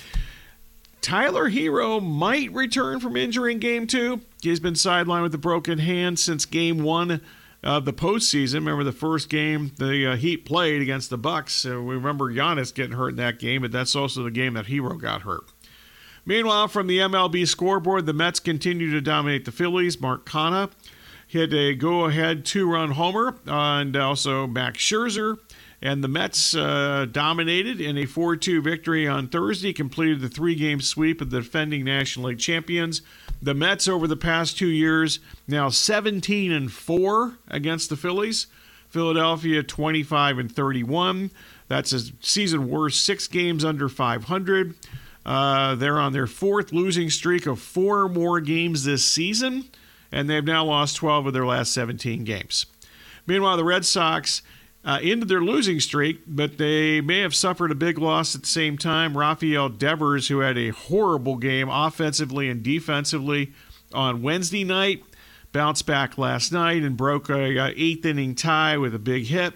Tyler 1.03 1.51
Herro 1.51 2.01
might 2.01 2.53
return 2.53 3.01
from 3.01 3.17
injury 3.17 3.53
in 3.53 3.59
game 3.59 3.87
two. 3.87 4.21
He's 4.41 4.61
been 4.61 4.75
sidelined 4.75 5.23
with 5.23 5.35
a 5.35 5.39
broken 5.39 5.79
hand 5.79 6.19
since 6.19 6.45
game 6.47 6.83
one 6.83 7.21
of 7.63 7.85
the 7.85 7.93
postseason. 7.93 8.55
Remember 8.55 8.85
the 8.85 8.93
first 8.93 9.29
game 9.29 9.73
the 9.79 10.13
uh, 10.13 10.17
Heat 10.17 10.45
played 10.45 10.81
against 10.81 11.11
the 11.11 11.19
Bucks. 11.19 11.67
Uh, 11.67 11.83
we 11.83 11.97
remember 11.97 12.33
Giannis 12.33 12.73
getting 12.73 12.97
hurt 12.97 13.11
in 13.11 13.17
that 13.17 13.41
game, 13.41 13.63
but 13.63 13.73
that's 13.73 13.97
also 13.97 14.23
the 14.23 14.31
game 14.31 14.55
that 14.55 14.67
Herro 14.67 14.99
got 14.99 15.23
hurt. 15.23 15.43
Meanwhile, 16.25 16.69
from 16.69 16.87
the 16.87 16.99
MLB 16.99 17.49
scoreboard, 17.49 18.07
the 18.07 18.13
Mets 18.13 18.39
continue 18.39 18.93
to 18.93 19.01
dominate 19.01 19.45
the 19.45 19.51
Phillies. 19.53 20.01
Mark 20.01 20.25
Canha 20.25 20.71
hit 21.27 21.53
a 21.53 21.75
go-ahead 21.75 22.45
two-run 22.45 22.93
homer, 22.93 23.37
and 23.47 23.97
also 23.97 24.47
Max 24.47 24.79
Scherzer. 24.79 25.39
And 25.83 26.05
the 26.05 26.09
Mets 26.09 26.55
uh, 26.55 27.07
dominated 27.11 27.80
in 27.80 27.99
a 27.99 28.07
4 28.07 28.37
2 28.37 28.62
victory 28.62 29.09
on 29.09 29.26
Thursday, 29.26 29.72
completed 29.72 30.20
the 30.20 30.28
three 30.28 30.55
game 30.55 30.80
sweep 30.80 31.20
of 31.20 31.30
the 31.30 31.41
defending 31.41 31.85
National 31.85 32.28
League 32.28 32.39
champions. 32.39 33.03
The 33.43 33.55
Mets, 33.55 33.89
over 33.89 34.07
the 34.07 34.16
past 34.16 34.57
two 34.57 34.68
years, 34.68 35.18
now 35.49 35.68
17 35.68 36.53
and 36.53 36.70
4 36.70 37.39
against 37.49 37.91
the 37.91 37.97
Phillies. 37.97 38.47
Philadelphia 38.89 39.62
25 39.62 40.39
and 40.39 40.53
31. 40.55 41.30
That's 41.66 41.93
a 41.93 42.01
season 42.20 42.68
worst, 42.68 43.03
six 43.03 43.26
games 43.26 43.64
under 43.64 43.89
500. 43.89 44.74
Uh, 45.24 45.74
they're 45.74 45.99
on 45.99 46.12
their 46.12 46.26
fourth 46.26 46.72
losing 46.72 47.09
streak 47.09 47.47
of 47.47 47.59
four 47.59 48.09
more 48.09 48.39
games 48.41 48.85
this 48.85 49.05
season, 49.05 49.64
and 50.12 50.28
they've 50.28 50.45
now 50.45 50.64
lost 50.64 50.97
12 50.97 51.28
of 51.28 51.33
their 51.33 51.47
last 51.47 51.72
17 51.72 52.24
games. 52.24 52.66
Meanwhile, 53.26 53.57
the 53.57 53.64
Red 53.64 53.85
Sox 53.87 54.43
uh, 54.85 54.99
ended 55.03 55.28
their 55.28 55.41
losing 55.41 55.78
streak, 55.80 56.22
but 56.26 56.59
they 56.59 57.01
may 57.01 57.20
have 57.20 57.35
suffered 57.35 57.70
a 57.70 57.76
big 57.76 57.99
loss 57.99 58.35
at 58.35 58.43
the 58.43 58.49
same 58.49 58.76
time. 58.76 59.16
Rafael 59.16 59.68
Devers, 59.68 60.28
who 60.28 60.41
had 60.41 60.59
a 60.59 60.70
horrible 60.70 61.37
game 61.37 61.68
offensively 61.68 62.49
and 62.49 62.62
defensively 62.62 63.53
on 63.95 64.22
Wednesday 64.22 64.64
night, 64.64 65.05
bounced 65.53 65.87
back 65.87 66.18
last 66.18 66.53
night 66.53 66.83
and 66.83 66.97
broke 66.97 67.28
a, 67.30 67.72
eighth 67.76 68.05
inning 68.05 68.35
tie 68.35 68.76
with 68.76 68.95
a 68.95 68.99
big 68.99 69.26
hit. 69.26 69.55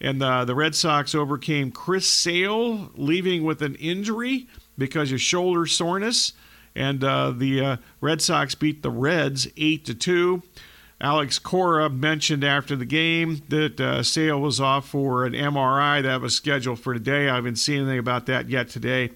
And 0.00 0.22
uh, 0.22 0.44
the 0.44 0.54
Red 0.54 0.74
Sox 0.74 1.14
overcame 1.14 1.72
Chris 1.72 2.08
Sale, 2.08 2.90
leaving 2.94 3.42
with 3.42 3.60
an 3.62 3.74
injury 3.74 4.46
because 4.78 5.12
of 5.12 5.20
shoulder 5.20 5.66
soreness. 5.66 6.32
And 6.74 7.02
uh, 7.02 7.32
the 7.32 7.60
uh, 7.60 7.76
Red 8.00 8.22
Sox 8.22 8.54
beat 8.54 8.82
the 8.82 8.90
Reds 8.90 9.48
eight 9.56 9.84
to 9.86 9.94
two. 9.94 10.42
Alex 11.00 11.38
Cora 11.38 11.88
mentioned 11.88 12.44
after 12.44 12.76
the 12.76 12.84
game 12.84 13.40
that 13.48 13.80
uh, 13.80 14.02
Sale 14.02 14.40
was 14.40 14.60
off 14.60 14.88
for 14.88 15.24
an 15.24 15.32
MRI 15.32 16.02
that 16.02 16.20
was 16.20 16.34
scheduled 16.34 16.78
for 16.80 16.92
today. 16.92 17.28
I 17.28 17.36
haven't 17.36 17.56
seen 17.56 17.82
anything 17.82 17.98
about 17.98 18.26
that 18.26 18.50
yet 18.50 18.68
today. 18.68 19.10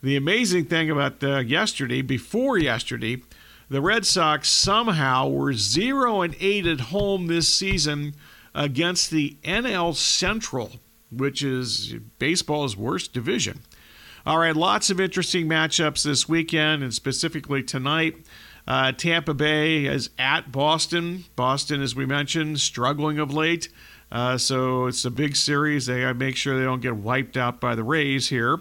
The 0.00 0.16
amazing 0.16 0.66
thing 0.66 0.90
about 0.90 1.24
uh, 1.24 1.38
yesterday, 1.38 2.02
before 2.02 2.56
yesterday, 2.56 3.22
the 3.68 3.80
Red 3.80 4.06
Sox 4.06 4.48
somehow 4.48 5.28
were 5.28 5.54
0 5.54 6.22
and 6.22 6.36
8 6.38 6.66
at 6.66 6.80
home 6.80 7.26
this 7.26 7.52
season 7.52 8.14
against 8.54 9.10
the 9.10 9.36
NL 9.42 9.96
Central, 9.96 10.72
which 11.10 11.42
is 11.42 11.94
baseball's 12.18 12.76
worst 12.76 13.12
division. 13.12 13.62
All 14.24 14.38
right, 14.38 14.54
lots 14.54 14.88
of 14.88 15.00
interesting 15.00 15.48
matchups 15.48 16.04
this 16.04 16.28
weekend 16.28 16.82
and 16.82 16.94
specifically 16.94 17.62
tonight. 17.62 18.16
Uh, 18.66 18.92
Tampa 18.92 19.34
Bay 19.34 19.84
is 19.84 20.10
at 20.18 20.50
Boston. 20.50 21.24
Boston, 21.36 21.82
as 21.82 21.94
we 21.94 22.06
mentioned, 22.06 22.60
struggling 22.60 23.18
of 23.18 23.32
late. 23.32 23.68
Uh, 24.10 24.38
so 24.38 24.86
it's 24.86 25.04
a 25.04 25.10
big 25.10 25.36
series. 25.36 25.86
They 25.86 26.02
got 26.02 26.08
to 26.08 26.14
make 26.14 26.36
sure 26.36 26.56
they 26.56 26.64
don't 26.64 26.80
get 26.80 26.96
wiped 26.96 27.36
out 27.36 27.60
by 27.60 27.74
the 27.74 27.82
Rays 27.82 28.28
here 28.28 28.60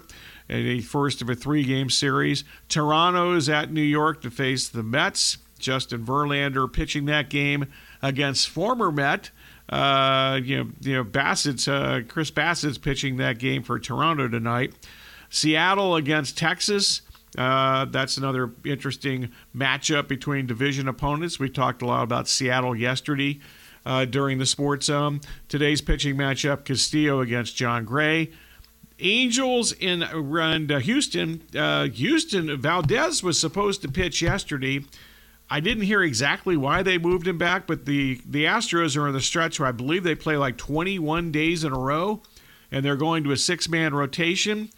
in 0.49 0.67
a 0.67 0.81
first 0.81 1.21
of 1.21 1.29
a 1.29 1.35
three 1.35 1.63
game 1.63 1.89
series. 1.89 2.43
Toronto 2.69 3.35
is 3.35 3.49
at 3.49 3.71
New 3.71 3.81
York 3.81 4.21
to 4.21 4.31
face 4.31 4.67
the 4.67 4.83
Mets. 4.83 5.37
Justin 5.59 6.05
Verlander 6.05 6.71
pitching 6.71 7.05
that 7.05 7.29
game 7.29 7.67
against 8.01 8.49
former 8.49 8.91
Met. 8.91 9.31
Uh, 9.69 10.39
you 10.43 10.57
know, 10.57 10.69
you 10.81 10.95
know, 10.95 11.03
Bassitt's 11.03 11.67
uh, 11.67 12.01
Chris 12.07 12.31
Bassitt's 12.31 12.77
pitching 12.77 13.17
that 13.17 13.39
game 13.39 13.63
for 13.63 13.79
Toronto 13.79 14.27
tonight. 14.27 14.73
Seattle 15.29 15.95
against 15.95 16.37
Texas. 16.37 17.01
Uh, 17.37 17.85
that's 17.85 18.17
another 18.17 18.51
interesting 18.65 19.31
matchup 19.55 20.07
between 20.07 20.45
division 20.45 20.87
opponents. 20.87 21.39
We 21.39 21.49
talked 21.49 21.81
a 21.81 21.85
lot 21.85 22.03
about 22.03 22.27
Seattle 22.27 22.75
yesterday 22.75 23.39
uh, 23.85 24.05
during 24.05 24.37
the 24.37 24.45
Sports 24.45 24.85
Zone. 24.87 25.21
Today's 25.47 25.81
pitching 25.81 26.15
matchup: 26.15 26.65
Castillo 26.65 27.21
against 27.21 27.55
Jon 27.55 27.85
Gray. 27.85 28.31
Angels 28.99 29.73
in 29.73 30.03
and 30.03 30.71
uh, 30.71 30.79
Houston. 30.79 31.41
Houston 31.93 32.61
Valdez 32.61 33.23
was 33.23 33.39
supposed 33.39 33.81
to 33.81 33.87
pitch 33.89 34.21
yesterday. 34.21 34.85
I 35.49 35.59
didn't 35.59 35.83
hear 35.83 36.01
exactly 36.01 36.57
why 36.57 36.81
they 36.81 36.97
moved 36.97 37.27
him 37.27 37.37
back, 37.37 37.67
but 37.67 37.85
the 37.85 38.19
the 38.25 38.45
Astros 38.45 38.97
are 38.97 39.07
in 39.07 39.13
the 39.13 39.21
stretch 39.21 39.59
where 39.59 39.69
I 39.69 39.71
believe 39.71 40.03
they 40.03 40.15
play 40.15 40.37
like 40.37 40.57
21 40.57 41.31
days 41.31 41.63
in 41.63 41.73
a 41.73 41.77
row, 41.77 42.21
and 42.71 42.83
they're 42.83 42.95
going 42.95 43.23
to 43.23 43.31
a 43.31 43.37
six 43.37 43.69
man 43.69 43.93
rotation. 43.93 44.69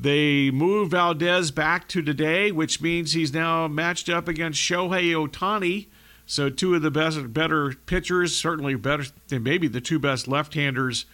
They 0.00 0.52
move 0.52 0.92
Valdez 0.92 1.50
back 1.50 1.88
to 1.88 2.02
today, 2.02 2.52
which 2.52 2.80
means 2.80 3.12
he's 3.12 3.34
now 3.34 3.66
matched 3.66 4.08
up 4.08 4.28
against 4.28 4.60
Shohei 4.60 5.10
Ohtani. 5.12 5.88
So 6.24 6.48
two 6.48 6.76
of 6.76 6.82
the 6.82 6.90
best, 6.90 7.32
better 7.32 7.74
pitchers, 7.86 8.36
certainly 8.36 8.76
better 8.76 9.06
than 9.26 9.42
maybe 9.42 9.66
the 9.66 9.80
two 9.80 9.98
best 9.98 10.28
left-handers. 10.28 11.04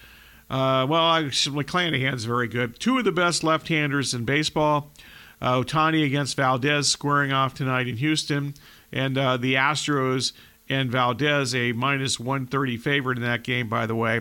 Uh, 0.50 0.86
well, 0.86 1.14
actually, 1.14 1.64
McClanahan's 1.64 2.26
very 2.26 2.46
good. 2.46 2.78
Two 2.78 2.98
of 2.98 3.04
the 3.04 3.12
best 3.12 3.42
left-handers 3.42 4.12
in 4.12 4.26
baseball. 4.26 4.92
Uh, 5.40 5.62
Ohtani 5.62 6.04
against 6.04 6.36
Valdez 6.36 6.86
squaring 6.88 7.32
off 7.32 7.54
tonight 7.54 7.88
in 7.88 7.96
Houston, 7.96 8.52
and 8.92 9.16
uh, 9.16 9.38
the 9.38 9.54
Astros 9.54 10.32
and 10.68 10.90
Valdez 10.90 11.54
a 11.54 11.72
minus 11.72 12.20
130 12.20 12.76
favorite 12.76 13.16
in 13.16 13.24
that 13.24 13.44
game. 13.44 13.68
By 13.68 13.86
the 13.86 13.94
way. 13.94 14.20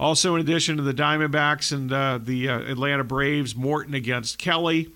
Also, 0.00 0.34
in 0.34 0.40
addition 0.40 0.78
to 0.78 0.82
the 0.82 0.94
Diamondbacks 0.94 1.72
and 1.72 1.92
uh, 1.92 2.18
the 2.20 2.48
uh, 2.48 2.60
Atlanta 2.60 3.04
Braves, 3.04 3.54
Morton 3.54 3.94
against 3.94 4.38
Kelly. 4.38 4.90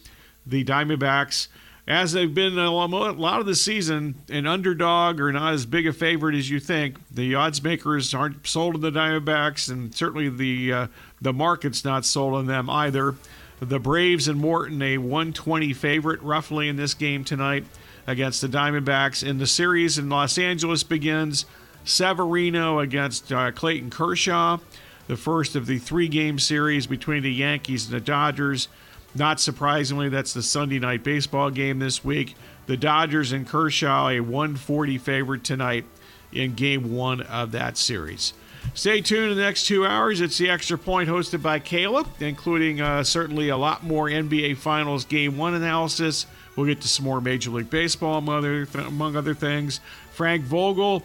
The 0.47 0.65
Diamondbacks 0.65 1.49
as 1.87 2.13
they've 2.13 2.33
been 2.35 2.59
a 2.59 2.71
lot 2.71 3.41
of 3.41 3.47
the 3.47 3.55
season, 3.55 4.15
an 4.31 4.47
underdog 4.47 5.21
or 5.21 5.31
not 5.31 5.53
as 5.53 5.67
big 5.67 5.87
a 5.87 5.93
favorite 5.93 6.35
as 6.35 6.49
you 6.49 6.59
think. 6.59 6.97
The 7.11 7.35
odds 7.35 7.63
makers 7.63 8.15
aren't 8.15 8.47
sold 8.47 8.75
on 8.77 8.81
the 8.81 8.91
Diamondbacks, 8.91 9.71
and 9.71 9.95
certainly 9.95 10.31
the 10.31 10.73
uh, 10.73 10.87
the 11.21 11.33
market's 11.33 11.85
not 11.85 12.07
sold 12.07 12.35
on 12.35 12.47
them 12.47 12.71
either. 12.71 13.15
The 13.61 13.79
Braves 13.79 14.29
and 14.29 14.41
Morton, 14.41 14.81
a 14.83 14.99
120 14.99 15.73
favorite 15.75 16.23
roughly 16.23 16.69
in 16.69 16.77
this 16.77 16.95
game 16.95 17.25
tonight 17.25 17.65
against 18.07 18.41
the 18.41 18.49
Diamondbacks. 18.49 19.27
And 19.27 19.39
the 19.39 19.47
series 19.47 19.99
in 19.99 20.09
Los 20.09 20.39
Angeles 20.39 20.83
begins 20.83 21.47
Severino 21.85 22.79
against 22.79 23.31
uh, 23.33 23.53
Clayton 23.53 23.91
Kershaw, 23.91 24.59
the 25.07 25.17
first 25.17 25.57
of 25.57 25.67
the 25.67 25.79
three 25.79 26.09
game 26.09 26.39
series 26.39 26.87
between 26.87 27.23
the 27.23 27.33
Yankees 27.33 27.87
and 27.87 27.95
the 27.95 28.01
Dodgers. 28.01 28.69
Not 29.15 29.41
surprisingly, 29.41 30.09
that's 30.09 30.33
the 30.33 30.43
Sunday 30.43 30.79
night 30.79 31.05
baseball 31.05 31.51
game 31.51 31.79
this 31.79 32.05
week. 32.05 32.35
The 32.67 32.77
Dodgers 32.77 33.33
and 33.33 33.47
Kershaw, 33.47 34.09
a 34.09 34.21
140 34.21 34.99
favorite 34.99 35.45
tonight 35.45 35.85
in 36.33 36.55
game 36.55 36.95
one 36.95 37.21
of 37.23 37.53
that 37.53 37.77
series. 37.77 38.33
Stay 38.73 39.03
tuned 39.03 39.31
in 39.33 39.37
the 39.37 39.43
next 39.43 39.67
two 39.67 39.87
hours. 39.87 40.21
It's 40.21 40.39
the 40.39 40.49
Extra 40.49 40.79
Point 40.79 41.09
hosted 41.09 41.43
by 41.43 41.59
Caleb, 41.59 42.09
including 42.19 42.81
uh, 42.81 43.05
certainly 43.05 43.51
a 43.51 43.57
lot 43.57 43.85
more 43.85 44.07
NBA 44.07 44.57
Finals 44.57 45.05
Game 45.05 45.37
1 45.37 45.55
analysis. 45.55 46.27
We'll 46.57 46.67
get 46.67 46.81
to 46.81 46.89
some 46.89 47.05
more 47.05 47.21
Major 47.21 47.51
League 47.51 47.71
Baseball, 47.71 48.19
among 48.19 48.39
other, 48.39 48.65
th- 48.65 48.87
among 48.87 49.17
other 49.17 49.35
things. 49.35 49.81
Frank 50.13 50.45
Vogel 50.45 51.03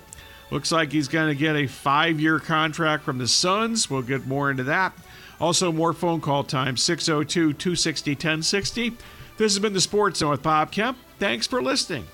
looks 0.52 0.72
like 0.72 0.91
he's 0.91 1.08
going 1.08 1.30
to 1.30 1.36
get 1.36 1.56
a 1.56 1.68
five 1.68 2.20
year 2.20 2.39
contract 2.39 3.04
from 3.04 3.18
the 3.18 3.28
Suns. 3.28 3.89
We'll 3.89 4.02
get 4.02 4.26
more 4.28 4.52
into 4.52 4.64
that. 4.64 4.93
Also, 5.39 5.72
more 5.72 5.93
phone 5.93 6.20
call 6.22 6.43
time 6.43 6.76
602 6.76 7.54
260 7.54 8.12
1060. 8.12 8.89
This 9.38 9.54
has 9.54 9.60
been 9.60 9.74
the 9.74 9.82
Sports 9.82 10.20
Zone 10.20 10.32
with 10.32 10.43
Bob 10.43 10.72
Kemp. 10.72 10.97
Thanks 11.18 11.47
for 11.47 11.62
listening. 11.62 12.06